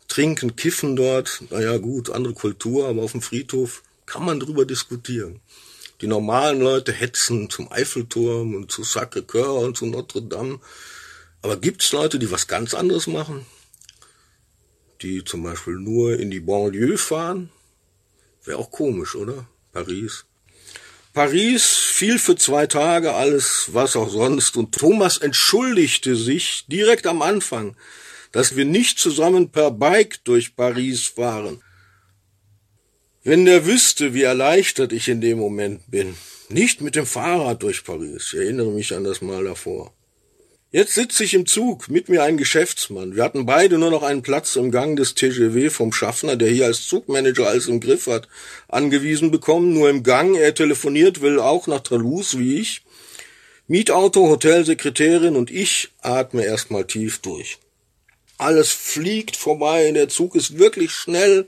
trinken, 0.07 0.55
kiffen 0.55 0.95
dort, 0.95 1.43
naja 1.51 1.77
gut, 1.77 2.09
andere 2.09 2.33
Kultur, 2.33 2.87
aber 2.87 3.03
auf 3.03 3.11
dem 3.11 3.21
Friedhof 3.21 3.83
kann 4.10 4.26
man 4.26 4.39
drüber 4.39 4.66
diskutieren. 4.66 5.39
Die 6.01 6.07
normalen 6.07 6.62
Leute 6.62 6.91
hetzen 6.91 7.49
zum 7.49 7.72
Eiffelturm 7.72 8.55
und 8.55 8.72
zu 8.72 8.82
Sacré-Cœur 8.82 9.64
und 9.64 9.78
zu 9.78 9.86
Notre 9.86 10.24
Dame. 10.24 10.60
Aber 11.41 11.57
gibt's 11.57 11.91
Leute, 11.91 12.18
die 12.18 12.32
was 12.32 12.47
ganz 12.47 12.74
anderes 12.74 13.05
machen? 13.07 13.45
Die 15.01 15.24
zum 15.24 15.43
Beispiel 15.43 15.76
nur 15.76 16.20
in 16.20 16.32
die 16.32 16.39
Banlieue 16.39 16.97
fahren? 16.97 17.49
Wäre 18.43 18.57
auch 18.57 18.72
komisch, 18.72 19.16
oder? 19.16 19.47
Paris. 19.72 20.26
Paris 21.14 21.66
fiel 21.66 22.18
für 22.18 22.36
zwei 22.36 22.66
Tage 22.66 23.14
alles, 23.14 23.70
was 23.74 23.95
auch 23.95 24.10
sonst, 24.10 24.57
und 24.57 24.74
Thomas 24.74 25.18
entschuldigte 25.18 26.16
sich 26.16 26.66
direkt 26.68 27.05
am 27.05 27.22
Anfang, 27.22 27.76
dass 28.32 28.55
wir 28.55 28.66
nicht 28.66 28.99
zusammen 28.99 29.51
per 29.51 29.72
Bike 29.72 30.24
durch 30.24 30.55
Paris 30.55 31.07
fahren. 31.07 31.62
Wenn 33.30 33.45
der 33.45 33.67
wüsste, 33.67 34.15
wie 34.15 34.23
erleichtert 34.23 34.91
ich 34.91 35.07
in 35.07 35.21
dem 35.21 35.38
Moment 35.38 35.82
bin. 35.91 36.15
Nicht 36.49 36.82
mit 36.82 36.95
dem 36.95 37.05
Fahrrad 37.05 37.61
durch 37.61 37.84
Paris. 37.84 38.32
Ich 38.34 38.39
erinnere 38.39 38.71
mich 38.71 38.91
an 38.95 39.03
das 39.03 39.21
Mal 39.21 39.43
davor. 39.43 39.93
Jetzt 40.71 40.95
sitze 40.95 41.23
ich 41.23 41.36
im 41.36 41.45
Zug, 41.45 41.89
mit 41.89 42.09
mir 42.09 42.23
ein 42.23 42.38
Geschäftsmann. 42.38 43.15
Wir 43.15 43.23
hatten 43.23 43.45
beide 43.45 43.77
nur 43.77 43.91
noch 43.91 44.01
einen 44.01 44.23
Platz 44.23 44.55
im 44.55 44.71
Gang 44.71 44.97
des 44.97 45.13
TGW 45.13 45.69
vom 45.69 45.93
Schaffner, 45.93 46.38
der 46.38 46.49
hier 46.49 46.65
als 46.65 46.88
Zugmanager 46.88 47.47
alles 47.47 47.67
im 47.67 47.80
Griff 47.80 48.07
hat, 48.07 48.27
angewiesen 48.67 49.30
bekommen. 49.30 49.73
Nur 49.75 49.91
im 49.91 50.01
Gang, 50.01 50.34
er 50.34 50.55
telefoniert, 50.55 51.21
will 51.21 51.39
auch 51.39 51.67
nach 51.67 51.82
Toulouse, 51.82 52.39
wie 52.39 52.57
ich. 52.57 52.82
Mietauto, 53.67 54.27
Hotelsekretärin 54.27 55.36
und 55.36 55.51
ich 55.51 55.89
atme 56.01 56.45
erstmal 56.45 56.88
tief 56.88 57.19
durch. 57.19 57.59
Alles 58.39 58.71
fliegt 58.71 59.36
vorbei, 59.36 59.91
der 59.91 60.09
Zug 60.09 60.34
ist 60.34 60.57
wirklich 60.57 60.89
schnell. 60.89 61.47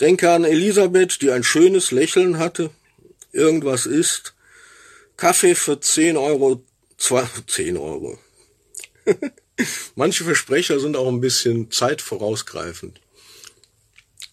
Denke 0.00 0.30
an 0.30 0.44
Elisabeth, 0.44 1.20
die 1.22 1.32
ein 1.32 1.42
schönes 1.42 1.90
Lächeln 1.90 2.38
hatte. 2.38 2.70
Irgendwas 3.32 3.86
ist. 3.86 4.34
Kaffee 5.16 5.56
für 5.56 5.80
10 5.80 6.16
Euro, 6.16 6.62
zwei, 6.96 7.28
10 7.46 7.76
Euro. 7.76 8.18
Manche 9.96 10.24
Versprecher 10.24 10.78
sind 10.78 10.96
auch 10.96 11.08
ein 11.08 11.20
bisschen 11.20 11.70
zeitvorausgreifend. 11.70 13.00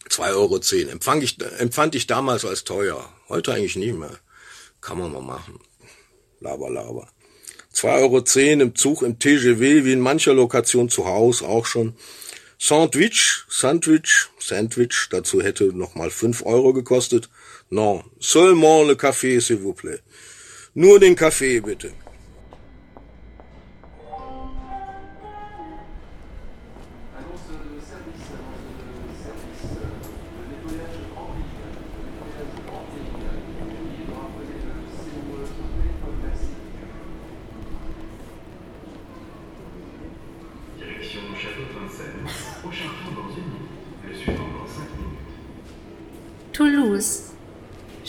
2,10 0.10 0.36
Euro 0.36 0.92
empfand 0.92 1.24
ich, 1.24 1.42
empfand 1.60 1.96
ich 1.96 2.06
damals 2.06 2.46
als 2.46 2.64
teuer. 2.64 3.12
Heute 3.28 3.54
eigentlich 3.54 3.76
nicht 3.76 3.96
mehr. 3.96 4.20
Kann 4.82 5.00
man 5.00 5.12
mal 5.12 5.22
machen. 5.22 5.60
Laber, 6.40 6.70
laber. 6.70 7.10
2,10 7.74 8.52
Euro 8.52 8.62
im 8.62 8.76
Zug 8.76 9.02
im 9.02 9.18
TGW, 9.18 9.84
wie 9.84 9.94
in 9.94 10.00
mancher 10.00 10.34
Lokation 10.34 10.90
zu 10.90 11.06
Hause 11.06 11.48
auch 11.48 11.66
schon. 11.66 11.96
Sandwich, 12.58 13.46
Sandwich, 13.50 14.30
Sandwich, 14.40 15.08
dazu 15.10 15.42
hätte 15.42 15.66
nochmal 15.74 16.10
5 16.10 16.46
Euro 16.46 16.74
gekostet. 16.74 17.30
Non, 17.70 18.04
seulement 18.20 18.88
le 18.88 18.96
café, 18.96 19.40
s'il 19.42 19.58
vous 19.58 19.74
plaît. 19.74 20.02
Nur 20.74 21.00
den 21.00 21.16
Kaffee, 21.16 21.62
bitte. 21.62 21.94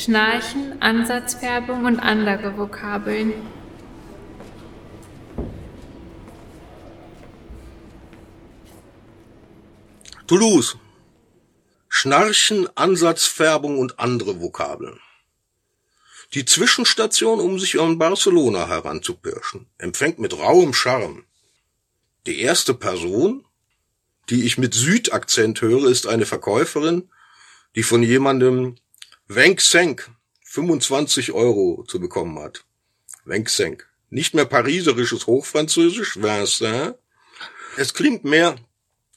Schnarchen, 0.06 0.80
Ansatzfärbung 0.80 1.84
und 1.84 1.98
andere 1.98 2.56
Vokabeln. 2.56 3.34
Toulouse. 10.28 10.76
Schnarchen, 11.88 12.68
Ansatzfärbung 12.76 13.80
und 13.80 13.98
andere 13.98 14.40
Vokabeln. 14.40 15.00
Die 16.34 16.44
Zwischenstation, 16.44 17.40
um 17.40 17.58
sich 17.58 17.80
an 17.80 17.98
Barcelona 17.98 18.68
heranzupirschen, 18.68 19.66
empfängt 19.76 20.20
mit 20.20 20.38
rauem 20.38 20.72
Charme. 20.72 21.24
Die 22.26 22.38
erste 22.38 22.74
Person, 22.74 23.44
die 24.30 24.44
ich 24.44 24.56
mit 24.56 24.72
Südakzent 24.72 25.60
höre, 25.62 25.88
ist 25.88 26.06
eine 26.06 26.26
Verkäuferin, 26.26 27.10
die 27.74 27.82
von 27.82 28.04
jemandem 28.04 28.76
Wenk 29.28 29.60
Senk 29.60 30.08
25 30.44 31.32
Euro 31.32 31.84
zu 31.88 31.98
bekommen 31.98 32.38
hat. 32.38 32.64
Wenk 33.24 33.50
Senk. 33.50 33.88
Nicht 34.08 34.34
mehr 34.34 34.44
pariserisches 34.44 35.26
Hochfranzösisch, 35.26 36.16
Vincent. 36.22 36.94
Es 37.76 37.92
klingt 37.92 38.22
mehr, 38.22 38.54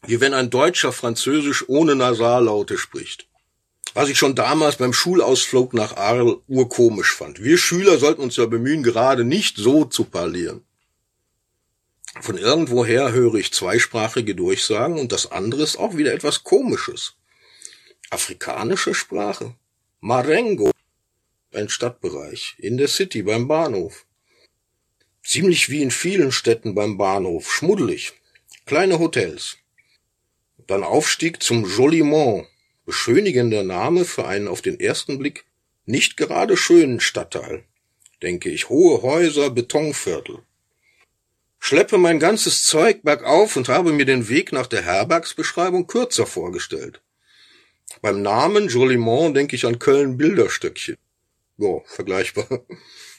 wie 0.08 0.20
wenn 0.20 0.34
ein 0.34 0.50
Deutscher 0.50 0.92
Französisch 0.94 1.70
ohne 1.70 1.96
Nasallaute 1.96 2.80
spricht. 2.80 3.28
Was 3.94 4.10
ich 4.10 4.18
schon 4.18 4.34
damals 4.34 4.78
beim 4.78 4.94
Schulausflug 4.94 5.76
nach 5.76 5.96
Arles 5.96 6.38
urkomisch 6.48 7.14
fand. 7.14 7.44
Wir 7.44 7.60
Schüler 7.60 8.00
sollten 8.00 8.24
uns 8.24 8.36
ja 8.36 8.48
bemühen, 8.48 8.82
gerade 8.82 9.24
nicht 9.24 9.58
so 9.58 9.86
zu 9.86 10.06
parlieren. 10.06 10.66
Von 12.20 12.40
irgendwoher 12.40 13.12
höre 13.12 13.36
ich 13.36 13.54
zweisprachige 13.54 14.34
Durchsagen 14.34 14.98
und 14.98 15.12
das 15.12 15.32
andere 15.32 15.62
ist 15.62 15.78
auch 15.78 15.98
wieder 15.98 16.14
etwas 16.14 16.44
Komisches. 16.44 17.14
Afrikanische 18.10 18.96
Sprache. 18.96 19.54
Marengo. 20.02 20.72
Ein 21.54 21.68
Stadtbereich. 21.68 22.56
In 22.58 22.78
der 22.78 22.88
City 22.88 23.22
beim 23.22 23.50
Bahnhof. 23.50 24.06
Ziemlich 25.26 25.70
wie 25.70 25.82
in 25.82 25.92
vielen 25.92 26.32
Städten 26.32 26.74
beim 26.74 26.98
Bahnhof. 26.98 27.52
Schmuddelig. 27.52 28.14
Kleine 28.66 29.00
Hotels. 29.00 29.58
Dann 30.68 30.86
Aufstieg 30.86 31.44
zum 31.44 31.66
Joliment. 31.66 32.48
Beschönigender 32.86 33.64
Name 33.64 34.06
für 34.06 34.26
einen 34.26 34.48
auf 34.48 34.62
den 34.62 34.80
ersten 34.80 35.20
Blick 35.20 35.44
nicht 35.86 36.16
gerade 36.16 36.56
schönen 36.56 37.02
Stadtteil. 37.02 37.66
Denke 38.22 38.50
ich. 38.50 38.70
Hohe 38.70 39.02
Häuser, 39.02 39.50
Betonviertel. 39.50 40.44
Schleppe 41.60 41.98
mein 41.98 42.20
ganzes 42.20 42.64
Zeug 42.64 43.02
bergauf 43.04 43.58
und 43.58 43.68
habe 43.68 43.92
mir 43.92 44.06
den 44.06 44.30
Weg 44.30 44.54
nach 44.54 44.68
der 44.68 44.84
Herbergsbeschreibung 44.84 45.88
kürzer 45.88 46.26
vorgestellt. 46.26 47.02
Beim 48.02 48.22
Namen 48.22 48.70
Jolimont 48.70 49.36
denke 49.36 49.56
ich 49.56 49.66
an 49.66 49.80
Köln-Bilderstöckchen. 49.80 50.98
Ja, 51.58 51.80
vergleichbar. 51.86 52.48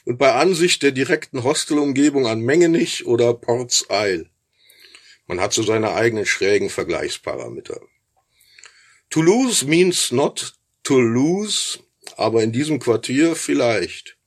Und 0.05 0.17
bei 0.17 0.33
Ansicht 0.33 0.81
der 0.81 0.91
direkten 0.91 1.43
Hostelumgebung 1.43 2.25
an 2.25 2.41
Mengenich 2.41 3.05
oder 3.05 3.33
Ports 3.35 3.85
Isle. 3.91 4.27
Man 5.27 5.39
hat 5.39 5.53
so 5.53 5.61
seine 5.61 5.93
eigenen 5.93 6.25
schrägen 6.25 6.69
Vergleichsparameter. 6.69 7.79
Toulouse 9.11 9.63
means 9.63 10.11
not 10.11 10.55
to 10.83 10.99
lose, 10.99 11.79
aber 12.17 12.41
in 12.41 12.51
diesem 12.51 12.79
Quartier 12.79 13.35
vielleicht. 13.35 14.17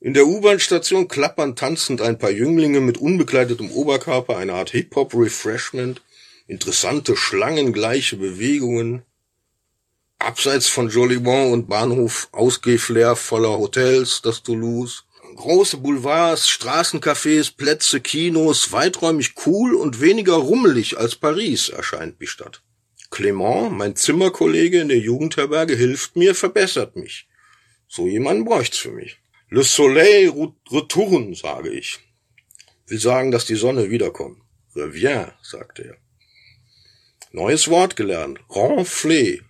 In 0.00 0.12
der 0.12 0.26
U-Bahn-Station 0.26 1.06
klappern 1.06 1.54
tanzend 1.54 2.02
ein 2.02 2.18
paar 2.18 2.30
Jünglinge 2.30 2.80
mit 2.80 2.98
unbekleidetem 2.98 3.70
Oberkörper, 3.70 4.36
eine 4.36 4.54
Art 4.54 4.70
Hip-Hop-Refreshment, 4.70 6.02
interessante 6.46 7.16
schlangengleiche 7.16 8.16
Bewegungen, 8.16 9.02
Abseits 10.24 10.68
von 10.68 10.88
Jolibon 10.88 11.52
und 11.52 11.68
Bahnhof 11.68 12.28
Ausgehflair 12.32 13.14
voller 13.14 13.58
Hotels, 13.58 14.22
das 14.22 14.42
Toulouse. 14.42 15.04
Große 15.36 15.76
Boulevards, 15.76 16.48
Straßencafés, 16.48 17.54
Plätze, 17.54 18.00
Kinos, 18.00 18.72
weiträumig 18.72 19.34
cool 19.44 19.74
und 19.74 20.00
weniger 20.00 20.36
rummelig 20.36 20.96
als 20.96 21.14
Paris 21.14 21.68
erscheint 21.68 22.22
die 22.22 22.26
Stadt. 22.26 22.62
Clement, 23.10 23.72
mein 23.72 23.96
Zimmerkollege 23.96 24.80
in 24.80 24.88
der 24.88 24.98
Jugendherberge, 24.98 25.76
hilft 25.76 26.16
mir, 26.16 26.34
verbessert 26.34 26.96
mich. 26.96 27.28
So 27.86 28.06
jemanden 28.06 28.46
bräucht's 28.46 28.78
für 28.78 28.92
mich. 28.92 29.18
Le 29.50 29.62
Soleil 29.62 30.32
retourne, 30.72 31.34
sage 31.34 31.68
ich. 31.68 31.98
Will 32.86 32.98
sagen, 32.98 33.30
dass 33.30 33.44
die 33.44 33.56
Sonne 33.56 33.90
wiederkommt. 33.90 34.40
Reviens, 34.74 35.32
sagte 35.42 35.84
er. 35.84 35.96
Neues 37.32 37.68
Wort 37.68 37.94
gelernt. 37.94 38.40
Renflé. 38.48 39.42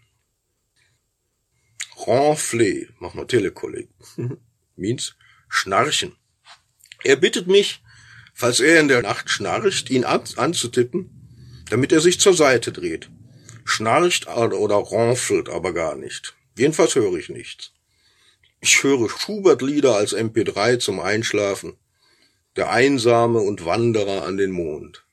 Ronfler, 2.07 2.87
mach 2.99 3.15
mal 3.15 3.27
Telekolleg. 3.27 3.89
Means 4.77 5.17
schnarchen. 5.49 6.17
Er 7.03 7.17
bittet 7.17 7.47
mich, 7.47 7.83
falls 8.33 8.61
er 8.61 8.81
in 8.81 8.89
der 8.89 9.03
Nacht 9.03 9.31
schnarcht, 9.31 9.91
ihn 9.91 10.05
an 10.05 10.23
anzutippen, 10.37 11.11
damit 11.71 11.93
er 11.93 12.01
sich 12.01 12.21
zur 12.21 12.35
Seite 12.35 12.73
dreht. 12.73 13.11
Schnarcht 13.65 14.27
oder 14.27 14.77
ronfelt 14.77 15.49
aber 15.49 15.73
gar 15.73 15.97
nicht. 15.97 16.35
Jedenfalls 16.57 16.95
höre 16.95 17.17
ich 17.17 17.29
nichts. 17.29 17.73
Ich 18.61 18.83
höre 18.83 19.09
Schubert-Lieder 19.09 19.95
als 19.95 20.15
MP3 20.15 20.79
zum 20.79 21.01
Einschlafen. 21.01 21.77
Der 22.57 22.71
Einsame 22.71 23.41
und 23.41 23.65
Wanderer 23.65 24.25
an 24.25 24.37
den 24.37 24.51
Mond. 24.51 25.05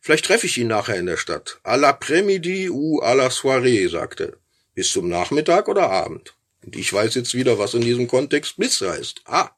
Vielleicht 0.00 0.24
treffe 0.24 0.46
ich 0.46 0.58
ihn 0.58 0.68
nachher 0.68 0.96
in 0.96 1.06
der 1.06 1.18
Stadt. 1.18 1.60
À 1.62 1.76
l'après-midi 1.76 2.70
ou 2.70 3.00
à 3.02 3.14
la 3.14 3.28
soirée, 3.28 3.88
sagt 3.88 4.20
er. 4.20 4.32
Bis 4.74 4.90
zum 4.90 5.08
Nachmittag 5.08 5.68
oder 5.68 5.90
Abend. 5.90 6.34
Und 6.64 6.76
ich 6.76 6.92
weiß 6.92 7.14
jetzt 7.14 7.34
wieder, 7.34 7.58
was 7.58 7.74
in 7.74 7.80
diesem 7.80 8.06
Kontext 8.06 8.56
bis 8.56 8.80
heißt. 8.80 9.22
Ah. 9.24 9.50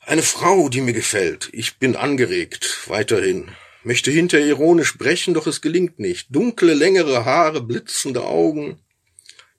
Eine 0.00 0.22
Frau, 0.22 0.68
die 0.68 0.80
mir 0.80 0.92
gefällt. 0.92 1.48
Ich 1.52 1.78
bin 1.78 1.96
angeregt. 1.96 2.88
Weiterhin. 2.88 3.50
Möchte 3.84 4.10
hinter 4.10 4.38
ironisch 4.38 4.96
brechen, 4.96 5.34
doch 5.34 5.46
es 5.46 5.60
gelingt 5.60 5.98
nicht. 5.98 6.28
Dunkle, 6.30 6.74
längere 6.74 7.24
Haare, 7.24 7.62
blitzende 7.62 8.24
Augen. 8.24 8.80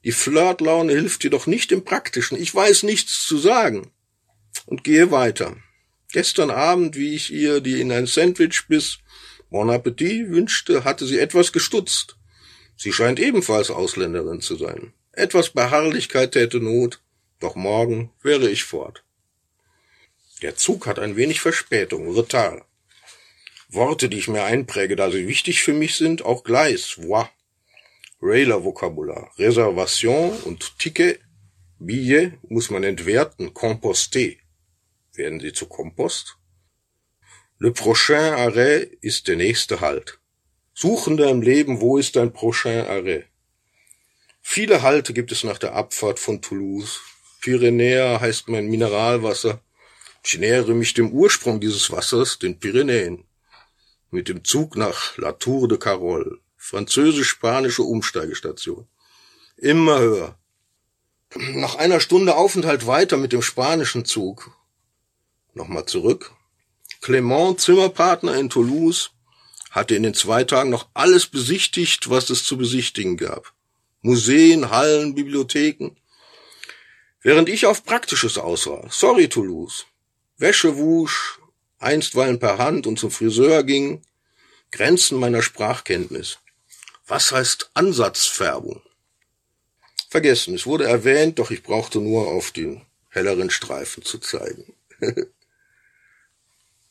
Die 0.04 0.12
Flirtlaune 0.12 0.92
hilft 0.92 1.24
jedoch 1.24 1.46
nicht 1.46 1.72
im 1.72 1.84
Praktischen. 1.84 2.40
Ich 2.40 2.54
weiß 2.54 2.84
nichts 2.84 3.26
zu 3.26 3.38
sagen. 3.38 3.90
Und 4.66 4.84
gehe 4.84 5.10
weiter. 5.10 5.56
Gestern 6.12 6.50
Abend, 6.50 6.96
wie 6.96 7.14
ich 7.14 7.32
ihr 7.32 7.60
die 7.60 7.80
in 7.80 7.90
ein 7.90 8.06
Sandwich 8.06 8.66
biss, 8.68 8.98
Bon 9.50 9.70
Appetit 9.70 10.30
wünschte, 10.30 10.84
hatte 10.84 11.06
sie 11.06 11.18
etwas 11.18 11.52
gestutzt. 11.52 12.16
Sie 12.84 12.92
scheint 12.92 13.18
ebenfalls 13.18 13.70
Ausländerin 13.70 14.42
zu 14.42 14.56
sein. 14.56 14.92
Etwas 15.12 15.48
Beharrlichkeit 15.48 16.32
täte 16.32 16.60
Not, 16.60 17.00
doch 17.40 17.54
morgen 17.54 18.12
wäre 18.22 18.50
ich 18.50 18.64
fort. 18.64 19.02
Der 20.42 20.54
Zug 20.54 20.86
hat 20.86 20.98
ein 20.98 21.16
wenig 21.16 21.40
Verspätung, 21.40 22.14
Retard. 22.14 22.62
Worte, 23.70 24.10
die 24.10 24.18
ich 24.18 24.28
mir 24.28 24.44
einpräge, 24.44 24.96
da 24.96 25.10
sie 25.10 25.26
wichtig 25.26 25.62
für 25.62 25.72
mich 25.72 25.96
sind, 25.96 26.26
auch 26.26 26.44
Gleis, 26.44 26.98
Voix. 26.98 27.30
Railer-Vokabular. 28.20 29.32
Reservation 29.38 30.36
und 30.42 30.78
Ticket, 30.78 31.22
Billet 31.78 32.34
muss 32.50 32.68
man 32.68 32.84
entwerten, 32.84 33.54
composter. 33.54 34.32
Werden 35.14 35.40
sie 35.40 35.54
zu 35.54 35.64
Kompost? 35.68 36.36
Le 37.58 37.72
prochain 37.72 38.34
arrêt 38.34 38.90
ist 39.00 39.26
der 39.26 39.36
nächste 39.36 39.80
Halt. 39.80 40.18
Suchender 40.74 41.30
im 41.30 41.40
Leben, 41.40 41.80
wo 41.80 41.98
ist 41.98 42.16
dein 42.16 42.32
prochain 42.32 42.84
arrêt? 42.86 43.24
Viele 44.42 44.82
Halte 44.82 45.14
gibt 45.14 45.32
es 45.32 45.44
nach 45.44 45.58
der 45.58 45.74
Abfahrt 45.74 46.18
von 46.18 46.42
Toulouse. 46.42 47.00
Pyrenäa 47.40 48.20
heißt 48.20 48.48
mein 48.48 48.66
Mineralwasser. 48.66 49.60
Ich 50.24 50.38
nähere 50.38 50.74
mich 50.74 50.92
dem 50.92 51.12
Ursprung 51.12 51.60
dieses 51.60 51.90
Wassers, 51.90 52.38
den 52.38 52.58
Pyrenäen. 52.58 53.24
Mit 54.10 54.28
dem 54.28 54.44
Zug 54.44 54.76
nach 54.76 55.16
La 55.16 55.32
Tour 55.32 55.68
de 55.68 55.78
Carole 55.78 56.38
französisch-spanische 56.64 57.82
Umsteigestation. 57.82 58.86
Immer 59.58 59.98
höher. 59.98 60.38
Nach 61.36 61.74
einer 61.74 62.00
Stunde 62.00 62.36
Aufenthalt 62.36 62.86
weiter 62.86 63.18
mit 63.18 63.32
dem 63.32 63.42
spanischen 63.42 64.06
Zug. 64.06 64.50
Nochmal 65.52 65.84
zurück. 65.84 66.32
Clement, 67.02 67.60
Zimmerpartner 67.60 68.36
in 68.36 68.48
Toulouse, 68.48 69.10
hatte 69.74 69.96
in 69.96 70.04
den 70.04 70.14
zwei 70.14 70.44
Tagen 70.44 70.70
noch 70.70 70.88
alles 70.94 71.26
besichtigt, 71.26 72.08
was 72.08 72.30
es 72.30 72.44
zu 72.44 72.56
besichtigen 72.56 73.16
gab. 73.16 73.52
Museen, 74.02 74.70
Hallen, 74.70 75.16
Bibliotheken. 75.16 75.96
Während 77.22 77.48
ich 77.48 77.66
auf 77.66 77.84
Praktisches 77.84 78.38
aus 78.38 78.68
war. 78.68 78.86
Sorry, 78.90 79.28
Toulouse. 79.28 79.86
Wäsche 80.36 80.76
wusch, 80.76 81.40
einstweilen 81.80 82.38
per 82.38 82.58
Hand 82.58 82.86
und 82.86 83.00
zum 83.00 83.10
Friseur 83.10 83.64
ging. 83.64 84.02
Grenzen 84.70 85.18
meiner 85.18 85.42
Sprachkenntnis. 85.42 86.38
Was 87.06 87.32
heißt 87.32 87.70
Ansatzfärbung? 87.74 88.80
Vergessen, 90.08 90.54
es 90.54 90.66
wurde 90.66 90.84
erwähnt, 90.84 91.40
doch 91.40 91.50
ich 91.50 91.64
brauchte 91.64 91.98
nur 91.98 92.28
auf 92.28 92.52
den 92.52 92.82
helleren 93.08 93.50
Streifen 93.50 94.04
zu 94.04 94.18
zeigen. 94.18 94.72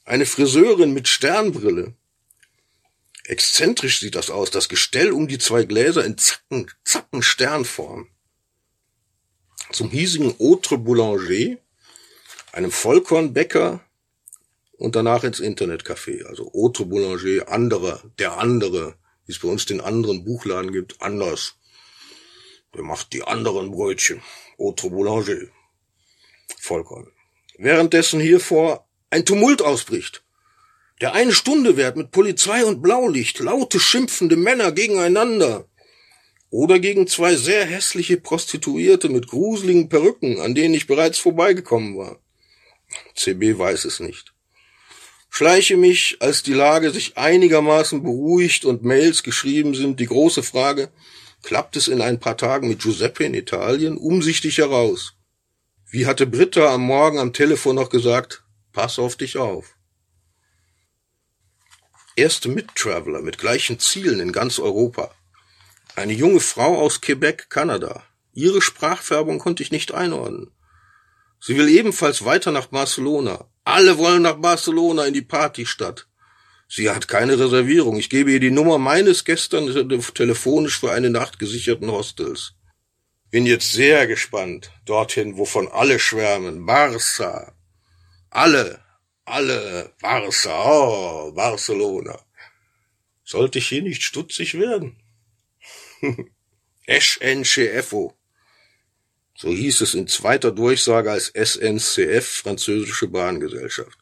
Eine 0.03 0.25
Friseurin 0.25 0.93
mit 0.93 1.07
Sternbrille. 1.07 1.93
Exzentrisch 3.26 3.99
sieht 3.99 4.15
das 4.15 4.30
aus, 4.30 4.51
das 4.51 4.67
Gestell 4.67 5.11
um 5.11 5.28
die 5.28 5.38
zwei 5.38 5.63
Gläser 5.63 6.03
in 6.03 6.17
Zacken, 6.17 6.69
Zacken 6.84 7.24
Sternform. 7.24 8.09
Zum 9.71 9.89
hiesigen 9.89 10.36
Autre 10.39 10.78
Boulanger, 10.78 11.57
einem 12.51 12.71
Vollkornbäcker 12.71 13.80
und 14.78 14.95
danach 14.95 15.24
ins 15.24 15.39
Internetcafé, 15.39 16.26
also 16.26 16.51
Autre 16.53 16.86
Boulanger, 16.86 17.47
anderer, 17.47 18.03
der 18.19 18.38
andere, 18.38 18.97
wie 19.26 19.32
es 19.32 19.39
bei 19.39 19.47
uns 19.47 19.65
den 19.65 19.80
anderen 19.80 20.26
Buchladen 20.26 20.74
gibt, 20.74 21.01
anders. 21.01 21.55
Der 22.76 22.84
macht 22.84 23.13
die 23.13 23.24
anderen 23.24 23.71
Brötchen. 23.71 24.21
Autre 24.57 24.89
Boulanger. 24.89 25.47
Vollkorn. 26.59 27.11
Währenddessen 27.57 28.19
hier 28.19 28.39
vor 28.39 28.88
ein 29.09 29.26
Tumult 29.26 29.61
ausbricht. 29.61 30.24
Der 31.03 31.13
eine 31.13 31.33
Stunde 31.33 31.77
währt 31.77 31.97
mit 31.97 32.09
Polizei 32.09 32.65
und 32.65 32.81
Blaulicht, 32.81 33.37
laute 33.37 33.79
schimpfende 33.79 34.37
Männer 34.37 34.71
gegeneinander. 34.71 35.67
Oder 36.49 36.79
gegen 36.79 37.05
zwei 37.05 37.35
sehr 37.35 37.65
hässliche 37.65 38.17
Prostituierte 38.17 39.09
mit 39.09 39.27
gruseligen 39.27 39.89
Perücken, 39.89 40.39
an 40.39 40.55
denen 40.55 40.73
ich 40.73 40.87
bereits 40.87 41.19
vorbeigekommen 41.19 41.95
war. 41.95 42.19
CB 43.13 43.59
weiß 43.59 43.85
es 43.85 43.99
nicht 43.99 44.33
schleiche 45.33 45.77
mich, 45.77 46.17
als 46.19 46.43
die 46.43 46.53
Lage 46.53 46.91
sich 46.91 47.17
einigermaßen 47.17 48.03
beruhigt 48.03 48.65
und 48.65 48.83
Mails 48.83 49.23
geschrieben 49.23 49.73
sind, 49.73 49.99
die 49.99 50.05
große 50.05 50.43
Frage, 50.43 50.89
klappt 51.41 51.75
es 51.75 51.87
in 51.87 52.01
ein 52.01 52.19
paar 52.19 52.37
Tagen 52.37 52.67
mit 52.67 52.83
Giuseppe 52.83 53.23
in 53.23 53.33
Italien, 53.33 53.97
umsichtig 53.97 54.59
heraus. 54.59 55.15
Wie 55.89 56.05
hatte 56.05 56.27
Britta 56.27 56.71
am 56.71 56.81
Morgen 56.81 57.17
am 57.17 57.33
Telefon 57.33 57.77
noch 57.77 57.89
gesagt, 57.89 58.43
pass 58.73 58.99
auf 58.99 59.15
dich 59.15 59.37
auf. 59.37 59.75
Erste 62.16 62.47
Mittraveler 62.47 63.24
mit 63.24 63.39
gleichen 63.39 63.80
Zielen 63.80 64.20
in 64.20 64.32
ganz 64.32 64.59
Europa. 64.59 65.09
Eine 65.95 66.14
junge 66.14 66.41
Frau 66.41 66.80
aus 66.80 67.01
Quebec, 67.01 67.49
Kanada. 67.49 68.03
Ihre 68.34 68.61
Sprachfärbung 68.61 69.39
konnte 69.39 69.64
ich 69.64 69.72
nicht 69.72 69.93
einordnen. 69.93 70.51
Sie 71.39 71.57
will 71.57 71.68
ebenfalls 71.68 72.24
weiter 72.24 72.51
nach 72.51 72.68
Barcelona. 72.68 73.45
Alle 73.64 73.97
wollen 73.97 74.22
nach 74.22 74.36
Barcelona 74.36 75.05
in 75.05 75.16
die 75.16 75.24
Partystadt. 75.24 76.07
Sie 76.68 76.91
hat 76.91 77.07
keine 77.07 77.39
Reservierung. 77.39 77.97
Ich 77.97 78.11
gebe 78.11 78.32
ihr 78.32 78.39
die 78.39 78.51
Nummer 78.51 78.78
meines 78.78 79.26
gestern 79.26 79.68
telefonisch 80.14 80.80
für 80.80 80.91
eine 80.91 81.09
Nacht 81.09 81.39
gesicherten 81.39 81.91
Hostels. 81.91 82.53
Bin 83.32 83.47
jetzt 83.47 83.72
sehr 83.72 84.05
gespannt. 84.05 84.70
Dorthin, 84.86 85.38
wovon 85.38 85.68
alle 85.68 85.97
schwärmen. 85.97 86.68
Barça. 86.68 87.53
Alle. 88.30 88.82
Alle. 89.26 89.93
Barça. 90.01 90.51
Oh, 90.65 91.32
Barcelona. 91.32 92.19
Sollte 93.24 93.59
ich 93.59 93.67
hier 93.69 93.82
nicht 93.82 94.03
stutzig 94.03 94.59
werden? 94.59 94.97
SNCFO. 96.88 98.13
So 99.36 99.49
hieß 99.49 99.82
es 99.82 99.93
in 99.93 100.07
zweiter 100.07 100.51
Durchsage 100.51 101.11
als 101.11 101.28
SNCF, 101.28 102.28
französische 102.28 103.07
Bahngesellschaft. 103.07 103.97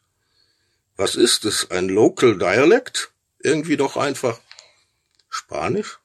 Was 0.96 1.14
ist 1.14 1.44
es? 1.44 1.70
Ein 1.70 1.88
Local 1.88 2.36
Dialect? 2.36 3.12
Irgendwie 3.38 3.76
doch 3.76 3.96
einfach 3.96 4.40
Spanisch? 5.28 5.98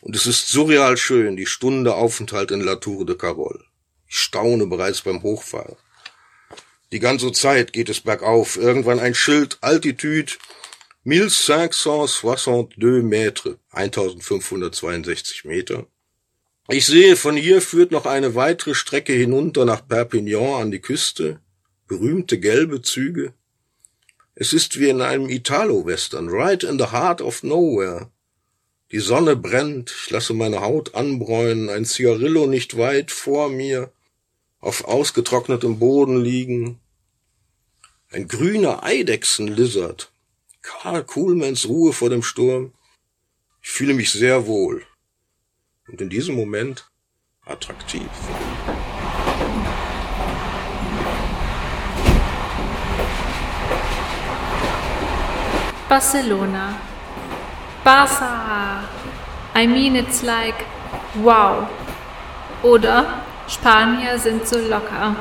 Und 0.00 0.16
es 0.16 0.26
ist 0.26 0.48
surreal 0.48 0.96
schön, 0.96 1.36
die 1.36 1.46
Stunde 1.46 1.94
Aufenthalt 1.94 2.50
in 2.50 2.60
La 2.60 2.76
Tour 2.76 3.04
de 3.04 3.16
Carole. 3.16 3.64
Ich 4.06 4.18
staune 4.18 4.66
bereits 4.66 5.02
beim 5.02 5.22
Hochfahren. 5.22 5.76
Die 6.92 7.00
ganze 7.00 7.32
Zeit 7.32 7.72
geht 7.72 7.88
es 7.88 8.00
bergauf. 8.00 8.56
Irgendwann 8.56 9.00
ein 9.00 9.14
Schild, 9.14 9.58
Altitude 9.60 10.32
1562 11.04 13.02
Meter, 13.02 13.58
1562 13.70 15.44
Meter. 15.44 15.86
Ich 16.68 16.86
sehe, 16.86 17.14
von 17.16 17.36
hier 17.36 17.60
führt 17.60 17.92
noch 17.92 18.06
eine 18.06 18.34
weitere 18.34 18.74
Strecke 18.74 19.12
hinunter 19.12 19.64
nach 19.64 19.86
Perpignan 19.86 20.62
an 20.62 20.70
die 20.72 20.80
Küste, 20.80 21.40
berühmte 21.86 22.40
gelbe 22.40 22.82
Züge. 22.82 23.34
Es 24.34 24.52
ist 24.52 24.80
wie 24.80 24.88
in 24.88 25.00
einem 25.00 25.28
Italo-Western, 25.28 26.28
right 26.28 26.64
in 26.64 26.78
the 26.78 26.86
heart 26.86 27.22
of 27.22 27.44
nowhere. 27.44 28.10
Die 28.92 28.98
Sonne 28.98 29.36
brennt, 29.36 29.94
ich 30.04 30.10
lasse 30.10 30.34
meine 30.34 30.60
Haut 30.60 30.94
anbräunen, 30.94 31.70
ein 31.70 31.84
Zigarillo 31.84 32.46
nicht 32.46 32.76
weit 32.76 33.10
vor 33.10 33.48
mir, 33.48 33.92
auf 34.60 34.84
ausgetrocknetem 34.84 35.78
Boden 35.78 36.22
liegen. 36.22 36.80
Ein 38.10 38.28
grüner 38.28 38.82
Eidechsenlizard. 38.82 40.12
Karl 40.62 41.04
Kuhlmanns 41.04 41.68
Ruhe 41.68 41.92
vor 41.92 42.10
dem 42.10 42.22
Sturm. 42.22 42.72
Ich 43.62 43.70
fühle 43.70 43.94
mich 43.94 44.10
sehr 44.12 44.46
wohl. 44.46 44.84
und 45.88 46.00
in 46.00 46.08
diesem 46.08 46.34
Moment 46.34 46.88
attraktiv. 47.44 48.08
Barcelona. 55.88 56.80
Barça. 57.84 58.82
I 59.54 59.66
mean 59.66 59.94
it's 59.94 60.22
like 60.22 60.66
wow. 61.22 61.68
Oder 62.62 63.22
Spanier 63.48 64.18
sind 64.18 64.46
so 64.46 64.58
locker. 64.58 65.14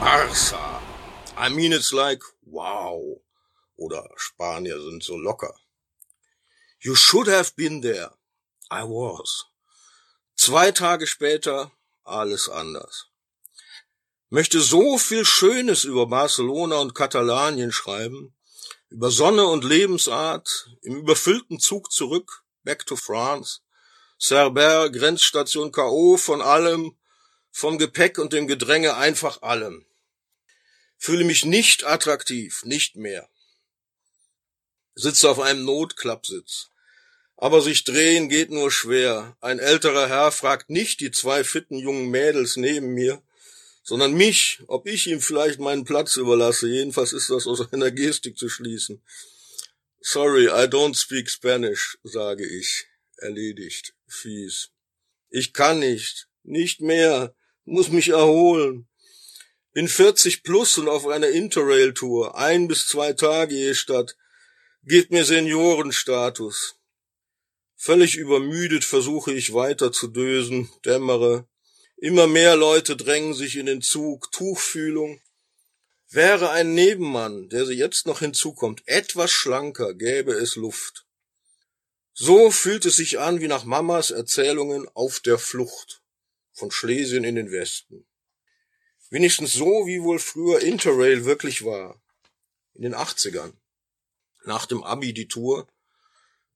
Barça. 0.00 0.80
I 1.36 1.48
mean 1.48 1.72
it's 1.72 1.92
like 1.92 2.22
wow. 2.44 3.20
Oder 3.76 4.04
Spanier 4.16 4.80
sind 4.80 5.04
so 5.04 5.16
locker. 5.16 5.54
You 6.80 6.96
should 6.96 7.28
have 7.28 7.54
been 7.56 7.82
there. 7.82 8.10
I 8.70 8.82
was. 8.82 9.46
Zwei 10.36 10.72
Tage 10.72 11.06
später 11.06 11.70
alles 12.02 12.48
anders. 12.48 13.06
Möchte 14.28 14.60
so 14.60 14.98
viel 14.98 15.24
Schönes 15.24 15.84
über 15.84 16.06
Barcelona 16.06 16.78
und 16.78 16.94
Katalanien 16.94 17.70
schreiben, 17.70 18.34
über 18.90 19.12
Sonne 19.12 19.46
und 19.46 19.62
Lebensart, 19.64 20.70
im 20.82 20.96
überfüllten 20.96 21.60
Zug 21.60 21.92
zurück, 21.92 22.43
back 22.64 22.86
to 22.86 22.96
France, 22.96 23.60
Cerber, 24.20 24.90
Grenzstation 24.90 25.70
K.O., 25.70 26.16
von 26.16 26.40
allem, 26.40 26.96
vom 27.50 27.78
Gepäck 27.78 28.18
und 28.18 28.32
dem 28.32 28.46
Gedränge 28.46 28.96
einfach 28.96 29.42
allem. 29.42 29.86
Fühle 30.98 31.24
mich 31.24 31.44
nicht 31.44 31.84
attraktiv, 31.84 32.64
nicht 32.64 32.96
mehr. 32.96 33.28
Sitze 34.94 35.28
auf 35.28 35.40
einem 35.40 35.64
Notklappsitz. 35.64 36.70
Aber 37.36 37.60
sich 37.60 37.84
drehen 37.84 38.28
geht 38.28 38.50
nur 38.50 38.70
schwer. 38.70 39.36
Ein 39.40 39.58
älterer 39.58 40.08
Herr 40.08 40.32
fragt 40.32 40.70
nicht 40.70 41.00
die 41.00 41.10
zwei 41.10 41.44
fitten 41.44 41.76
jungen 41.76 42.10
Mädels 42.10 42.56
neben 42.56 42.94
mir, 42.94 43.20
sondern 43.82 44.14
mich, 44.14 44.60
ob 44.66 44.86
ich 44.86 45.06
ihm 45.08 45.20
vielleicht 45.20 45.60
meinen 45.60 45.84
Platz 45.84 46.16
überlasse. 46.16 46.68
Jedenfalls 46.68 47.12
ist 47.12 47.30
das 47.30 47.46
aus 47.46 47.60
einer 47.72 47.90
Gestik 47.90 48.38
zu 48.38 48.48
schließen. 48.48 49.02
Sorry, 50.06 50.50
I 50.50 50.66
don't 50.66 50.94
speak 50.96 51.30
Spanish, 51.30 51.96
sage 52.02 52.44
ich. 52.46 52.84
Erledigt. 53.16 53.94
Fies. 54.06 54.68
Ich 55.30 55.54
kann 55.54 55.78
nicht. 55.78 56.28
Nicht 56.42 56.82
mehr. 56.82 57.34
Muss 57.64 57.88
mich 57.88 58.08
erholen. 58.08 58.86
Bin 59.72 59.88
40 59.88 60.42
plus 60.42 60.76
und 60.76 60.88
auf 60.88 61.06
einer 61.06 61.28
Interrail-Tour. 61.28 62.36
Ein 62.36 62.68
bis 62.68 62.86
zwei 62.86 63.14
Tage 63.14 63.54
je 63.54 63.72
Stadt. 63.72 64.14
Gebt 64.82 65.10
mir 65.10 65.24
Seniorenstatus. 65.24 66.76
Völlig 67.74 68.16
übermüdet 68.16 68.84
versuche 68.84 69.32
ich 69.32 69.54
weiter 69.54 69.90
zu 69.90 70.08
dösen, 70.08 70.70
dämmere. 70.84 71.48
Immer 71.96 72.26
mehr 72.26 72.56
Leute 72.56 72.94
drängen 72.94 73.32
sich 73.32 73.56
in 73.56 73.64
den 73.64 73.80
Zug, 73.80 74.30
Tuchfühlung. 74.32 75.22
Wäre 76.14 76.52
ein 76.52 76.74
Nebenmann, 76.74 77.48
der 77.48 77.66
sie 77.66 77.74
jetzt 77.74 78.06
noch 78.06 78.20
hinzukommt, 78.20 78.86
etwas 78.86 79.32
schlanker, 79.32 79.94
gäbe 79.94 80.32
es 80.32 80.54
Luft. 80.54 81.06
So 82.12 82.52
fühlt 82.52 82.84
es 82.84 82.94
sich 82.94 83.18
an 83.18 83.40
wie 83.40 83.48
nach 83.48 83.64
Mamas 83.64 84.12
Erzählungen 84.12 84.86
auf 84.94 85.18
der 85.18 85.38
Flucht 85.38 86.02
von 86.52 86.70
Schlesien 86.70 87.24
in 87.24 87.34
den 87.34 87.50
Westen. 87.50 88.06
Wenigstens 89.10 89.54
so, 89.54 89.88
wie 89.88 90.00
wohl 90.02 90.20
früher 90.20 90.60
Interrail 90.60 91.24
wirklich 91.24 91.64
war. 91.64 92.00
In 92.74 92.82
den 92.82 92.94
80ern. 92.94 93.52
Nach 94.44 94.66
dem 94.66 94.84
Abi 94.84 95.14
die 95.14 95.26
Tour. 95.26 95.66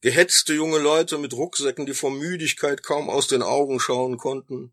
Gehetzte 0.03 0.55
junge 0.55 0.79
Leute 0.79 1.19
mit 1.19 1.33
Rucksäcken, 1.33 1.85
die 1.85 1.95
vor 1.95 2.13
Müdigkeit 2.13 2.85
kaum 2.85 3.11
aus 3.11 3.27
den 3.27 3.43
Augen 3.43 3.81
schauen 3.81 4.19
konnten. 4.19 4.73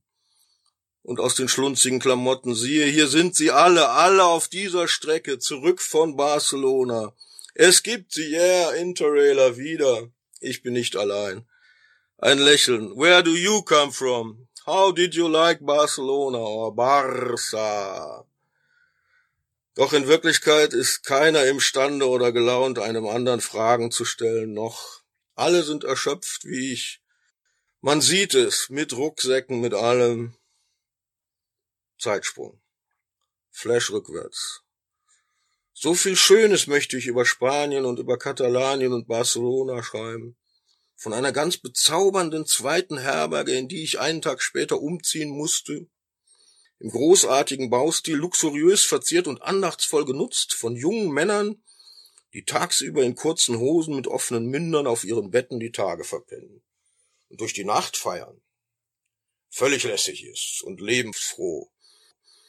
Und 1.05 1.19
aus 1.19 1.35
den 1.35 1.47
schlunzigen 1.47 1.99
Klamotten. 1.99 2.55
Siehe, 2.55 2.87
hier 2.87 3.07
sind 3.07 3.35
sie 3.35 3.51
alle, 3.51 3.89
alle 3.89 4.23
auf 4.23 4.47
dieser 4.47 4.87
Strecke, 4.87 5.37
zurück 5.37 5.79
von 5.79 6.15
Barcelona. 6.15 7.13
Es 7.53 7.83
gibt 7.83 8.11
sie, 8.11 8.31
yeah, 8.31 8.71
Interrailer 8.71 9.55
wieder. 9.55 10.09
Ich 10.39 10.63
bin 10.63 10.73
nicht 10.73 10.95
allein. 10.95 11.45
Ein 12.17 12.39
Lächeln. 12.39 12.97
Where 12.97 13.23
do 13.23 13.35
you 13.35 13.61
come 13.61 13.91
from? 13.91 14.47
How 14.65 14.91
did 14.91 15.13
you 15.13 15.27
like 15.27 15.63
Barcelona 15.63 16.39
or 16.39 16.75
Barça? 16.75 18.25
Doch 19.75 19.93
in 19.93 20.07
Wirklichkeit 20.07 20.73
ist 20.73 21.03
keiner 21.03 21.45
imstande 21.45 22.09
oder 22.09 22.31
gelaunt, 22.31 22.79
einem 22.79 23.05
anderen 23.05 23.41
Fragen 23.41 23.91
zu 23.91 24.05
stellen, 24.05 24.53
noch 24.53 25.03
alle 25.35 25.63
sind 25.63 25.83
erschöpft 25.83 26.45
wie 26.45 26.73
ich. 26.73 27.01
Man 27.81 28.01
sieht 28.01 28.33
es, 28.33 28.69
mit 28.69 28.93
Rucksäcken, 28.93 29.59
mit 29.59 29.75
allem. 29.75 30.33
Zeitsprung. 31.97 32.61
Flash 33.51 33.91
rückwärts. 33.91 34.61
So 35.73 35.93
viel 35.93 36.15
Schönes 36.15 36.67
möchte 36.67 36.97
ich 36.97 37.07
über 37.07 37.25
Spanien 37.25 37.85
und 37.85 37.99
über 37.99 38.17
Katalanien 38.17 38.93
und 38.93 39.07
Barcelona 39.07 39.83
schreiben 39.83 40.37
von 40.95 41.13
einer 41.13 41.31
ganz 41.31 41.57
bezaubernden 41.57 42.45
zweiten 42.45 42.97
Herberge, 42.97 43.53
in 43.53 43.67
die 43.67 43.83
ich 43.83 43.99
einen 43.99 44.21
Tag 44.21 44.41
später 44.41 44.81
umziehen 44.81 45.29
musste, 45.29 45.87
im 46.79 46.89
großartigen 46.89 47.69
Baustil 47.69 48.15
luxuriös 48.15 48.83
verziert 48.83 49.27
und 49.27 49.41
andachtsvoll 49.41 50.05
genutzt 50.05 50.53
von 50.53 50.75
jungen 50.75 51.11
Männern, 51.11 51.63
die 52.33 52.43
tagsüber 52.43 53.03
in 53.03 53.15
kurzen 53.15 53.59
Hosen 53.59 53.95
mit 53.95 54.07
offenen 54.07 54.47
Mündern 54.47 54.87
auf 54.87 55.03
ihren 55.03 55.31
Betten 55.31 55.59
die 55.59 55.71
Tage 55.71 56.03
verpennen 56.03 56.63
und 57.29 57.39
durch 57.39 57.53
die 57.53 57.63
Nacht 57.63 57.95
feiern. 57.95 58.41
Völlig 59.49 59.83
lässig 59.83 60.25
ist 60.25 60.61
und 60.63 60.81
lebensfroh. 60.81 61.71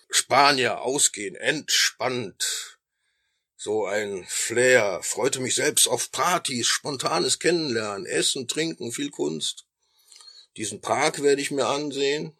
Spanier 0.08 0.80
ausgehen, 0.80 1.34
entspannt, 1.34 2.76
so 3.56 3.86
ein 3.86 4.24
Flair, 4.28 5.00
freute 5.02 5.40
mich 5.40 5.54
selbst 5.54 5.88
auf 5.88 6.12
Partys, 6.12 6.68
spontanes 6.68 7.38
Kennenlernen, 7.38 8.06
Essen, 8.06 8.46
Trinken, 8.46 8.92
viel 8.92 9.10
Kunst. 9.10 9.66
Diesen 10.56 10.80
Park 10.80 11.22
werde 11.22 11.42
ich 11.42 11.50
mir 11.50 11.66
ansehen, 11.66 12.36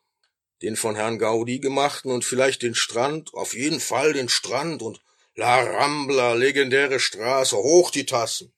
den 0.62 0.77
von 0.77 0.95
Herrn 0.95 1.19
Gaudi 1.19 1.59
gemachten 1.59 2.12
und 2.12 2.25
vielleicht 2.25 2.62
den 2.62 2.75
Strand, 2.75 3.35
auf 3.35 3.55
jeden 3.55 3.81
Fall 3.81 4.12
den 4.12 4.29
Strand 4.29 4.83
und 4.83 5.01
La 5.35 5.61
Rambla, 5.61 6.35
legendäre 6.35 7.01
Straße, 7.01 7.57
hoch 7.57 7.91
die 7.91 8.07
Tassen, 8.07 8.53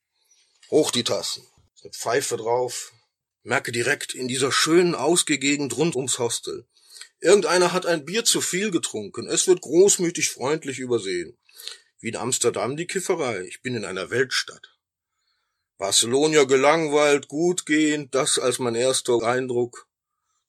hoch 0.70 0.90
die 0.90 1.04
Tassen, 1.04 1.46
mit 1.82 1.96
Pfeife 1.96 2.36
drauf, 2.36 2.92
merke 3.42 3.72
direkt 3.72 4.14
in 4.14 4.28
dieser 4.28 4.52
schönen 4.52 4.94
Ausgegegend 4.94 5.76
rund 5.76 5.96
ums 5.96 6.18
Hostel. 6.18 6.66
Irgendeiner 7.20 7.72
hat 7.72 7.84
ein 7.84 8.04
Bier 8.04 8.24
zu 8.24 8.40
viel 8.40 8.70
getrunken, 8.70 9.26
es 9.26 9.48
wird 9.48 9.60
großmütig 9.60 10.30
freundlich 10.30 10.78
übersehen. 10.78 11.36
Wie 12.00 12.08
in 12.08 12.16
Amsterdam 12.16 12.76
die 12.76 12.86
Kifferei. 12.86 13.42
Ich 13.42 13.60
bin 13.60 13.74
in 13.74 13.84
einer 13.84 14.10
Weltstadt. 14.10 14.78
Barcelona 15.78 16.44
gelangweilt, 16.44 17.26
gut 17.26 17.66
gehend, 17.66 18.14
das 18.14 18.38
als 18.38 18.60
mein 18.60 18.76
erster 18.76 19.20
Eindruck. 19.22 19.88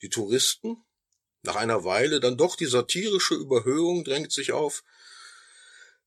Die 0.02 0.10
Touristen? 0.10 0.78
Nach 1.42 1.56
einer 1.56 1.84
Weile 1.84 2.20
dann 2.20 2.38
doch 2.38 2.56
die 2.56 2.66
satirische 2.66 3.36
Überhöhung 3.36 4.04
drängt 4.04 4.32
sich 4.32 4.52
auf. 4.52 4.84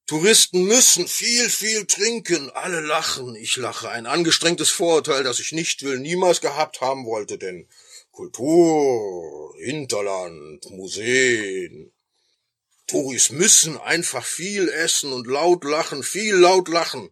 Touristen 0.07 0.65
müssen 0.65 1.09
viel, 1.09 1.49
viel 1.49 1.87
trinken, 1.87 2.51
alle 2.51 2.81
lachen, 2.81 3.35
ich 3.35 3.57
lache, 3.57 3.89
ein 3.89 4.07
angestrengtes 4.07 4.71
Vorurteil, 4.71 5.25
das 5.25 5.41
ich 5.41 5.53
nicht 5.53 5.83
will, 5.83 5.99
niemals 5.99 6.41
gehabt 6.41 6.81
haben 6.81 7.07
wollte, 7.07 7.39
denn 7.39 7.69
Kultur, 8.13 9.55
Hinterland, 9.59 10.71
Museen, 10.71 11.93
Touris 12.87 13.31
müssen 13.31 13.79
einfach 13.79 14.25
viel 14.25 14.69
essen 14.69 15.13
und 15.13 15.27
laut 15.27 15.65
lachen, 15.65 16.03
viel 16.03 16.35
laut 16.35 16.69
lachen, 16.69 17.11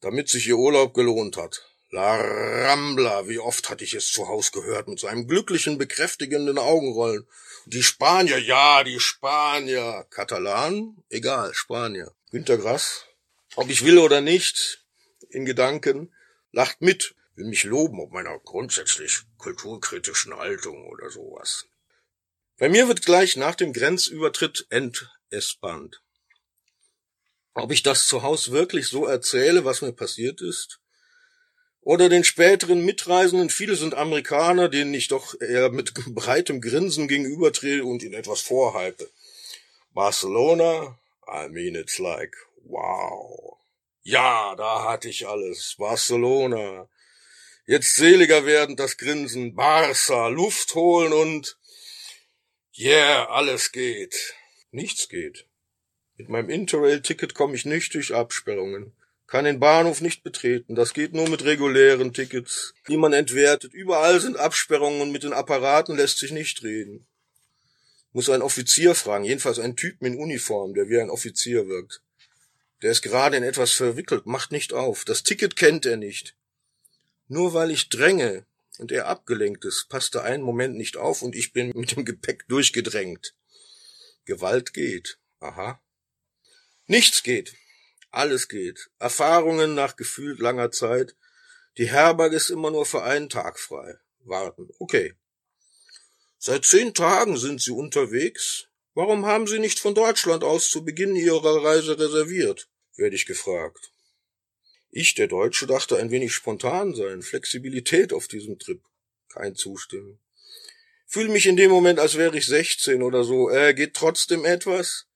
damit 0.00 0.28
sich 0.28 0.48
ihr 0.48 0.56
Urlaub 0.56 0.94
gelohnt 0.94 1.36
hat. 1.36 1.64
La 1.90 2.16
Rambla, 2.16 3.28
wie 3.28 3.38
oft 3.38 3.70
hatte 3.70 3.84
ich 3.84 3.94
es 3.94 4.10
zu 4.10 4.26
Haus 4.26 4.50
gehört, 4.50 4.88
mit 4.88 4.98
seinem 4.98 5.28
glücklichen, 5.28 5.78
bekräftigenden 5.78 6.58
Augenrollen. 6.58 7.26
Die 7.66 7.82
Spanier, 7.82 8.38
ja, 8.38 8.82
die 8.84 8.98
Spanier. 8.98 10.06
Katalan? 10.10 10.96
Egal, 11.08 11.54
Spanier. 11.54 12.12
Günter 12.30 12.58
Grass, 12.58 13.06
ob 13.54 13.70
ich 13.70 13.84
will 13.84 13.98
oder 13.98 14.20
nicht, 14.20 14.84
in 15.28 15.44
Gedanken, 15.44 16.12
lacht 16.52 16.80
mit, 16.80 17.14
will 17.34 17.46
mich 17.46 17.64
loben 17.64 18.00
ob 18.00 18.12
meiner 18.12 18.38
grundsätzlich 18.38 19.22
kulturkritischen 19.38 20.36
Haltung 20.36 20.86
oder 20.88 21.10
sowas. 21.10 21.66
Bei 22.58 22.68
mir 22.68 22.88
wird 22.88 23.04
gleich 23.04 23.36
nach 23.36 23.54
dem 23.54 23.72
Grenzübertritt 23.72 24.66
entespannt. 24.68 26.02
Ob 27.54 27.72
ich 27.72 27.82
das 27.82 28.06
zu 28.06 28.22
Hause 28.22 28.52
wirklich 28.52 28.88
so 28.88 29.06
erzähle, 29.06 29.64
was 29.64 29.82
mir 29.82 29.92
passiert 29.92 30.40
ist? 30.40 30.80
Oder 31.82 32.08
den 32.08 32.24
späteren 32.24 32.84
Mitreisenden, 32.84 33.48
viele 33.48 33.74
sind 33.74 33.94
Amerikaner, 33.94 34.68
denen 34.68 34.92
ich 34.92 35.08
doch 35.08 35.34
eher 35.40 35.70
mit 35.70 35.94
breitem 36.14 36.60
Grinsen 36.60 37.08
gegenübertrete 37.08 37.84
und 37.84 38.02
ihnen 38.02 38.14
etwas 38.14 38.40
vorhalte. 38.40 39.08
Barcelona, 39.92 40.98
I 41.26 41.48
mean 41.48 41.74
it's 41.74 41.98
like, 41.98 42.36
wow. 42.64 43.56
Ja, 44.02 44.54
da 44.56 44.84
hatte 44.84 45.08
ich 45.08 45.26
alles. 45.26 45.76
Barcelona. 45.78 46.88
Jetzt 47.66 47.96
seliger 47.96 48.46
werden 48.46 48.76
das 48.76 48.96
Grinsen. 48.96 49.54
Barca, 49.54 50.28
Luft 50.28 50.74
holen 50.74 51.12
und 51.12 51.56
yeah, 52.78 53.26
alles 53.26 53.72
geht. 53.72 54.34
Nichts 54.70 55.08
geht. 55.08 55.46
Mit 56.16 56.28
meinem 56.28 56.50
Interrail-Ticket 56.50 57.34
komme 57.34 57.54
ich 57.54 57.64
nicht 57.64 57.94
durch 57.94 58.14
Absperrungen. 58.14 58.92
Kann 59.26 59.44
den 59.44 59.60
Bahnhof 59.60 60.00
nicht 60.00 60.22
betreten. 60.22 60.74
Das 60.74 60.92
geht 60.92 61.14
nur 61.14 61.28
mit 61.28 61.44
regulären 61.44 62.12
Tickets, 62.12 62.74
die 62.88 62.96
man 62.96 63.12
entwertet. 63.12 63.72
Überall 63.72 64.20
sind 64.20 64.36
Absperrungen 64.36 65.00
und 65.00 65.12
mit 65.12 65.22
den 65.22 65.32
Apparaten 65.32 65.96
lässt 65.96 66.18
sich 66.18 66.32
nicht 66.32 66.62
reden. 66.64 67.06
Muss 68.12 68.28
ein 68.28 68.42
Offizier 68.42 68.96
fragen, 68.96 69.24
jedenfalls 69.24 69.60
einen 69.60 69.76
Typen 69.76 70.04
in 70.04 70.18
Uniform, 70.18 70.74
der 70.74 70.88
wie 70.88 70.98
ein 70.98 71.10
Offizier 71.10 71.68
wirkt. 71.68 72.02
Der 72.82 72.90
ist 72.90 73.02
gerade 73.02 73.36
in 73.36 73.44
etwas 73.44 73.70
verwickelt, 73.70 74.26
macht 74.26 74.50
nicht 74.50 74.72
auf. 74.72 75.04
Das 75.04 75.22
Ticket 75.22 75.54
kennt 75.54 75.86
er 75.86 75.96
nicht. 75.96 76.34
Nur 77.32 77.54
weil 77.54 77.70
ich 77.70 77.90
dränge 77.90 78.44
und 78.78 78.90
er 78.90 79.06
abgelenkt 79.06 79.64
ist, 79.64 79.88
passt 79.88 80.16
er 80.16 80.24
einen 80.24 80.42
Moment 80.42 80.76
nicht 80.76 80.96
auf 80.96 81.22
und 81.22 81.36
ich 81.36 81.52
bin 81.52 81.70
mit 81.76 81.94
dem 81.94 82.04
Gepäck 82.04 82.48
durchgedrängt. 82.48 83.36
Gewalt 84.24 84.74
geht. 84.74 85.20
Aha. 85.38 85.80
Nichts 86.88 87.22
geht. 87.22 87.54
Alles 88.10 88.48
geht. 88.48 88.90
Erfahrungen 88.98 89.76
nach 89.76 89.94
gefühlt 89.94 90.40
langer 90.40 90.72
Zeit. 90.72 91.14
Die 91.78 91.88
Herberge 91.88 92.34
ist 92.34 92.50
immer 92.50 92.72
nur 92.72 92.84
für 92.84 93.04
einen 93.04 93.28
Tag 93.28 93.60
frei. 93.60 93.94
Warten. 94.24 94.68
Okay. 94.80 95.14
Seit 96.36 96.64
zehn 96.64 96.94
Tagen 96.94 97.36
sind 97.36 97.62
Sie 97.62 97.70
unterwegs. 97.70 98.66
Warum 98.94 99.24
haben 99.24 99.46
Sie 99.46 99.60
nicht 99.60 99.78
von 99.78 99.94
Deutschland 99.94 100.42
aus 100.42 100.68
zu 100.68 100.84
Beginn 100.84 101.14
Ihrer 101.14 101.62
Reise 101.62 101.96
reserviert? 101.96 102.68
werde 102.96 103.14
ich 103.14 103.24
gefragt. 103.24 103.92
Ich, 104.90 105.14
der 105.14 105.28
Deutsche, 105.28 105.66
dachte 105.66 105.96
ein 105.96 106.10
wenig 106.10 106.34
spontan 106.34 106.94
sein, 106.94 107.22
Flexibilität 107.22 108.12
auf 108.12 108.26
diesem 108.26 108.58
Trip. 108.58 108.82
Kein 109.28 109.54
Zustimmen. 109.54 110.18
Fühle 111.06 111.28
mich 111.28 111.46
in 111.46 111.56
dem 111.56 111.70
Moment, 111.70 111.98
als 111.98 112.16
wäre 112.16 112.36
ich 112.36 112.46
16 112.46 113.02
oder 113.02 113.24
so. 113.24 113.50
Äh, 113.50 113.74
geht 113.74 113.94
trotzdem 113.94 114.44
etwas? 114.44 115.06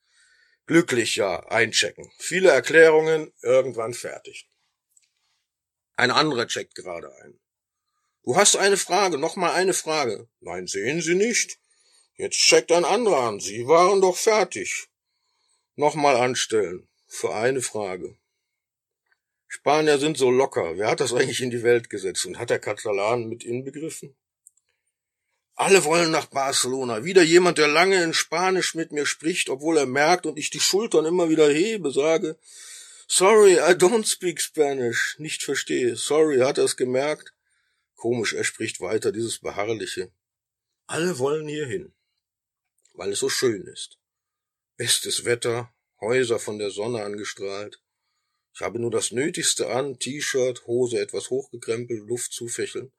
Glücklich, 0.67 1.17
ja, 1.17 1.41
einchecken. 1.47 2.11
Viele 2.19 2.51
Erklärungen, 2.51 3.33
irgendwann 3.43 3.95
fertig. 3.95 4.49
Ein 5.97 6.11
anderer 6.11 6.47
checkt 6.47 6.75
gerade 6.75 7.15
ein. 7.23 7.39
Du 8.25 8.37
hast 8.37 8.57
eine 8.57 8.77
Frage, 8.77 9.19
noch 9.19 9.37
mal 9.37 9.53
eine 9.53 9.75
Frage. 9.75 10.29
Nein, 10.41 10.67
sehen 10.67 11.03
Sie 11.03 11.15
nicht. 11.15 11.59
Jetzt 12.17 12.39
checkt 12.39 12.73
ein 12.73 12.85
anderer 12.85 13.21
an. 13.21 13.41
Sie 13.41 13.67
waren 13.67 14.01
doch 14.01 14.17
fertig. 14.17 14.89
Nochmal 15.77 16.17
anstellen. 16.17 16.89
Für 17.07 17.35
eine 17.35 17.61
Frage. 17.61 18.17
Spanier 19.55 19.99
sind 19.99 20.19
so 20.19 20.33
locker. 20.33 20.79
Wer 20.79 20.89
hat 20.89 20.99
das 20.99 21.13
eigentlich 21.13 21.41
in 21.41 21.53
die 21.53 21.63
Welt 21.63 21.89
gesetzt? 21.89 22.27
Und 22.27 22.41
hat 22.41 22.51
der 22.51 22.59
Katalan 22.59 23.29
mit 23.29 23.45
inbegriffen? 23.45 24.17
Alle 25.55 25.85
wollen 25.85 26.11
nach 26.11 26.27
Barcelona. 26.27 27.05
Wieder 27.05 27.23
jemand, 27.23 27.59
der 27.59 27.69
lange 27.69 28.03
in 28.03 28.15
Spanisch 28.15 28.75
mit 28.75 28.91
mir 28.91 29.07
spricht, 29.07 29.49
obwohl 29.49 29.77
er 29.79 29.87
merkt 29.87 30.27
und 30.27 30.41
ich 30.41 30.51
die 30.51 30.59
Schultern 30.59 31.05
immer 31.05 31.29
wieder 31.29 31.49
hebe, 31.49 31.93
sage, 31.93 32.37
sorry, 33.07 33.53
I 33.53 33.75
don't 33.83 34.07
speak 34.07 34.41
Spanish. 34.41 35.15
Nicht 35.21 35.45
verstehe. 35.45 35.95
Sorry, 35.95 36.39
hat 36.41 36.59
er 36.59 36.65
es 36.65 36.77
gemerkt? 36.77 37.33
Komisch, 37.95 38.33
er 38.33 38.43
spricht 38.43 38.81
weiter, 38.81 39.13
dieses 39.13 39.39
Beharrliche. 39.39 40.11
Alle 40.89 41.21
wollen 41.21 41.47
hierhin, 41.47 41.95
weil 42.93 43.13
es 43.13 43.21
so 43.21 43.29
schön 43.29 43.63
ist. 43.69 43.99
Bestes 44.77 45.25
Wetter, 45.25 45.73
Häuser 46.01 46.41
von 46.41 46.59
der 46.59 46.73
Sonne 46.73 47.05
angestrahlt. 47.05 47.84
Ich 48.55 48.61
habe 48.61 48.79
nur 48.79 48.91
das 48.91 49.11
Nötigste 49.11 49.69
an, 49.69 49.99
T-Shirt, 49.99 50.67
Hose 50.67 51.01
etwas 51.01 51.31
hochgekrempelt, 51.31 52.07
Luft 52.07 52.33
zufächeln 52.33 52.93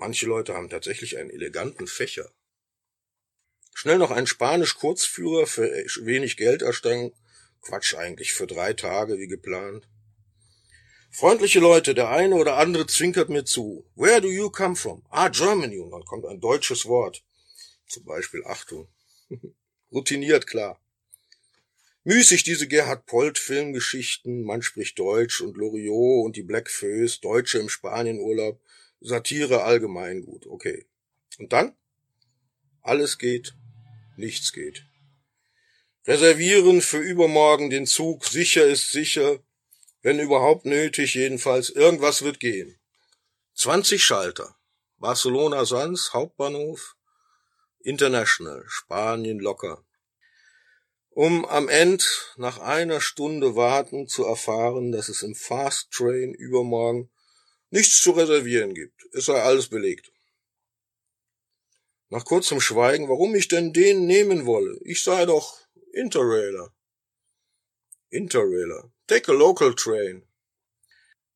Manche 0.00 0.26
Leute 0.26 0.54
haben 0.54 0.70
tatsächlich 0.70 1.18
einen 1.18 1.30
eleganten 1.30 1.88
Fächer. 1.88 2.30
Schnell 3.74 3.98
noch 3.98 4.12
ein 4.12 4.28
Spanisch-Kurzführer 4.28 5.46
für 5.48 5.68
wenig 6.02 6.36
Geld 6.36 6.62
erstellen. 6.62 7.12
Quatsch 7.62 7.96
eigentlich, 7.96 8.32
für 8.32 8.46
drei 8.46 8.74
Tage 8.74 9.18
wie 9.18 9.26
geplant. 9.26 9.88
Freundliche 11.10 11.58
Leute, 11.58 11.94
der 11.94 12.10
eine 12.10 12.36
oder 12.36 12.58
andere 12.58 12.86
zwinkert 12.86 13.28
mir 13.28 13.44
zu. 13.44 13.90
Where 13.96 14.20
do 14.20 14.28
you 14.28 14.50
come 14.50 14.76
from? 14.76 15.04
Ah, 15.10 15.28
Germany. 15.28 15.80
Und 15.80 15.90
dann 15.90 16.04
kommt 16.04 16.26
ein 16.26 16.40
deutsches 16.40 16.86
Wort. 16.86 17.24
Zum 17.88 18.04
Beispiel 18.04 18.44
Achtung. 18.46 18.88
Routiniert, 19.92 20.46
klar. 20.46 20.80
Müßig 22.08 22.42
diese 22.42 22.66
Gerhard 22.66 23.04
Polt 23.04 23.36
Filmgeschichten, 23.38 24.42
man 24.42 24.62
spricht 24.62 24.98
Deutsch 24.98 25.42
und 25.42 25.58
Loriot 25.58 26.24
und 26.24 26.36
die 26.36 26.42
Black 26.42 26.70
Föß, 26.70 27.20
Deutsche 27.20 27.58
im 27.58 27.68
Spanienurlaub. 27.68 28.58
Satire 29.02 29.64
allgemein 29.64 30.24
gut, 30.24 30.46
okay. 30.46 30.86
Und 31.38 31.52
dann? 31.52 31.76
Alles 32.80 33.18
geht, 33.18 33.52
nichts 34.16 34.54
geht. 34.54 34.86
Reservieren 36.06 36.80
für 36.80 36.96
übermorgen 36.96 37.68
den 37.68 37.84
Zug, 37.84 38.24
sicher 38.24 38.64
ist 38.64 38.90
sicher, 38.90 39.40
wenn 40.00 40.18
überhaupt 40.18 40.64
nötig, 40.64 41.14
jedenfalls, 41.14 41.68
irgendwas 41.68 42.22
wird 42.22 42.40
gehen. 42.40 42.78
20 43.52 44.02
Schalter. 44.02 44.56
Barcelona 44.96 45.66
Sans, 45.66 46.14
Hauptbahnhof, 46.14 46.96
International, 47.80 48.64
Spanien 48.66 49.40
locker. 49.40 49.84
Um 51.18 51.44
am 51.46 51.68
End 51.68 52.32
nach 52.36 52.58
einer 52.60 53.00
Stunde 53.00 53.56
warten 53.56 54.06
zu 54.06 54.24
erfahren, 54.24 54.92
dass 54.92 55.08
es 55.08 55.24
im 55.24 55.34
Fast 55.34 55.90
Train 55.90 56.32
übermorgen 56.32 57.10
nichts 57.70 58.00
zu 58.00 58.12
reservieren 58.12 58.72
gibt. 58.72 59.04
Es 59.10 59.24
sei 59.24 59.42
alles 59.42 59.66
belegt. 59.66 60.12
Nach 62.08 62.24
kurzem 62.24 62.60
Schweigen, 62.60 63.08
warum 63.08 63.34
ich 63.34 63.48
denn 63.48 63.72
den 63.72 64.06
nehmen 64.06 64.46
wolle? 64.46 64.78
Ich 64.84 65.02
sei 65.02 65.26
doch 65.26 65.58
Interrailer. 65.92 66.72
Interrailer. 68.10 68.92
Take 69.08 69.32
a 69.32 69.34
local 69.34 69.74
train. 69.74 70.24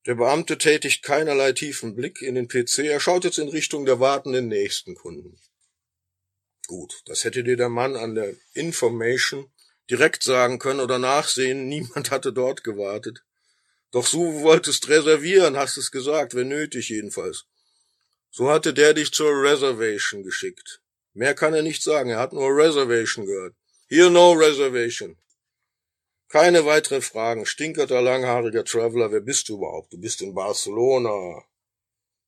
Der 0.07 0.15
Beamte 0.15 0.59
tätigt 0.59 1.03
keinerlei 1.03 1.55
tiefen 1.55 1.97
Blick 1.97 2.23
in 2.23 2.37
den 2.37 2.47
PC, 2.47 2.85
er 2.85 3.01
schaut 3.01 3.25
jetzt 3.25 3.39
in 3.41 3.49
Richtung 3.49 3.85
der 3.85 3.99
wartenden 3.99 4.47
nächsten 4.47 4.95
Kunden. 4.95 5.41
Gut, 6.69 7.03
das 7.07 7.25
hätte 7.25 7.43
dir 7.43 7.57
der 7.57 7.69
Mann 7.69 7.97
an 7.97 8.15
der 8.15 8.37
Information 8.53 9.51
direkt 9.91 10.23
sagen 10.23 10.59
können 10.59 10.81
oder 10.81 10.99
nachsehen, 10.99 11.69
niemand 11.69 12.11
hatte 12.11 12.33
dort 12.33 12.65
gewartet. 12.65 13.23
Doch 13.91 14.09
du 14.09 14.41
wolltest 14.41 14.89
reservieren, 14.89 15.57
hast 15.57 15.77
es 15.77 15.91
gesagt, 15.91 16.35
wenn 16.35 16.49
nötig 16.49 16.89
jedenfalls. 16.89 17.47
So 18.31 18.49
hatte 18.49 18.73
der 18.73 18.95
dich 18.95 19.13
zur 19.13 19.31
Reservation 19.43 20.23
geschickt. 20.23 20.81
Mehr 21.13 21.35
kann 21.35 21.53
er 21.53 21.63
nicht 21.63 21.83
sagen, 21.83 22.09
er 22.09 22.19
hat 22.19 22.33
nur 22.33 22.57
Reservation 22.57 23.27
gehört. 23.27 23.55
Here 23.89 24.11
no 24.11 24.33
reservation. 24.33 25.19
Keine 26.31 26.65
weiteren 26.65 27.03
Fragen. 27.03 27.45
Stinkerter, 27.45 28.01
langhaariger 28.01 28.65
Traveler, 28.65 29.13
wer 29.13 29.21
bist 29.21 29.51
du 29.51 29.59
überhaupt? 29.59 29.93
Du 29.93 29.99
bist 29.99 30.23
in 30.23 30.33
Barcelona. 30.33 31.45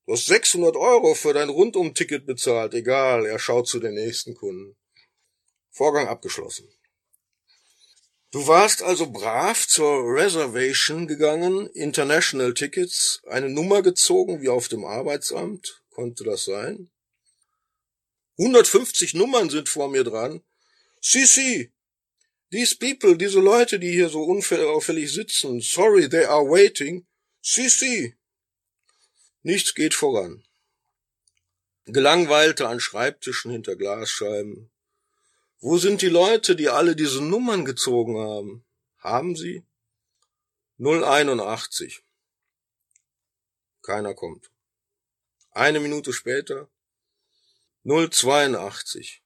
Du 0.04 0.12
hast 0.12 0.26
600 0.26 0.76
Euro 0.76 1.14
für 1.14 1.32
dein 1.32 1.48
Rundum-Ticket 1.48 2.26
bezahlt. 2.26 2.74
Egal, 2.74 3.24
er 3.24 3.38
schaut 3.38 3.66
zu 3.66 3.80
den 3.80 3.94
nächsten 3.94 4.34
Kunden. 4.34 4.76
Vorgang 5.70 6.06
abgeschlossen. 6.08 6.68
Du 8.34 8.48
warst 8.48 8.82
also 8.82 9.12
brav 9.12 9.68
zur 9.68 10.12
Reservation 10.12 11.06
gegangen, 11.06 11.68
International 11.68 12.52
Tickets, 12.52 13.22
eine 13.28 13.48
Nummer 13.48 13.80
gezogen 13.80 14.42
wie 14.42 14.48
auf 14.48 14.66
dem 14.66 14.84
Arbeitsamt. 14.84 15.84
Konnte 15.90 16.24
das 16.24 16.44
sein? 16.44 16.90
150 18.38 19.14
Nummern 19.14 19.50
sind 19.50 19.68
vor 19.68 19.88
mir 19.88 20.02
dran. 20.02 20.42
Si. 21.00 21.70
These 22.50 22.76
people, 22.76 23.16
diese 23.16 23.38
Leute, 23.38 23.78
die 23.78 23.92
hier 23.92 24.08
so 24.08 24.24
unauffällig 24.24 25.12
sitzen, 25.12 25.60
sorry, 25.60 26.08
they 26.08 26.24
are 26.24 26.44
waiting. 26.44 27.06
Si. 27.40 28.16
Nichts 29.44 29.76
geht 29.76 29.94
voran. 29.94 30.42
Gelangweilte 31.84 32.66
an 32.66 32.80
Schreibtischen 32.80 33.52
hinter 33.52 33.76
Glasscheiben, 33.76 34.72
wo 35.64 35.78
sind 35.78 36.02
die 36.02 36.10
Leute, 36.10 36.56
die 36.56 36.68
alle 36.68 36.94
diese 36.94 37.24
Nummern 37.24 37.64
gezogen 37.64 38.18
haben? 38.18 38.66
Haben 38.98 39.34
sie? 39.34 39.64
081. 40.76 42.04
Keiner 43.80 44.12
kommt. 44.14 44.50
Eine 45.52 45.80
Minute 45.80 46.12
später 46.12 46.68
082. 47.82 49.22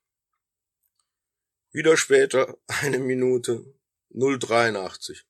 Wieder 1.72 1.96
später 1.96 2.56
eine 2.68 3.00
Minute 3.00 3.74
083. 4.10 5.26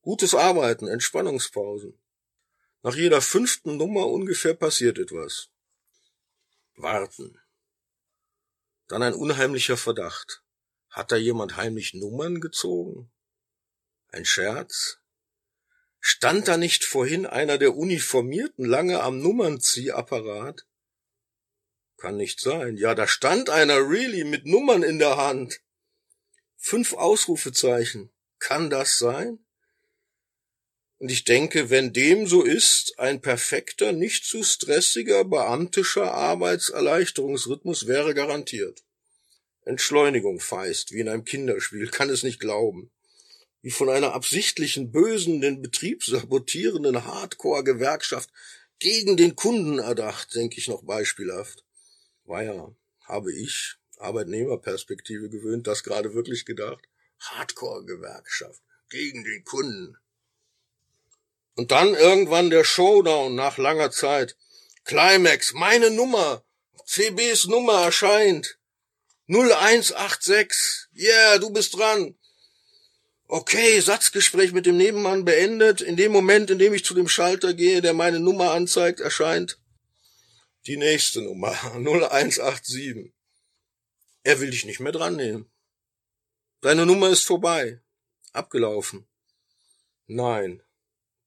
Gutes 0.00 0.34
Arbeiten, 0.34 0.88
Entspannungspausen. 0.88 2.00
Nach 2.80 2.94
jeder 2.94 3.20
fünften 3.20 3.76
Nummer 3.76 4.06
ungefähr 4.06 4.54
passiert 4.54 4.98
etwas. 4.98 5.50
Warten. 6.76 7.38
Dann 8.90 9.04
ein 9.04 9.14
unheimlicher 9.14 9.76
Verdacht. 9.76 10.42
Hat 10.88 11.12
da 11.12 11.16
jemand 11.16 11.56
heimlich 11.56 11.94
Nummern 11.94 12.40
gezogen? 12.40 13.12
Ein 14.08 14.24
Scherz? 14.24 14.98
Stand 16.00 16.48
da 16.48 16.56
nicht 16.56 16.84
vorhin 16.84 17.24
einer 17.24 17.56
der 17.56 17.76
Uniformierten 17.76 18.64
lange 18.64 19.00
am 19.00 19.20
Nummernziehapparat? 19.20 20.66
Kann 21.98 22.16
nicht 22.16 22.40
sein. 22.40 22.78
Ja, 22.78 22.96
da 22.96 23.06
stand 23.06 23.48
einer 23.48 23.76
really 23.76 24.24
mit 24.24 24.44
Nummern 24.44 24.82
in 24.82 24.98
der 24.98 25.16
Hand. 25.16 25.60
Fünf 26.56 26.92
Ausrufezeichen. 26.94 28.10
Kann 28.40 28.70
das 28.70 28.98
sein? 28.98 29.38
Und 31.00 31.10
ich 31.10 31.24
denke, 31.24 31.68
wenn 31.70 31.92
dem 31.92 32.28
so 32.28 32.42
ist, 32.42 32.96
ein 32.98 33.20
perfekter, 33.20 33.90
nicht 33.90 34.24
zu 34.24 34.44
stressiger, 34.44 35.24
beamtischer 35.24 36.14
Arbeitserleichterungsrhythmus 36.14 37.88
wäre 37.88 38.14
garantiert. 38.14 38.84
Entschleunigung 39.64 40.38
feist, 40.38 40.92
wie 40.92 41.00
in 41.00 41.08
einem 41.08 41.24
Kinderspiel, 41.24 41.88
kann 41.88 42.10
es 42.10 42.22
nicht 42.22 42.38
glauben 42.38 42.92
wie 43.62 43.70
von 43.70 43.90
einer 43.90 44.14
absichtlichen 44.14 44.90
bösen, 44.90 45.40
den 45.40 45.62
Betrieb 45.62 46.02
sabotierenden 46.02 47.04
Hardcore-Gewerkschaft 47.04 48.30
gegen 48.78 49.16
den 49.16 49.36
Kunden 49.36 49.78
erdacht, 49.78 50.34
denke 50.34 50.58
ich 50.58 50.68
noch 50.68 50.82
beispielhaft. 50.82 51.64
War 52.24 52.42
ja, 52.42 52.74
habe 53.04 53.32
ich, 53.32 53.76
Arbeitnehmerperspektive 53.98 55.28
gewöhnt, 55.28 55.66
das 55.66 55.82
gerade 55.82 56.14
wirklich 56.14 56.46
gedacht? 56.46 56.88
Hardcore-Gewerkschaft 57.18 58.62
gegen 58.88 59.24
den 59.24 59.44
Kunden. 59.44 59.96
Und 61.56 61.70
dann 61.70 61.94
irgendwann 61.94 62.50
der 62.50 62.64
Showdown 62.64 63.34
nach 63.34 63.58
langer 63.58 63.90
Zeit. 63.90 64.36
Climax, 64.84 65.52
meine 65.52 65.90
Nummer, 65.90 66.44
CBs 66.86 67.46
Nummer 67.46 67.84
erscheint. 67.84 68.58
0186. 69.28 70.88
Yeah, 70.94 71.38
du 71.38 71.50
bist 71.50 71.76
dran. 71.76 72.16
Okay, 73.28 73.78
Satzgespräch 73.78 74.52
mit 74.52 74.66
dem 74.66 74.76
Nebenmann 74.76 75.24
beendet. 75.24 75.80
In 75.80 75.96
dem 75.96 76.10
Moment, 76.10 76.50
in 76.50 76.58
dem 76.58 76.74
ich 76.74 76.84
zu 76.84 76.94
dem 76.94 77.08
Schalter 77.08 77.54
gehe, 77.54 77.80
der 77.80 77.94
meine 77.94 78.18
Nummer 78.18 78.52
anzeigt, 78.52 78.98
erscheint 78.98 79.60
die 80.66 80.76
nächste 80.76 81.22
Nummer 81.22 81.52
0187. 81.74 83.12
Er 84.22 84.40
will 84.40 84.50
dich 84.50 84.64
nicht 84.64 84.80
mehr 84.80 84.92
dran 84.92 85.16
nehmen. 85.16 85.50
Deine 86.60 86.84
Nummer 86.84 87.08
ist 87.08 87.24
vorbei. 87.24 87.80
Abgelaufen. 88.32 89.08
Nein. 90.06 90.62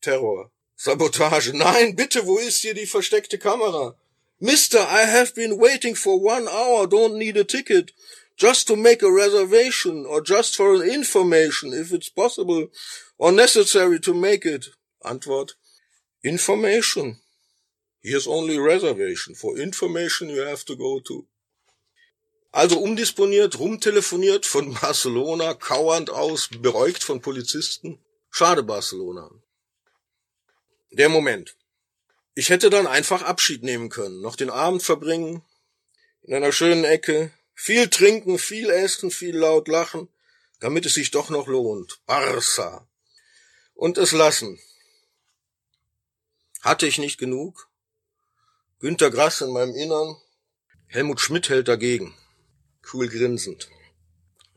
Terror. 0.03 0.51
Sabotage. 0.75 1.53
Nein, 1.53 1.95
bitte, 1.95 2.27
wo 2.27 2.37
ist 2.37 2.61
hier 2.61 2.73
die 2.73 2.85
versteckte 2.85 3.37
Kamera? 3.37 3.95
Mister, 4.39 4.79
I 4.79 5.05
have 5.05 5.33
been 5.33 5.57
waiting 5.57 5.95
for 5.95 6.19
one 6.19 6.47
hour, 6.47 6.85
don't 6.87 7.17
need 7.17 7.37
a 7.37 7.45
ticket 7.45 7.93
just 8.35 8.67
to 8.67 8.75
make 8.75 9.01
a 9.01 9.11
reservation 9.11 10.05
or 10.05 10.21
just 10.21 10.55
for 10.55 10.75
an 10.75 10.81
information 10.81 11.71
if 11.71 11.93
it's 11.93 12.09
possible 12.09 12.67
or 13.17 13.31
necessary 13.31 13.99
to 13.99 14.13
make 14.13 14.45
it? 14.45 14.71
Antwort, 15.03 15.55
information. 16.23 17.19
Here's 18.01 18.27
only 18.27 18.59
reservation. 18.59 19.35
For 19.35 19.57
information 19.57 20.29
you 20.29 20.41
have 20.41 20.65
to 20.65 20.75
go 20.75 20.99
to. 20.99 21.25
Also 22.51 22.79
umdisponiert, 22.79 23.57
rumtelefoniert 23.59 24.45
von 24.45 24.73
Barcelona, 24.73 25.53
kauernd 25.53 26.09
aus, 26.09 26.49
beäugt 26.61 27.03
von 27.03 27.21
Polizisten. 27.21 27.99
Schade 28.29 28.63
Barcelona. 28.63 29.29
Der 30.93 31.09
Moment. 31.09 31.57
Ich 32.35 32.49
hätte 32.49 32.69
dann 32.69 32.85
einfach 32.85 33.23
Abschied 33.23 33.63
nehmen 33.63 33.89
können, 33.89 34.21
noch 34.21 34.35
den 34.35 34.51
Abend 34.51 34.83
verbringen, 34.83 35.43
in 36.21 36.35
einer 36.35 36.51
schönen 36.51 36.83
Ecke, 36.83 37.31
viel 37.55 37.89
trinken, 37.89 38.37
viel 38.37 38.69
essen, 38.69 39.09
viel 39.09 39.35
laut 39.35 39.67
lachen, 39.67 40.07
damit 40.59 40.85
es 40.85 40.93
sich 40.93 41.09
doch 41.09 41.31
noch 41.31 41.47
lohnt. 41.47 41.99
Barca. 42.05 42.87
Und 43.73 43.97
es 43.97 44.11
lassen. 44.11 44.59
Hatte 46.61 46.85
ich 46.85 46.99
nicht 46.99 47.17
genug? 47.17 47.69
Günter 48.79 49.09
Grass 49.09 49.41
in 49.41 49.51
meinem 49.51 49.73
Innern. 49.75 50.15
Helmut 50.87 51.19
Schmidt 51.21 51.49
hält 51.49 51.67
dagegen. 51.67 52.15
Cool 52.93 53.09
grinsend. 53.09 53.67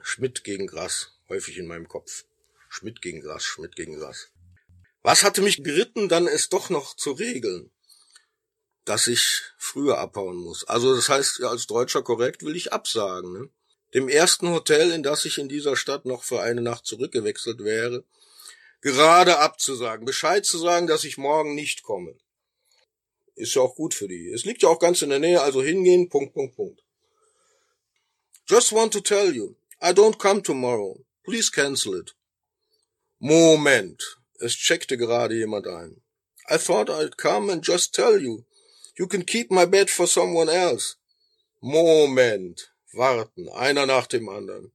Schmidt 0.02 0.44
gegen 0.44 0.66
Grass. 0.66 1.12
Häufig 1.30 1.56
in 1.56 1.66
meinem 1.66 1.88
Kopf. 1.88 2.24
Schmidt 2.68 3.00
gegen 3.00 3.22
Grass, 3.22 3.44
Schmidt 3.44 3.74
gegen 3.74 3.96
Grass. 3.98 4.28
Was 5.06 5.22
hatte 5.22 5.40
mich 5.40 5.62
geritten, 5.62 6.08
dann 6.08 6.26
es 6.26 6.48
doch 6.48 6.68
noch 6.68 6.96
zu 6.96 7.12
regeln? 7.12 7.70
dass 8.86 9.08
ich 9.08 9.42
früher 9.58 9.98
abhauen 9.98 10.36
muss. 10.36 10.66
Also 10.66 10.94
das 10.94 11.08
heißt, 11.08 11.42
als 11.42 11.66
Deutscher 11.66 12.02
korrekt 12.02 12.44
will 12.44 12.56
ich 12.56 12.72
absagen. 12.72 13.32
Ne? 13.32 13.50
Dem 13.94 14.08
ersten 14.08 14.48
Hotel, 14.50 14.92
in 14.92 15.02
das 15.02 15.24
ich 15.24 15.38
in 15.38 15.48
dieser 15.48 15.76
Stadt 15.76 16.06
noch 16.06 16.22
für 16.22 16.40
eine 16.40 16.62
Nacht 16.62 16.86
zurückgewechselt 16.86 17.64
wäre, 17.64 18.04
gerade 18.80 19.38
abzusagen, 19.38 20.06
Bescheid 20.06 20.46
zu 20.46 20.58
sagen, 20.58 20.86
dass 20.86 21.02
ich 21.02 21.18
morgen 21.18 21.56
nicht 21.56 21.82
komme. 21.82 22.16
Ist 23.34 23.56
ja 23.56 23.62
auch 23.62 23.74
gut 23.74 23.92
für 23.92 24.06
die. 24.06 24.30
Es 24.30 24.44
liegt 24.44 24.62
ja 24.62 24.68
auch 24.68 24.78
ganz 24.78 25.02
in 25.02 25.10
der 25.10 25.18
Nähe, 25.18 25.42
also 25.42 25.62
hingehen, 25.62 26.08
Punkt, 26.08 26.32
Punkt, 26.32 26.54
Punkt. 26.54 26.82
Just 28.48 28.72
want 28.72 28.92
to 28.92 29.00
tell 29.00 29.34
you, 29.34 29.56
I 29.82 29.88
don't 29.88 30.16
come 30.16 30.42
tomorrow. 30.42 31.04
Please 31.24 31.50
cancel 31.50 31.98
it. 31.98 32.14
Moment. 33.18 34.15
Es 34.40 34.54
checkte 34.54 34.96
gerade 34.96 35.34
jemand 35.34 35.66
ein. 35.66 36.02
I 36.48 36.58
thought 36.58 36.88
I'd 36.90 37.16
come 37.16 37.52
and 37.52 37.66
just 37.66 37.94
tell 37.94 38.20
you. 38.20 38.44
You 38.98 39.06
can 39.06 39.24
keep 39.24 39.50
my 39.50 39.66
bed 39.66 39.90
for 39.90 40.06
someone 40.06 40.48
else. 40.48 40.96
Moment. 41.60 42.72
Warten. 42.92 43.48
Einer 43.48 43.86
nach 43.86 44.06
dem 44.06 44.28
anderen. 44.28 44.72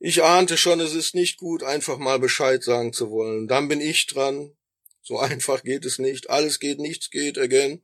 Ich 0.00 0.22
ahnte 0.22 0.56
schon, 0.56 0.80
es 0.80 0.94
ist 0.94 1.14
nicht 1.14 1.38
gut, 1.38 1.62
einfach 1.62 1.96
mal 1.96 2.18
Bescheid 2.18 2.64
sagen 2.64 2.92
zu 2.92 3.10
wollen. 3.10 3.46
Dann 3.46 3.68
bin 3.68 3.80
ich 3.80 4.06
dran. 4.08 4.52
So 5.02 5.18
einfach 5.18 5.62
geht 5.62 5.84
es 5.84 5.98
nicht. 5.98 6.28
Alles 6.30 6.58
geht, 6.58 6.80
nichts 6.80 7.10
geht, 7.10 7.38
again. 7.38 7.82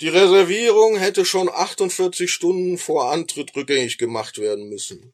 Die 0.00 0.08
Reservierung 0.08 0.96
hätte 0.96 1.24
schon 1.24 1.48
48 1.48 2.30
Stunden 2.30 2.78
vor 2.78 3.10
Antritt 3.10 3.54
rückgängig 3.56 3.98
gemacht 3.98 4.38
werden 4.38 4.68
müssen. 4.68 5.12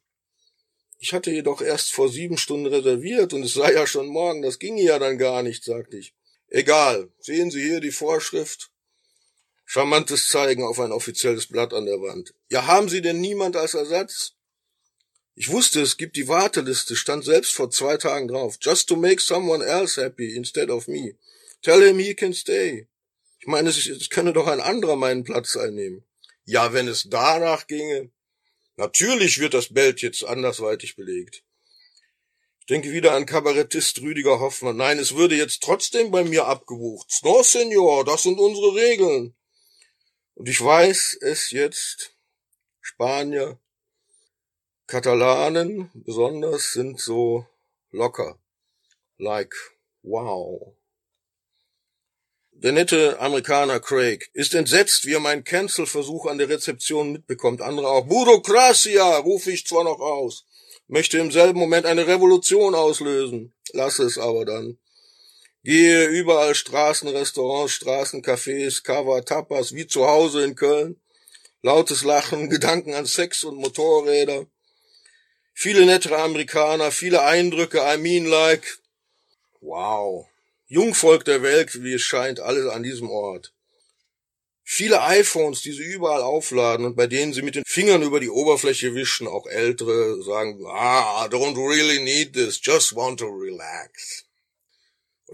Ich 0.98 1.12
hatte 1.12 1.30
jedoch 1.30 1.60
erst 1.60 1.92
vor 1.92 2.08
sieben 2.08 2.38
Stunden 2.38 2.66
reserviert 2.66 3.32
und 3.32 3.42
es 3.42 3.54
sei 3.54 3.72
ja 3.72 3.86
schon 3.86 4.06
morgen, 4.06 4.42
das 4.42 4.58
ginge 4.58 4.82
ja 4.82 4.98
dann 4.98 5.18
gar 5.18 5.42
nicht, 5.42 5.64
sagte 5.64 5.98
ich. 5.98 6.14
Egal, 6.48 7.10
sehen 7.18 7.50
Sie 7.50 7.62
hier 7.62 7.80
die 7.80 7.90
Vorschrift. 7.90 8.70
Charmantes 9.64 10.28
Zeigen 10.28 10.62
auf 10.62 10.78
ein 10.78 10.92
offizielles 10.92 11.46
Blatt 11.46 11.72
an 11.72 11.86
der 11.86 12.00
Wand. 12.00 12.34
Ja, 12.48 12.66
haben 12.66 12.88
Sie 12.88 13.02
denn 13.02 13.20
niemand 13.20 13.56
als 13.56 13.74
Ersatz? 13.74 14.34
Ich 15.34 15.50
wusste, 15.50 15.80
es 15.80 15.96
gibt 15.96 16.16
die 16.16 16.28
Warteliste, 16.28 16.94
stand 16.94 17.24
selbst 17.24 17.54
vor 17.54 17.70
zwei 17.70 17.96
Tagen 17.96 18.28
drauf. 18.28 18.56
Just 18.60 18.88
to 18.88 18.96
make 18.96 19.20
someone 19.20 19.64
else 19.64 20.00
happy 20.00 20.36
instead 20.36 20.70
of 20.70 20.86
me. 20.86 21.16
Tell 21.62 21.82
him 21.82 21.98
he 21.98 22.14
can 22.14 22.32
stay. 22.32 22.86
Ich 23.40 23.46
meine, 23.46 23.68
es, 23.68 23.86
es 23.86 24.10
könne 24.10 24.32
doch 24.32 24.46
ein 24.46 24.60
anderer 24.60 24.96
meinen 24.96 25.24
Platz 25.24 25.56
einnehmen. 25.56 26.04
Ja, 26.44 26.72
wenn 26.72 26.86
es 26.86 27.08
danach 27.08 27.66
ginge. 27.66 28.10
Natürlich 28.76 29.38
wird 29.38 29.54
das 29.54 29.72
Belt 29.72 30.02
jetzt 30.02 30.24
andersweitig 30.24 30.96
belegt. 30.96 31.44
Ich 32.60 32.66
denke 32.66 32.92
wieder 32.92 33.12
an 33.12 33.26
Kabarettist 33.26 34.00
Rüdiger 34.00 34.40
Hoffmann. 34.40 34.76
Nein, 34.76 34.98
es 34.98 35.14
würde 35.14 35.36
jetzt 35.36 35.62
trotzdem 35.62 36.10
bei 36.10 36.24
mir 36.24 36.46
abgebucht. 36.46 37.20
No, 37.22 37.42
Senor, 37.42 38.04
das 38.04 38.22
sind 38.22 38.38
unsere 38.38 38.74
Regeln. 38.74 39.36
Und 40.34 40.48
ich 40.48 40.60
weiß 40.60 41.18
es 41.20 41.50
jetzt, 41.50 42.16
Spanier, 42.80 43.60
Katalanen 44.86 45.90
besonders 45.94 46.72
sind 46.72 47.00
so 47.00 47.46
locker. 47.90 48.38
Like, 49.18 49.54
wow. 50.02 50.76
Der 52.64 52.72
nette 52.72 53.20
Amerikaner 53.20 53.78
Craig 53.78 54.30
ist 54.32 54.54
entsetzt, 54.54 55.04
wie 55.04 55.12
er 55.12 55.20
meinen 55.20 55.44
Cancel-Versuch 55.44 56.24
an 56.24 56.38
der 56.38 56.48
Rezeption 56.48 57.12
mitbekommt. 57.12 57.60
Andere 57.60 57.90
auch. 57.90 58.06
Burokratia, 58.06 59.18
rufe 59.18 59.50
ich 59.50 59.66
zwar 59.66 59.84
noch 59.84 60.00
aus. 60.00 60.46
Möchte 60.88 61.18
im 61.18 61.30
selben 61.30 61.58
Moment 61.58 61.84
eine 61.84 62.06
Revolution 62.06 62.74
auslösen. 62.74 63.52
Lasse 63.74 64.04
es 64.04 64.16
aber 64.16 64.46
dann. 64.46 64.78
Gehe 65.62 66.06
überall 66.06 66.54
Straßen, 66.54 67.06
Restaurants, 67.06 67.74
Straßencafés, 67.74 68.82
Cover, 68.82 69.22
Tapas, 69.22 69.74
wie 69.74 69.86
zu 69.86 70.06
Hause 70.06 70.42
in 70.42 70.54
Köln. 70.54 70.98
Lautes 71.60 72.02
Lachen, 72.02 72.48
Gedanken 72.48 72.94
an 72.94 73.04
Sex 73.04 73.44
und 73.44 73.58
Motorräder. 73.58 74.46
Viele 75.52 75.84
nettere 75.84 76.16
Amerikaner, 76.16 76.90
viele 76.90 77.24
Eindrücke, 77.24 77.82
I 77.84 77.98
mean 77.98 78.24
like. 78.24 78.78
Wow. 79.60 80.30
Jungvolk 80.66 81.24
der 81.24 81.42
Welt, 81.42 81.82
wie 81.82 81.94
es 81.94 82.02
scheint, 82.02 82.40
alles 82.40 82.70
an 82.70 82.82
diesem 82.82 83.10
Ort. 83.10 83.52
Viele 84.62 85.02
iPhones, 85.02 85.60
die 85.60 85.72
sie 85.72 85.84
überall 85.84 86.22
aufladen 86.22 86.86
und 86.86 86.96
bei 86.96 87.06
denen 87.06 87.34
sie 87.34 87.42
mit 87.42 87.54
den 87.54 87.64
Fingern 87.66 88.02
über 88.02 88.18
die 88.18 88.30
Oberfläche 88.30 88.94
wischen, 88.94 89.28
auch 89.28 89.46
ältere 89.46 90.22
sagen, 90.22 90.64
ah, 90.66 91.26
I 91.26 91.28
don't 91.28 91.56
really 91.56 92.02
need 92.02 92.32
this, 92.32 92.58
just 92.62 92.96
want 92.96 93.18
to 93.18 93.26
relax. 93.26 94.24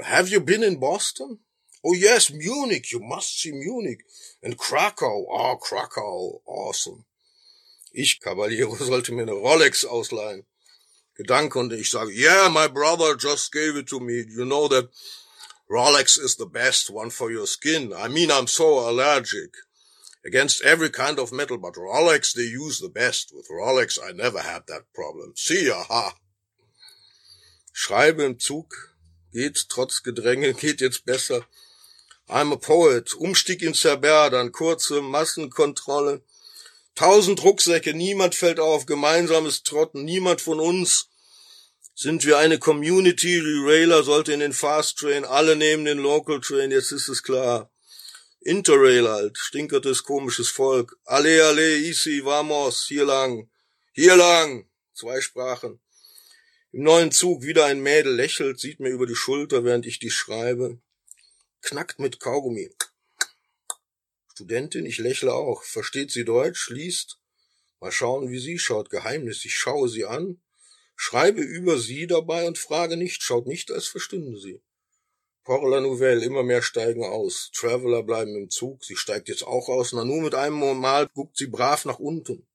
Have 0.02 0.28
you 0.28 0.40
been 0.40 0.62
in 0.62 0.81
Boston? 0.81 1.39
Oh 1.82 1.94
yes, 1.94 2.31
Munich. 2.31 2.93
You 2.93 3.01
must 3.01 3.40
see 3.40 3.52
Munich. 3.52 4.01
And 4.43 4.57
Krakow. 4.59 5.27
Oh, 5.28 5.57
Krakow. 5.57 6.43
Awesome. 6.47 7.05
Ich, 7.93 8.20
Cavaliero, 8.20 8.77
sollte 8.78 9.12
mir 9.12 9.23
eine 9.23 9.32
Rolex 9.32 9.85
ausleihen. 9.85 10.47
Gedanke 11.15 11.59
und 11.59 11.73
ich 11.73 11.90
sage, 11.90 12.12
yeah, 12.12 12.48
my 12.48 12.69
brother 12.69 13.15
just 13.16 13.52
gave 13.52 13.77
it 13.77 13.89
to 13.89 14.01
me. 14.01 14.24
You 14.28 14.44
know 14.44 14.69
that 14.69 14.89
Rolex 15.70 16.18
is 16.18 16.34
the 16.34 16.47
best 16.47 16.90
one 16.90 17.10
for 17.10 17.30
your 17.30 17.47
skin. 17.47 17.92
I 17.97 18.09
mean, 18.09 18.30
I'm 18.32 18.48
so 18.48 18.90
allergic 18.90 19.55
against 20.26 20.64
every 20.64 20.90
kind 20.90 21.20
of 21.20 21.32
metal, 21.32 21.59
but 21.59 21.74
Rolex, 21.74 22.34
they 22.34 22.42
use 22.42 22.80
the 22.80 22.88
best. 22.88 23.32
With 23.32 23.48
Rolex, 23.48 23.97
I 24.02 24.10
never 24.10 24.40
had 24.40 24.64
that 24.66 24.92
problem. 24.92 25.32
See 25.36 25.68
ya, 25.68 25.84
ha. 25.88 26.14
Schreibe 27.72 28.24
im 28.24 28.40
Zug, 28.40 28.74
geht 29.32 29.68
trotz 29.68 30.02
Gedränge, 30.02 30.55
geht 30.60 30.80
jetzt 30.80 31.05
besser. 31.05 31.47
I'm 32.28 32.52
a 32.52 32.56
poet, 32.56 33.14
Umstieg 33.14 33.62
in 33.62 33.74
Cerber, 33.74 34.30
dann 34.30 34.51
kurze 34.51 35.02
Massenkontrolle. 35.02 36.22
Tausend 36.97 37.44
Rucksäcke, 37.44 37.94
niemand 37.94 38.34
fällt 38.34 38.59
auf, 38.59 38.86
gemeinsames 38.86 39.62
Trotten, 39.62 40.05
niemand 40.05 40.40
von 40.40 40.59
uns 40.59 41.09
sind 42.01 42.24
wir 42.24 42.39
eine 42.39 42.59
Community? 42.59 43.43
Railer 43.44 44.02
sollte 44.02 44.32
in 44.32 44.40
den 44.40 44.55
Fast 44.55 44.97
Train, 44.97 45.27
alle 45.27 45.55
nehmen 45.55 45.85
den 45.85 45.98
Local 45.98 46.40
Train, 46.40 46.70
jetzt 46.70 46.93
ist 46.93 47.09
es 47.09 47.22
klar. 47.22 47.70
Interrail 48.40 49.06
halt, 49.06 49.36
stinkertes 49.36 50.02
komisches 50.05 50.48
Volk. 50.48 50.98
Alle, 51.05 51.44
alle, 51.44 51.77
easy, 51.77 52.24
vamos, 52.24 52.86
hier 52.86 53.05
lang, 53.05 53.51
hier 53.93 54.16
lang. 54.16 54.66
Zwei 54.94 55.20
Sprachen. 55.20 55.78
Im 56.72 56.85
neuen 56.85 57.12
Zug 57.12 57.43
wieder 57.43 57.66
ein 57.66 57.82
Mädel 57.82 58.14
lächelt, 58.14 58.59
sieht 58.59 58.81
mir 58.81 58.89
über 58.89 59.06
die 59.06 59.14
Schulter, 59.14 59.62
während 59.64 59.85
ich 59.85 59.98
die 59.98 60.10
schreibe. 60.10 60.81
Knackt 61.60 61.98
mit 61.98 62.18
Kaugummi. 62.18 62.70
Studentin, 64.32 64.86
ich 64.86 64.97
lächle 64.97 65.35
auch. 65.35 65.64
Versteht 65.64 66.12
sie 66.12 66.24
Deutsch, 66.24 66.70
liest. 66.70 67.18
Mal 67.78 67.93
schauen, 67.93 68.31
wie 68.31 68.39
sie 68.39 68.59
schaut. 68.59 68.89
Geheimnis. 68.89 69.44
Ich 69.44 69.55
schaue 69.55 69.90
sie 69.90 70.06
an 70.06 70.40
schreibe 71.02 71.40
über 71.40 71.78
sie 71.78 72.06
dabei 72.06 72.47
und 72.47 72.59
frage 72.59 72.98
nicht, 72.98 73.22
schaut 73.22 73.47
nicht, 73.47 73.70
als 73.70 73.86
verstünde 73.86 74.39
sie. 74.39 74.60
Pour 75.44 75.66
la 75.66 75.81
Nouvelle, 75.81 76.22
immer 76.22 76.43
mehr 76.43 76.60
steigen 76.60 77.05
aus. 77.05 77.51
Traveler 77.55 78.02
bleiben 78.02 78.36
im 78.36 78.51
Zug, 78.51 78.85
sie 78.85 78.97
steigt 78.97 79.31
jetzt 79.31 79.43
auch 79.43 79.70
aus, 79.70 79.94
na 79.94 80.05
nur 80.05 80.20
mit 80.20 80.35
einem 80.35 80.59
Mal 80.78 81.09
guckt 81.09 81.39
sie 81.39 81.47
brav 81.47 81.86
nach 81.86 81.98
unten. 81.98 82.47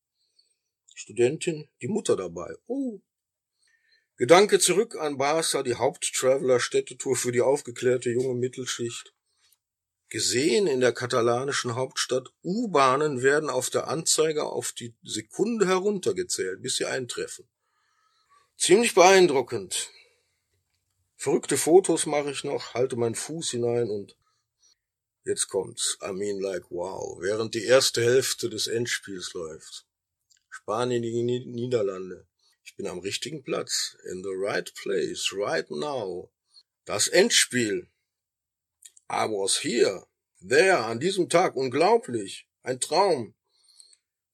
Studentin, 0.94 1.68
die 1.82 1.88
Mutter 1.88 2.16
dabei. 2.16 2.54
Oh. 2.68 3.00
Gedanke 4.16 4.60
zurück 4.60 4.96
an 4.96 5.18
Barca, 5.18 5.64
die 5.64 5.74
Haupttraveler-Städtetour 5.74 7.16
für 7.16 7.32
die 7.32 7.42
aufgeklärte 7.42 8.12
junge 8.12 8.36
Mittelschicht. 8.36 9.16
Gesehen 10.10 10.68
in 10.68 10.82
der 10.82 10.94
katalanischen 10.94 11.74
Hauptstadt, 11.74 12.32
U-Bahnen 12.44 13.24
werden 13.24 13.50
auf 13.50 13.72
der 13.72 13.88
Anzeige 13.88 14.44
auf 14.44 14.72
die 14.72 14.94
Sekunde 15.02 15.66
heruntergezählt, 15.66 16.62
bis 16.62 16.76
sie 16.76 16.86
eintreffen. 16.86 17.50
Ziemlich 18.58 18.96
beeindruckend. 18.96 19.92
Verrückte 21.18 21.58
Fotos 21.58 22.06
mache 22.06 22.32
ich 22.32 22.44
noch, 22.44 22.74
halte 22.74 22.96
meinen 22.96 23.16
Fuß 23.16 23.52
hinein 23.52 23.90
und 23.90 24.16
jetzt 25.24 25.48
kommt's. 25.48 25.98
I 26.02 26.14
mean 26.14 26.40
like 26.40 26.70
wow. 26.70 27.18
Während 27.22 27.54
die 27.54 27.66
erste 27.66 28.04
Hälfte 28.04 28.50
des 28.50 28.68
Endspiels 28.68 29.34
läuft. 29.34 29.86
Spanien 30.50 31.02
gegen 31.02 31.28
die 31.28 31.46
Niederlande. 31.46 32.28
Ich 32.64 32.76
bin 32.76 32.88
am 32.88 33.00
richtigen 33.00 33.44
Platz. 33.44 33.98
In 34.12 34.24
the 34.24 34.34
right 34.34 34.74
place. 34.76 35.32
Right 35.34 35.70
now. 35.70 36.32
Das 36.86 37.08
Endspiel. 37.08 37.88
I 39.12 39.26
was 39.28 39.64
here. 39.64 40.08
There. 40.42 40.78
An 40.78 41.00
diesem 41.00 41.30
Tag. 41.30 41.56
Unglaublich. 41.56 42.48
Ein 42.64 42.80
Traum. 42.80 43.36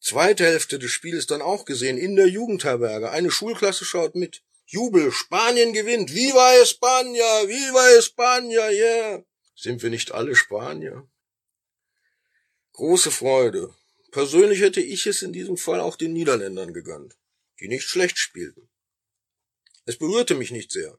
Zweite 0.01 0.45
Hälfte 0.45 0.79
des 0.79 0.91
Spiels 0.91 1.27
dann 1.27 1.43
auch 1.43 1.63
gesehen 1.63 1.97
in 1.97 2.15
der 2.15 2.27
Jugendherberge. 2.27 3.11
Eine 3.11 3.29
Schulklasse 3.29 3.85
schaut 3.85 4.15
mit. 4.15 4.41
Jubel, 4.65 5.11
Spanien 5.11 5.73
gewinnt. 5.73 6.13
Viva 6.13 6.55
España, 6.55 7.47
viva 7.47 7.87
España, 7.99 8.71
yeah. 8.71 9.23
Sind 9.55 9.83
wir 9.83 9.91
nicht 9.91 10.11
alle 10.11 10.35
Spanier? 10.35 11.07
Große 12.73 13.11
Freude. 13.11 13.75
Persönlich 14.11 14.61
hätte 14.61 14.81
ich 14.81 15.05
es 15.05 15.21
in 15.21 15.33
diesem 15.33 15.55
Fall 15.55 15.79
auch 15.79 15.95
den 15.95 16.13
Niederländern 16.13 16.73
gegönnt, 16.73 17.17
die 17.59 17.67
nicht 17.67 17.83
schlecht 17.83 18.17
spielten. 18.17 18.69
Es 19.85 19.97
berührte 19.97 20.35
mich 20.35 20.51
nicht 20.51 20.71
sehr. 20.71 20.97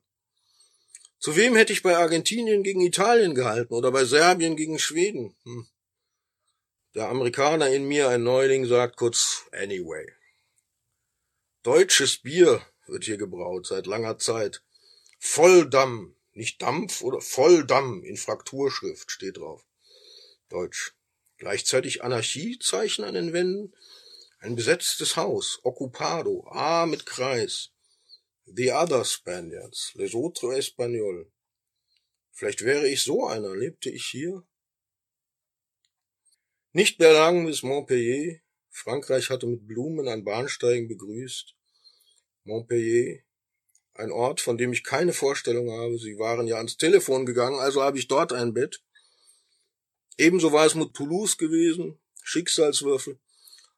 Zu 1.18 1.34
wem 1.36 1.56
hätte 1.56 1.72
ich 1.72 1.82
bei 1.82 1.96
Argentinien 1.96 2.62
gegen 2.62 2.80
Italien 2.80 3.34
gehalten 3.34 3.74
oder 3.74 3.90
bei 3.90 4.04
Serbien 4.04 4.54
gegen 4.56 4.78
Schweden? 4.78 5.36
Hm. 5.44 5.66
Der 6.94 7.08
Amerikaner 7.08 7.70
in 7.70 7.86
mir, 7.86 8.10
ein 8.10 8.22
Neuling, 8.22 8.66
sagt 8.66 8.98
kurz 8.98 9.46
anyway. 9.52 10.06
Deutsches 11.62 12.18
Bier 12.18 12.60
wird 12.86 13.04
hier 13.04 13.16
gebraut 13.16 13.66
seit 13.66 13.86
langer 13.86 14.18
Zeit. 14.18 14.62
Volldamm, 15.18 16.14
nicht 16.32 16.60
Dampf 16.60 17.00
oder 17.00 17.22
Volldamm 17.22 18.02
in 18.04 18.18
Frakturschrift 18.18 19.10
steht 19.10 19.38
drauf. 19.38 19.64
Deutsch. 20.50 20.94
Gleichzeitig 21.38 22.04
Anarchiezeichen 22.04 23.04
an 23.04 23.14
den 23.14 23.32
Wänden. 23.32 23.74
Ein 24.40 24.54
besetztes 24.54 25.16
Haus, 25.16 25.60
Occupado, 25.62 26.46
A 26.50 26.84
mit 26.84 27.06
Kreis. 27.06 27.70
The 28.44 28.72
Other 28.72 29.04
Spaniards, 29.04 29.92
Les 29.94 30.14
Autres 30.14 30.58
Espagnols. 30.58 31.26
Vielleicht 32.32 32.64
wäre 32.64 32.86
ich 32.86 33.02
so 33.02 33.26
einer, 33.26 33.56
lebte 33.56 33.88
ich 33.88 34.04
hier? 34.04 34.44
Nicht 36.72 36.98
mehr 36.98 37.12
lang 37.12 37.44
bis 37.46 37.62
Montpellier. 37.62 38.40
Frankreich 38.70 39.28
hatte 39.28 39.46
mit 39.46 39.66
Blumen 39.66 40.08
an 40.08 40.24
Bahnsteigen 40.24 40.88
begrüßt. 40.88 41.54
Montpellier, 42.44 43.20
ein 43.94 44.10
Ort, 44.10 44.40
von 44.40 44.56
dem 44.56 44.72
ich 44.72 44.82
keine 44.82 45.12
Vorstellung 45.12 45.70
habe. 45.70 45.98
Sie 45.98 46.18
waren 46.18 46.46
ja 46.46 46.56
ans 46.56 46.78
Telefon 46.78 47.26
gegangen, 47.26 47.60
also 47.60 47.82
habe 47.82 47.98
ich 47.98 48.08
dort 48.08 48.32
ein 48.32 48.54
Bett. 48.54 48.82
Ebenso 50.16 50.52
war 50.52 50.64
es 50.64 50.74
mit 50.74 50.94
Toulouse 50.94 51.36
gewesen. 51.36 51.98
Schicksalswürfel. 52.22 53.18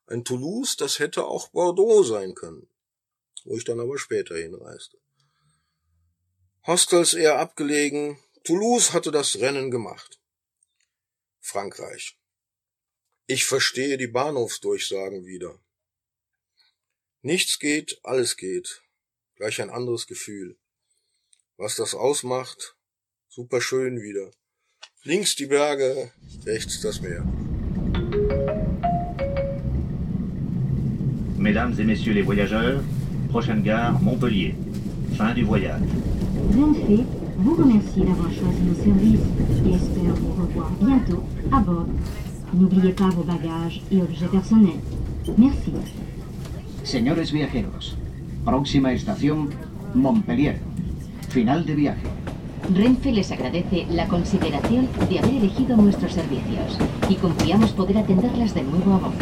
Ein 0.07 0.25
Toulouse, 0.25 0.77
das 0.77 0.99
hätte 0.99 1.25
auch 1.25 1.49
Bordeaux 1.49 2.03
sein 2.05 2.35
können, 2.35 2.69
wo 3.45 3.57
ich 3.57 3.65
dann 3.65 3.81
aber 3.81 3.99
später 3.99 4.37
hinreiste. 4.37 4.99
Hostels 6.67 7.15
eher 7.15 7.39
abgelegen. 7.39 8.19
Toulouse 8.45 8.93
hatte 8.93 9.11
das 9.11 9.41
Rennen 9.41 9.71
gemacht. 9.71 10.21
Frankreich. 11.41 12.19
Ich 13.27 13.47
verstehe 13.47 13.97
die 13.97 14.07
Bahnhofsdurchsagen 14.07 15.25
wieder. 15.25 15.59
Nichts 17.23 17.59
geht, 17.59 17.99
alles 18.03 18.37
geht. 18.37 18.83
Gleich 19.37 19.63
ein 19.63 19.71
anderes 19.71 20.07
Gefühl. 20.07 20.59
Was 21.57 21.75
das 21.75 21.95
ausmacht, 21.95 22.77
super 23.29 23.63
schön 23.63 24.03
wieder. 24.03 24.31
Links 25.05 25.37
die 25.37 25.47
Berge, 25.47 26.13
rechts 26.45 26.83
das 26.83 27.01
Meer. 27.01 27.25
Mesdames 31.39 31.79
et 31.79 31.85
messieurs 31.85 32.15
les 32.15 32.27
voyageurs, 32.27 32.83
prochaine 33.31 33.63
gare 33.63 33.99
Montpellier. 34.03 34.55
Fin 35.17 35.35
du 35.35 35.47
voyage. 35.47 35.81
Rien 36.53 36.75
fait, 36.75 37.05
vous 37.39 37.55
remercie 37.55 38.01
d'avoir 38.01 38.31
choisi 38.35 38.63
nos 38.65 38.75
services 38.75 39.27
et 39.65 39.77
espère 39.77 40.15
vous 40.15 40.43
revoir 40.43 40.71
bientôt 40.73 41.25
à 41.51 41.61
bord. 41.61 41.87
N'oubliez 42.55 42.93
pas 42.93 43.09
vos 43.09 43.25
bagages 43.25 43.81
y 43.91 44.01
objets 44.01 44.29
personnels. 44.29 44.79
Merci. 45.37 45.73
Señores 46.85 47.33
viajeros, 47.33 47.97
próxima 48.45 48.93
estación, 48.93 49.51
Montpellier. 49.95 50.61
Final 51.31 51.67
de 51.67 51.75
viaje. 51.75 52.07
Renfe 52.73 53.11
les 53.11 53.33
agradece 53.33 53.87
la 53.91 54.07
consideración 54.07 54.89
de 55.09 55.19
haber 55.19 55.35
elegido 55.35 55.77
nuestros 55.77 56.13
servicios 56.13 56.79
y 57.09 57.17
confiamos 57.17 57.73
poder 57.73 57.99
atenderlas 57.99 58.55
de 58.55 58.63
nuevo 58.63 58.95
a 58.95 58.99
bordo. 58.99 59.15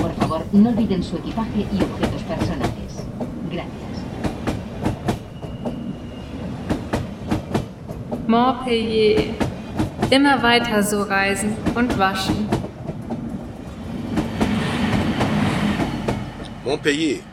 Por 0.00 0.14
favor, 0.14 0.42
no 0.52 0.70
olviden 0.70 1.02
su 1.02 1.16
equipaje 1.16 1.60
y 1.60 1.82
objetos 1.82 2.22
personales. 2.22 3.04
Gracias. 3.50 3.92
Montpellier. 8.26 9.34
Immer 10.10 10.42
weiter 10.42 10.82
so 10.82 11.04
reisen 11.04 11.54
und 11.74 11.98
waschen. 11.98 12.61
Montpellier. 16.64 17.24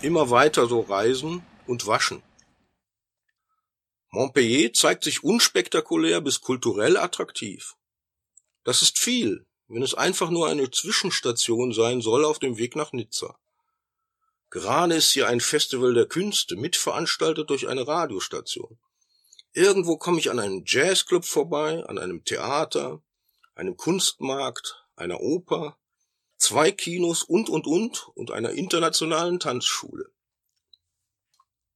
Immer 0.00 0.30
weiter 0.30 0.68
so 0.68 0.80
reisen 0.82 1.44
und 1.66 1.88
waschen. 1.88 2.22
Montpellier 4.12 4.72
zeigt 4.72 5.02
sich 5.02 5.24
unspektakulär 5.24 6.20
bis 6.20 6.40
kulturell 6.40 6.98
attraktiv. 6.98 7.74
Das 8.62 8.82
ist 8.82 9.00
viel, 9.00 9.44
wenn 9.66 9.82
es 9.82 9.94
einfach 9.94 10.30
nur 10.30 10.46
eine 10.46 10.70
Zwischenstation 10.70 11.72
sein 11.72 12.00
soll 12.00 12.24
auf 12.24 12.38
dem 12.38 12.58
Weg 12.58 12.76
nach 12.76 12.92
Nizza. 12.92 13.36
Gerade 14.50 14.94
ist 14.94 15.10
hier 15.10 15.26
ein 15.26 15.40
Festival 15.40 15.92
der 15.92 16.06
Künste, 16.06 16.54
mitveranstaltet 16.54 17.50
durch 17.50 17.66
eine 17.66 17.88
Radiostation. 17.88 18.78
Irgendwo 19.52 19.96
komme 19.96 20.20
ich 20.20 20.30
an 20.30 20.38
einem 20.38 20.62
Jazzclub 20.64 21.24
vorbei, 21.24 21.84
an 21.86 21.98
einem 21.98 22.22
Theater, 22.24 23.02
einem 23.56 23.76
Kunstmarkt, 23.76 24.86
einer 24.94 25.20
Oper, 25.20 25.76
zwei 26.36 26.70
Kinos 26.70 27.22
und 27.22 27.48
und 27.48 27.66
und 27.66 28.08
und 28.14 28.30
einer 28.30 28.50
internationalen 28.50 29.40
Tanzschule. 29.40 30.10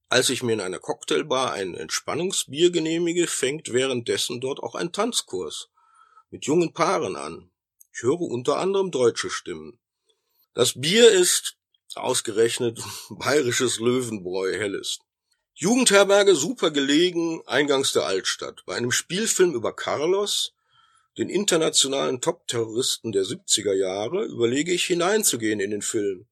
Als 0.09 0.29
ich 0.29 0.43
mir 0.43 0.53
in 0.53 0.61
einer 0.61 0.79
Cocktailbar 0.79 1.53
ein 1.53 1.73
Entspannungsbier 1.73 2.71
genehmige, 2.71 3.27
fängt 3.27 3.71
währenddessen 3.71 4.41
dort 4.41 4.59
auch 4.59 4.75
ein 4.75 4.91
Tanzkurs 4.91 5.69
mit 6.29 6.45
jungen 6.45 6.73
Paaren 6.73 7.15
an. 7.15 7.49
Ich 7.93 8.03
höre 8.03 8.21
unter 8.21 8.57
anderem 8.57 8.91
deutsche 8.91 9.29
Stimmen. 9.29 9.79
Das 10.53 10.79
Bier 10.79 11.09
ist 11.11 11.55
ausgerechnet 11.95 12.81
bayerisches 13.09 13.79
Löwenbräu 13.79 14.53
helles. 14.53 14.99
Jugendherberge 15.53 16.35
super 16.35 16.71
gelegen, 16.71 17.41
eingangs 17.45 17.93
der 17.93 18.05
Altstadt. 18.05 18.63
Bei 18.65 18.75
einem 18.75 18.91
Spielfilm 18.91 19.53
über 19.53 19.75
Carlos, 19.75 20.53
den 21.17 21.29
internationalen 21.29 22.21
Top-Terroristen 22.21 23.11
der 23.11 23.23
70er 23.23 23.73
Jahre, 23.73 24.25
überlege 24.25 24.71
ich 24.71 24.85
hineinzugehen 24.85 25.59
in 25.59 25.71
den 25.71 25.81
Film. 25.81 26.27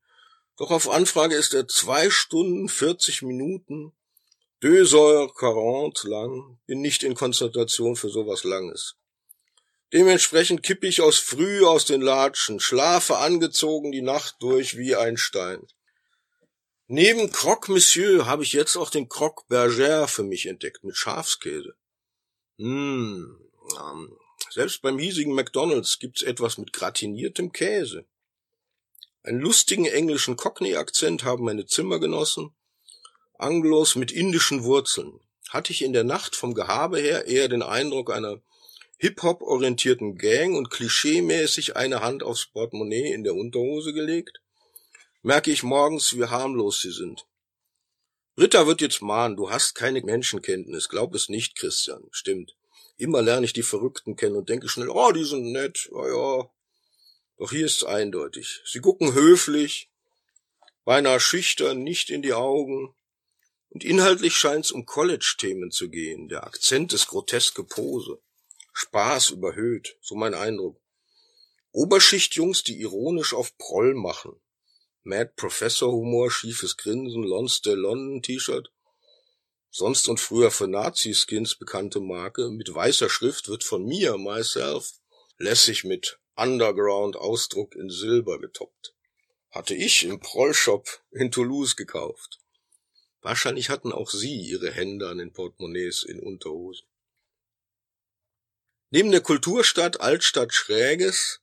Doch 0.57 0.71
auf 0.71 0.89
Anfrage 0.89 1.35
ist 1.35 1.53
er 1.53 1.67
zwei 1.67 2.09
Stunden 2.09 2.69
40 2.69 3.21
Minuten, 3.21 3.93
deux 4.61 4.93
heures 4.93 5.33
quarante 5.35 6.07
lang, 6.07 6.59
bin 6.65 6.81
nicht 6.81 7.03
in 7.03 7.15
Konzentration 7.15 7.95
für 7.95 8.09
sowas 8.09 8.43
Langes. 8.43 8.95
Dementsprechend 9.91 10.61
kippe 10.61 10.87
ich 10.87 11.01
aus 11.01 11.17
früh 11.17 11.65
aus 11.65 11.85
den 11.85 12.01
Latschen, 12.01 12.59
schlafe 12.59 13.17
angezogen 13.17 13.91
die 13.91 14.01
Nacht 14.01 14.35
durch 14.39 14.77
wie 14.77 14.95
ein 14.95 15.17
Stein. 15.17 15.65
Neben 16.87 17.31
Croque 17.31 17.71
Monsieur 17.71 18.25
habe 18.25 18.43
ich 18.43 18.53
jetzt 18.53 18.75
auch 18.75 18.89
den 18.89 19.09
Croque 19.09 19.45
Berger 19.47 20.07
für 20.07 20.23
mich 20.23 20.45
entdeckt, 20.45 20.83
mit 20.83 20.97
Schafskäse. 20.97 21.75
Mmh, 22.57 23.37
ähm, 23.79 24.17
selbst 24.49 24.81
beim 24.81 24.97
hiesigen 24.99 25.33
McDonalds 25.33 25.99
gibt's 25.99 26.21
etwas 26.21 26.57
mit 26.57 26.73
gratiniertem 26.73 27.51
Käse. 27.51 28.05
Einen 29.23 29.41
lustigen 29.41 29.85
englischen 29.85 30.37
Cockney-Akzent 30.37 31.23
haben 31.23 31.43
meine 31.43 31.65
Zimmergenossen. 31.65 32.51
Anglos 33.37 33.95
mit 33.95 34.11
indischen 34.11 34.63
Wurzeln. 34.63 35.19
Hatte 35.49 35.71
ich 35.71 35.81
in 35.81 35.93
der 35.93 36.03
Nacht 36.03 36.35
vom 36.35 36.53
Gehabe 36.53 36.99
her 36.99 37.25
eher 37.25 37.47
den 37.47 37.61
Eindruck 37.61 38.11
einer 38.11 38.41
Hip-Hop-orientierten 38.97 40.17
Gang 40.17 40.55
und 40.55 40.69
klischeemäßig 40.69 41.75
eine 41.75 42.01
Hand 42.01 42.21
aufs 42.21 42.47
Portemonnaie 42.47 43.13
in 43.13 43.23
der 43.23 43.35
Unterhose 43.35 43.93
gelegt? 43.93 44.41
Merke 45.21 45.51
ich 45.51 45.63
morgens, 45.63 46.15
wie 46.17 46.25
harmlos 46.25 46.81
sie 46.81 46.91
sind. 46.91 47.25
Britta 48.35 48.67
wird 48.67 48.79
jetzt 48.81 49.01
mahnen, 49.01 49.35
du 49.35 49.49
hast 49.49 49.73
keine 49.73 50.01
Menschenkenntnis. 50.01 50.87
Glaub 50.87 51.13
es 51.13 51.27
nicht, 51.27 51.55
Christian. 51.57 52.07
Stimmt. 52.11 52.55
Immer 52.99 53.21
lerne 53.21 53.45
ich 53.45 53.53
die 53.53 53.63
Verrückten 53.63 54.17
kennen 54.17 54.35
und 54.35 54.49
denke 54.49 54.67
schnell, 54.67 54.89
oh, 54.89 55.13
die 55.13 55.23
sind 55.23 55.53
nett, 55.53 55.87
oh 55.93 56.05
ja, 56.05 56.49
doch 57.37 57.51
hier 57.51 57.65
ist's 57.65 57.85
eindeutig. 57.85 58.61
Sie 58.65 58.81
gucken 58.81 59.13
höflich, 59.13 59.89
beinahe 60.83 61.21
schüchtern, 61.21 61.81
nicht 61.81 62.09
in 62.09 62.21
die 62.21 62.33
Augen. 62.33 62.93
Und 63.69 63.85
inhaltlich 63.85 64.35
scheint's 64.35 64.71
um 64.71 64.85
College-Themen 64.85 65.71
zu 65.71 65.89
gehen. 65.89 66.27
Der 66.27 66.43
Akzent 66.43 66.91
ist 66.91 67.07
groteske 67.07 67.63
Pose. 67.63 68.19
Spaß 68.73 69.29
überhöht, 69.29 69.97
so 70.01 70.15
mein 70.15 70.33
Eindruck. 70.33 70.81
Oberschichtjungs, 71.71 72.63
die 72.63 72.81
ironisch 72.81 73.33
auf 73.33 73.57
Proll 73.57 73.93
machen. 73.93 74.35
Mad 75.03 75.31
Professor 75.37 75.89
Humor, 75.89 76.31
schiefes 76.31 76.75
Grinsen, 76.75 77.23
Lonsdale 77.23 77.77
London 77.77 78.21
T-Shirt. 78.21 78.73
Sonst 79.71 80.09
und 80.09 80.19
früher 80.19 80.51
für 80.51 80.67
Nazi-Skins 80.67 81.55
bekannte 81.55 81.99
Marke. 81.99 82.49
Mit 82.49 82.73
weißer 82.73 83.09
Schrift 83.09 83.47
wird 83.49 83.63
von 83.63 83.85
mir, 83.85 84.17
myself, 84.17 84.93
lässig 85.37 85.83
mit 85.83 86.19
Underground-Ausdruck 86.35 87.75
in 87.75 87.89
Silber 87.89 88.39
getoppt. 88.39 88.95
Hatte 89.51 89.75
ich 89.75 90.05
im 90.05 90.19
Prollshop 90.19 90.87
in 91.11 91.31
Toulouse 91.31 91.75
gekauft. 91.75 92.39
Wahrscheinlich 93.21 93.69
hatten 93.69 93.91
auch 93.91 94.09
sie 94.09 94.41
ihre 94.41 94.71
Hände 94.71 95.09
an 95.09 95.17
den 95.17 95.33
Portemonnaies 95.33 96.03
in 96.03 96.19
Unterhosen. 96.19 96.87
Neben 98.91 99.11
der 99.11 99.21
Kulturstadt 99.21 100.01
Altstadt 100.01 100.53
Schräges, 100.53 101.41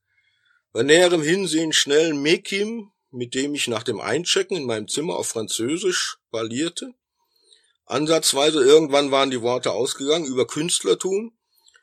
bei 0.73 0.82
näherem 0.82 1.23
Hinsehen 1.23 1.73
schnell 1.73 2.12
Mekim, 2.12 2.90
mit 3.11 3.35
dem 3.35 3.55
ich 3.55 3.69
nach 3.69 3.82
dem 3.82 4.01
Einchecken 4.01 4.57
in 4.57 4.65
meinem 4.65 4.89
Zimmer 4.89 5.16
auf 5.16 5.28
Französisch 5.28 6.19
parlierte. 6.31 6.93
Ansatzweise 7.86 8.64
irgendwann 8.64 9.12
waren 9.12 9.30
die 9.30 9.42
Worte 9.42 9.70
ausgegangen 9.70 10.26
über 10.26 10.46
Künstlertum, 10.46 11.38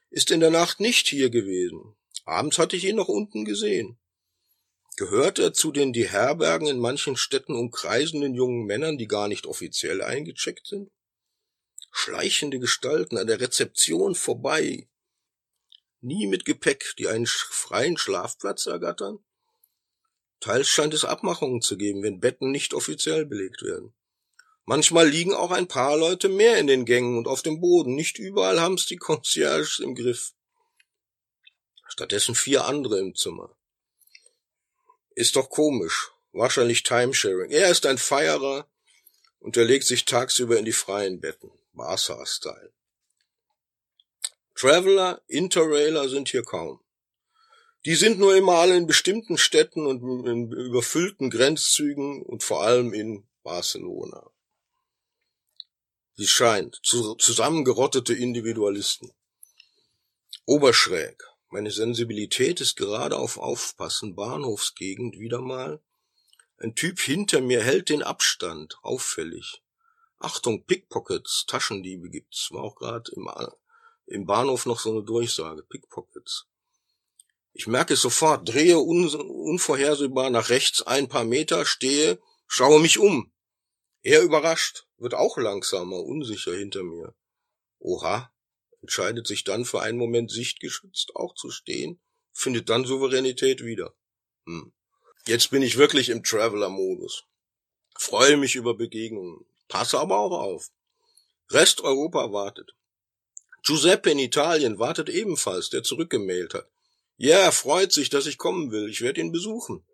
ist 0.09 0.31
in 0.31 0.41
der 0.41 0.51
Nacht 0.51 0.81
nicht 0.81 1.07
hier 1.07 1.29
gewesen. 1.29 1.95
Abends 2.25 2.59
hatte 2.59 2.75
ich 2.75 2.83
ihn 2.83 2.97
noch 2.97 3.07
unten 3.07 3.45
gesehen. 3.45 3.97
Gehört 4.97 5.39
er 5.39 5.53
zu 5.53 5.71
den 5.71 5.93
die 5.93 6.07
Herbergen 6.07 6.67
in 6.67 6.77
manchen 6.77 7.15
Städten 7.15 7.55
umkreisenden 7.55 8.35
jungen 8.35 8.65
Männern, 8.65 8.97
die 8.97 9.07
gar 9.07 9.29
nicht 9.29 9.47
offiziell 9.47 10.01
eingecheckt 10.03 10.67
sind? 10.67 10.91
Schleichende 11.89 12.59
Gestalten 12.59 13.17
an 13.17 13.27
der 13.27 13.39
Rezeption 13.39 14.13
vorbei, 14.13 14.89
nie 16.01 16.27
mit 16.27 16.43
Gepäck, 16.43 16.95
die 16.97 17.07
einen 17.07 17.25
freien 17.27 17.97
Schlafplatz 17.97 18.65
ergattern? 18.65 19.19
Teils 20.41 20.67
scheint 20.67 20.93
es 20.93 21.05
Abmachungen 21.05 21.61
zu 21.61 21.77
geben, 21.77 22.03
wenn 22.03 22.19
Betten 22.19 22.51
nicht 22.51 22.73
offiziell 22.73 23.25
belegt 23.25 23.61
werden. 23.61 23.93
Manchmal 24.65 25.09
liegen 25.09 25.33
auch 25.33 25.51
ein 25.51 25.67
paar 25.67 25.97
Leute 25.97 26.29
mehr 26.29 26.57
in 26.57 26.67
den 26.67 26.85
Gängen 26.85 27.17
und 27.17 27.27
auf 27.27 27.41
dem 27.41 27.59
Boden. 27.59 27.95
Nicht 27.95 28.17
überall 28.17 28.61
haben's 28.61 28.85
die 28.85 28.97
Concierges 28.97 29.79
im 29.79 29.95
Griff 29.95 30.33
stattdessen 31.93 32.33
vier 32.33 32.65
andere 32.65 32.99
im 32.99 33.13
Zimmer. 33.13 33.55
Ist 35.15 35.35
doch 35.35 35.49
komisch. 35.49 36.11
Wahrscheinlich 36.31 36.81
Timesharing. 36.81 37.51
Er 37.51 37.69
ist 37.69 37.85
ein 37.85 37.99
Feierer 37.99 38.67
und 39.39 39.55
er 39.57 39.65
legt 39.65 39.85
sich 39.85 40.05
tagsüber 40.05 40.57
in 40.57 40.65
die 40.65 40.71
freien 40.71 41.21
Betten. 41.21 41.51
Barca-Style. 41.73 42.73
Traveler, 44.55 45.21
Interrailer 45.27 46.09
sind 46.09 46.29
hier 46.29 46.43
kaum. 46.43 46.79
Die 47.85 47.95
sind 47.95 48.17
nur 48.17 48.35
immer 48.35 48.53
alle 48.53 48.75
in 48.75 48.87
bestimmten 48.87 49.37
Städten 49.37 49.85
und 49.85 50.25
in 50.25 50.51
überfüllten 50.51 51.29
Grenzzügen 51.29 52.23
und 52.23 52.41
vor 52.41 52.63
allem 52.63 52.93
in 52.93 53.27
Barcelona. 53.43 54.31
Wie 56.15 56.27
scheint, 56.27 56.79
zusammengerottete 56.83 58.13
Individualisten. 58.13 59.11
Oberschräg, 60.45 61.23
meine 61.49 61.71
Sensibilität 61.71 62.61
ist 62.61 62.75
gerade 62.75 63.17
auf 63.17 63.39
Aufpassen, 63.39 64.15
Bahnhofsgegend 64.15 65.17
wieder 65.17 65.41
mal. 65.41 65.81
Ein 66.57 66.75
Typ 66.75 66.99
hinter 66.99 67.41
mir 67.41 67.63
hält 67.63 67.89
den 67.89 68.03
Abstand, 68.03 68.77
auffällig. 68.83 69.63
Achtung, 70.19 70.63
Pickpockets, 70.65 71.45
Taschendiebe 71.47 72.09
gibt's. 72.09 72.49
War 72.51 72.63
auch 72.63 72.75
gerade 72.75 73.11
im, 73.15 73.27
im 74.05 74.25
Bahnhof 74.27 74.67
noch 74.67 74.79
so 74.79 74.91
eine 74.91 75.03
Durchsage, 75.03 75.63
Pickpockets. 75.63 76.45
Ich 77.53 77.65
merke 77.65 77.95
es 77.95 78.01
sofort, 78.01 78.47
drehe 78.47 78.77
un 78.77 79.07
unvorhersehbar 79.15 80.29
nach 80.29 80.49
rechts 80.49 80.83
ein 80.83 81.09
paar 81.09 81.23
Meter, 81.23 81.65
stehe, 81.65 82.19
schaue 82.45 82.79
mich 82.79 82.99
um. 82.99 83.31
Er 84.01 84.21
überrascht, 84.21 84.85
wird 85.03 85.13
auch 85.13 85.37
langsamer, 85.37 85.97
unsicher 85.97 86.55
hinter 86.55 86.83
mir. 86.83 87.13
Oha, 87.79 88.33
entscheidet 88.81 89.27
sich 89.27 89.43
dann 89.43 89.65
für 89.65 89.81
einen 89.81 89.97
Moment 89.97 90.31
sichtgeschützt 90.31 91.15
auch 91.15 91.35
zu 91.35 91.51
stehen, 91.51 91.99
findet 92.31 92.69
dann 92.69 92.85
Souveränität 92.85 93.63
wieder. 93.63 93.93
Hm. 94.45 94.73
Jetzt 95.27 95.51
bin 95.51 95.61
ich 95.61 95.77
wirklich 95.77 96.09
im 96.09 96.23
Traveler-Modus. 96.23 97.25
Freue 97.95 98.37
mich 98.37 98.55
über 98.55 98.73
Begegnungen, 98.73 99.45
passe 99.67 99.99
aber 99.99 100.19
auch 100.19 100.31
auf. 100.31 100.71
Rest 101.49 101.81
Europa 101.81 102.31
wartet. 102.31 102.75
Giuseppe 103.63 104.11
in 104.11 104.19
Italien 104.19 104.79
wartet 104.79 105.09
ebenfalls, 105.09 105.69
der 105.69 105.83
zurückgemailt 105.83 106.53
hat. 106.53 106.69
Ja, 107.17 107.37
er 107.37 107.51
freut 107.51 107.93
sich, 107.93 108.09
dass 108.09 108.25
ich 108.25 108.37
kommen 108.37 108.71
will. 108.71 108.89
Ich 108.89 109.01
werde 109.01 109.21
ihn 109.21 109.31
besuchen. 109.31 109.85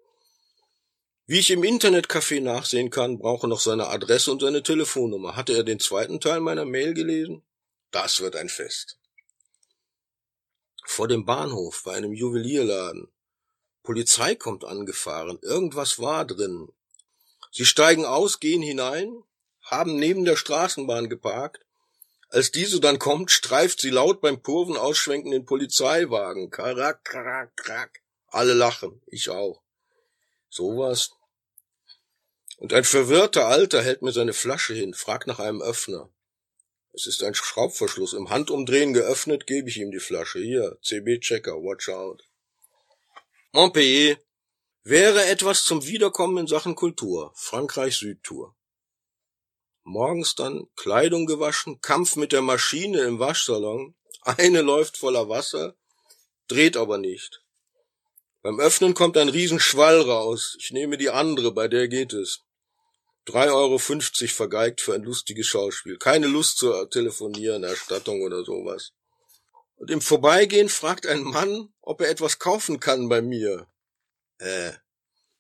Wie 1.29 1.37
ich 1.37 1.51
im 1.51 1.61
Internetcafé 1.61 2.41
nachsehen 2.41 2.89
kann, 2.89 3.19
brauche 3.19 3.47
noch 3.47 3.59
seine 3.59 3.89
Adresse 3.89 4.31
und 4.31 4.41
seine 4.41 4.63
Telefonnummer. 4.63 5.35
Hatte 5.35 5.53
er 5.53 5.63
den 5.63 5.79
zweiten 5.79 6.19
Teil 6.19 6.39
meiner 6.39 6.65
Mail 6.65 6.95
gelesen? 6.95 7.43
Das 7.91 8.19
wird 8.19 8.35
ein 8.35 8.49
Fest. 8.49 8.97
Vor 10.87 11.07
dem 11.07 11.25
Bahnhof 11.25 11.83
bei 11.85 11.93
einem 11.93 12.13
Juwelierladen. 12.13 13.11
Polizei 13.83 14.33
kommt 14.33 14.65
angefahren. 14.65 15.37
Irgendwas 15.43 15.99
war 15.99 16.25
drin. 16.25 16.69
Sie 17.51 17.67
steigen 17.67 18.05
aus, 18.05 18.39
gehen 18.39 18.63
hinein, 18.63 19.23
haben 19.61 19.97
neben 19.97 20.25
der 20.25 20.35
Straßenbahn 20.35 21.09
geparkt. 21.09 21.63
Als 22.29 22.49
diese 22.49 22.79
dann 22.79 22.97
kommt, 22.97 23.29
streift 23.29 23.81
sie 23.81 23.91
laut 23.91 24.21
beim 24.21 24.41
Kurven 24.41 24.77
ausschwenken 24.77 25.29
den 25.29 25.45
Polizeiwagen. 25.45 26.49
Karak, 26.49 27.05
karak, 27.05 27.55
karak. 27.55 28.01
Alle 28.29 28.55
lachen. 28.55 29.03
Ich 29.05 29.29
auch. 29.29 29.61
Sowas. 30.49 31.11
Und 32.59 32.73
ein 32.73 32.83
verwirrter 32.83 33.47
Alter 33.47 33.81
hält 33.81 34.01
mir 34.01 34.11
seine 34.11 34.33
Flasche 34.33 34.73
hin, 34.73 34.93
fragt 34.93 35.27
nach 35.27 35.39
einem 35.39 35.61
Öffner. 35.61 36.09
Es 36.91 37.07
ist 37.07 37.23
ein 37.23 37.33
Schraubverschluss. 37.33 38.11
Im 38.11 38.29
Handumdrehen 38.29 38.93
geöffnet, 38.93 39.47
gebe 39.47 39.69
ich 39.69 39.77
ihm 39.77 39.91
die 39.91 39.99
Flasche. 39.99 40.39
Hier, 40.39 40.77
CB-Checker, 40.83 41.53
watch 41.63 41.87
out. 41.87 42.27
Montpellier 43.53 44.17
wäre 44.83 45.25
etwas 45.27 45.63
zum 45.63 45.85
Wiederkommen 45.85 46.37
in 46.39 46.47
Sachen 46.47 46.75
Kultur. 46.75 47.31
Frankreich 47.35 47.95
Südtour. 47.95 48.53
Morgens 49.83 50.35
dann 50.35 50.67
Kleidung 50.75 51.27
gewaschen, 51.27 51.79
Kampf 51.79 52.17
mit 52.17 52.33
der 52.33 52.41
Maschine 52.41 53.03
im 53.03 53.19
Waschsalon. 53.19 53.95
Eine 54.21 54.61
läuft 54.61 54.97
voller 54.97 55.29
Wasser, 55.29 55.77
dreht 56.49 56.75
aber 56.75 56.97
nicht. 56.97 57.41
Beim 58.41 58.59
Öffnen 58.59 58.93
kommt 58.93 59.15
ein 59.15 59.29
Riesenschwall 59.29 60.01
raus. 60.01 60.57
Ich 60.59 60.71
nehme 60.71 60.97
die 60.97 61.09
andere, 61.09 61.53
bei 61.53 61.69
der 61.69 61.87
geht 61.87 62.11
es. 62.11 62.43
3,50 63.29 63.53
Euro 63.53 63.77
vergeigt 63.77 64.81
für 64.81 64.93
ein 64.93 65.03
lustiges 65.03 65.47
Schauspiel. 65.47 65.97
Keine 65.97 66.27
Lust 66.27 66.57
zu 66.57 66.85
telefonieren, 66.85 67.63
Erstattung 67.63 68.21
oder 68.21 68.43
sowas. 68.43 68.91
Und 69.75 69.89
im 69.91 70.01
Vorbeigehen 70.01 70.69
fragt 70.69 71.05
ein 71.05 71.23
Mann, 71.23 71.73
ob 71.81 72.01
er 72.01 72.09
etwas 72.09 72.39
kaufen 72.39 72.79
kann 72.79 73.07
bei 73.07 73.21
mir. 73.21 73.67
Äh, 74.39 74.73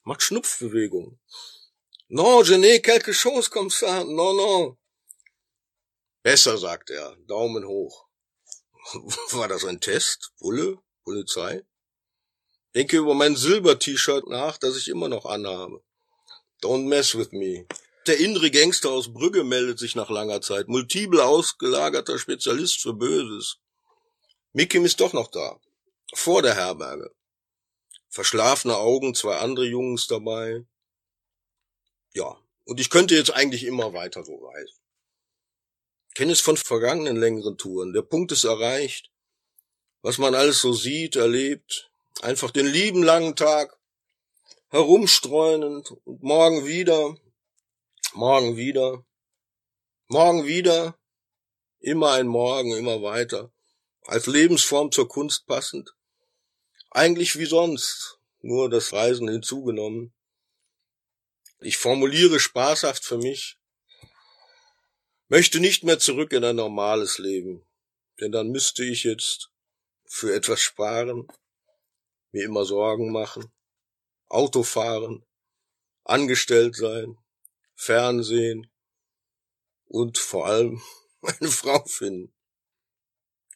macht 0.03 0.21
Schnupfbewegung. 0.21 1.19
Non, 2.07 2.43
je 2.43 2.55
n'ai 2.55 2.81
quelque 2.81 3.13
chose 3.13 3.49
comme 3.49 3.69
ça. 3.69 4.03
Non, 4.03 4.33
non. 4.35 4.77
Besser, 6.23 6.57
sagt 6.57 6.89
er. 6.89 7.15
Daumen 7.27 7.65
hoch. 7.65 8.07
War 9.31 9.47
das 9.47 9.65
ein 9.65 9.79
Test? 9.79 10.31
Bulle? 10.39 10.79
Polizei? 11.03 11.63
Denke 12.75 12.97
über 12.97 13.13
mein 13.13 13.35
Silber-T-Shirt 13.35 14.27
nach, 14.27 14.57
das 14.57 14.77
ich 14.77 14.87
immer 14.87 15.07
noch 15.07 15.25
anhabe. 15.25 15.83
Don't 16.61 16.87
mess 16.87 17.15
with 17.15 17.31
me. 17.31 17.65
Der 18.07 18.19
innere 18.19 18.51
Gangster 18.51 18.89
aus 18.89 19.13
Brügge 19.13 19.43
meldet 19.43 19.79
sich 19.79 19.95
nach 19.95 20.09
langer 20.09 20.41
Zeit. 20.41 20.67
Multiple 20.67 21.23
ausgelagerter 21.23 22.17
Spezialist 22.17 22.81
für 22.81 22.93
Böses. 22.93 23.57
Mikim 24.53 24.83
ist 24.83 24.99
doch 24.99 25.13
noch 25.13 25.29
da. 25.29 25.59
Vor 26.13 26.41
der 26.41 26.55
Herberge. 26.55 27.13
Verschlafene 28.09 28.75
Augen, 28.77 29.13
zwei 29.13 29.37
andere 29.37 29.65
Jungs 29.65 30.07
dabei. 30.07 30.65
Ja, 32.13 32.37
und 32.65 32.79
ich 32.79 32.89
könnte 32.89 33.15
jetzt 33.15 33.31
eigentlich 33.31 33.63
immer 33.63 33.93
weiter 33.93 34.23
so 34.23 34.35
reisen. 34.37 34.79
Kenne 36.15 36.31
es 36.31 36.41
von 36.41 36.57
vergangenen 36.57 37.17
längeren 37.17 37.57
Touren. 37.57 37.93
Der 37.93 38.01
Punkt 38.01 38.31
ist 38.31 38.43
erreicht. 38.43 39.11
Was 40.01 40.17
man 40.17 40.35
alles 40.35 40.59
so 40.61 40.73
sieht, 40.73 41.15
erlebt. 41.15 41.91
Einfach 42.21 42.51
den 42.51 42.65
lieben 42.65 43.03
langen 43.03 43.35
Tag 43.35 43.78
herumstreunend 44.69 45.91
und 46.05 46.21
morgen 46.21 46.65
wieder, 46.65 47.17
morgen 48.13 48.55
wieder, 48.55 49.03
morgen 50.07 50.45
wieder, 50.45 50.97
immer 51.79 52.11
ein 52.11 52.27
Morgen, 52.27 52.75
immer 52.75 53.01
weiter, 53.01 53.51
als 54.05 54.27
Lebensform 54.27 54.91
zur 54.91 55.07
Kunst 55.07 55.47
passend. 55.47 55.95
Eigentlich 56.91 57.37
wie 57.37 57.45
sonst, 57.45 58.19
nur 58.41 58.69
das 58.69 58.93
Reisen 58.93 59.27
hinzugenommen. 59.27 60.13
Ich 61.59 61.77
formuliere 61.77 62.39
spaßhaft 62.39 63.03
für 63.03 63.17
mich, 63.17 63.57
möchte 65.29 65.59
nicht 65.59 65.83
mehr 65.83 65.97
zurück 65.97 66.31
in 66.31 66.43
ein 66.43 66.55
normales 66.55 67.17
Leben, 67.17 67.65
denn 68.19 68.31
dann 68.31 68.49
müsste 68.49 68.83
ich 68.83 69.03
jetzt 69.03 69.49
für 70.05 70.33
etwas 70.33 70.61
sparen, 70.61 71.27
mir 72.31 72.45
immer 72.45 72.65
Sorgen 72.65 73.11
machen, 73.11 73.51
Auto 74.29 74.61
fahren, 74.61 75.25
angestellt 76.03 76.75
sein, 76.75 77.17
Fernsehen 77.75 78.71
und 79.87 80.19
vor 80.19 80.45
allem 80.45 80.81
eine 81.21 81.49
Frau 81.49 81.83
finden. 81.85 82.31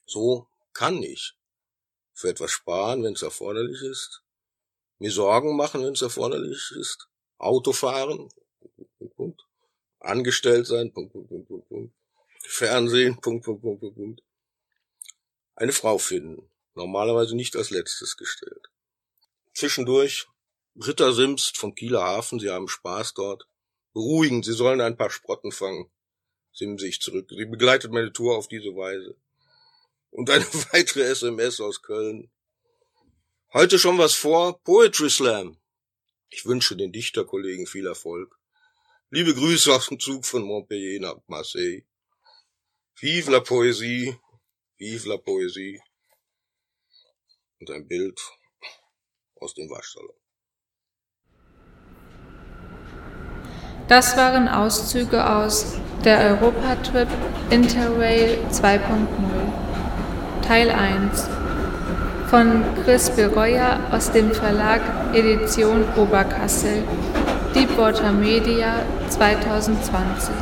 So 0.08 0.48
kann 0.74 1.02
ich 1.04 1.36
für 2.14 2.30
etwas 2.30 2.52
sparen, 2.52 3.04
wenn 3.04 3.14
es 3.14 3.22
erforderlich 3.22 3.82
ist, 3.84 4.24
mir 4.98 5.12
Sorgen 5.12 5.56
machen, 5.56 5.84
wenn 5.84 5.94
es 5.94 6.02
erforderlich 6.02 6.72
ist, 6.72 7.08
Auto 7.38 7.72
fahren, 7.72 8.30
Punkt, 9.16 9.46
angestellt 10.00 10.66
sein, 10.66 10.92
Fernsehen, 12.40 13.20
eine 15.56 15.72
Frau 15.72 15.98
finden, 16.00 16.50
normalerweise 16.74 17.36
nicht 17.36 17.56
als 17.56 17.70
letztes 17.70 18.18
gestellt. 18.18 18.70
Zwischendurch 19.54 20.28
Ritter 20.76 21.14
Simst 21.14 21.58
vom 21.58 21.76
Kieler 21.76 22.04
Hafen, 22.04 22.40
Sie 22.40 22.50
haben 22.50 22.68
Spaß 22.68 23.14
dort. 23.14 23.48
Beruhigen, 23.94 24.42
Sie 24.42 24.54
sollen 24.54 24.82
ein 24.82 24.98
paar 24.98 25.12
Sprotten 25.12 25.52
fangen. 25.52 25.92
Simse 26.52 26.88
ich 26.88 27.00
zurück. 27.00 27.30
Sie 27.30 27.46
begleitet 27.46 27.92
meine 27.92 28.12
Tour 28.12 28.38
auf 28.38 28.48
diese 28.48 28.76
Weise. 28.76 29.16
Und 30.10 30.30
eine 30.30 30.46
weitere 30.72 31.04
SMS 31.04 31.60
aus 31.60 31.82
Köln. 31.82 32.32
Heute 33.54 33.78
schon 33.78 34.00
was 34.00 34.16
vor? 34.16 34.60
Poetry 34.64 35.12
Slam. 35.12 35.58
Ich 36.30 36.46
wünsche 36.46 36.76
den 36.76 36.92
Dichterkollegen 36.92 37.68
viel 37.68 37.86
Erfolg. 37.86 38.40
Liebe 39.12 39.36
Grüße 39.36 39.72
aus 39.72 39.90
dem 39.90 40.00
Zug 40.00 40.26
von 40.26 40.42
Montpellier 40.42 41.00
nach 41.00 41.18
Marseille. 41.28 41.84
Vive 42.96 43.30
la 43.30 43.42
Poesie, 43.42 44.18
vive 44.78 45.08
la 45.08 45.18
Poesie. 45.18 45.80
Und 47.60 47.70
ein 47.70 47.88
Bild 47.88 48.20
aus 49.36 49.54
dem 49.54 49.70
Waschsalon. 49.70 50.23
Das 53.88 54.16
waren 54.16 54.48
Auszüge 54.48 55.30
aus 55.30 55.74
der 56.06 56.20
Europatrip 56.20 57.08
Interrail 57.50 58.38
2.0 58.52 58.80
Teil 60.48 60.70
1 60.70 61.28
von 62.30 62.64
Chris 62.84 63.10
Beroyer 63.10 63.80
aus 63.92 64.12
dem 64.12 64.32
Verlag 64.32 64.82
Edition 65.14 65.84
Oberkassel 65.98 66.84
Deepwater 67.54 68.12
Media 68.14 68.76
2020 69.10 70.34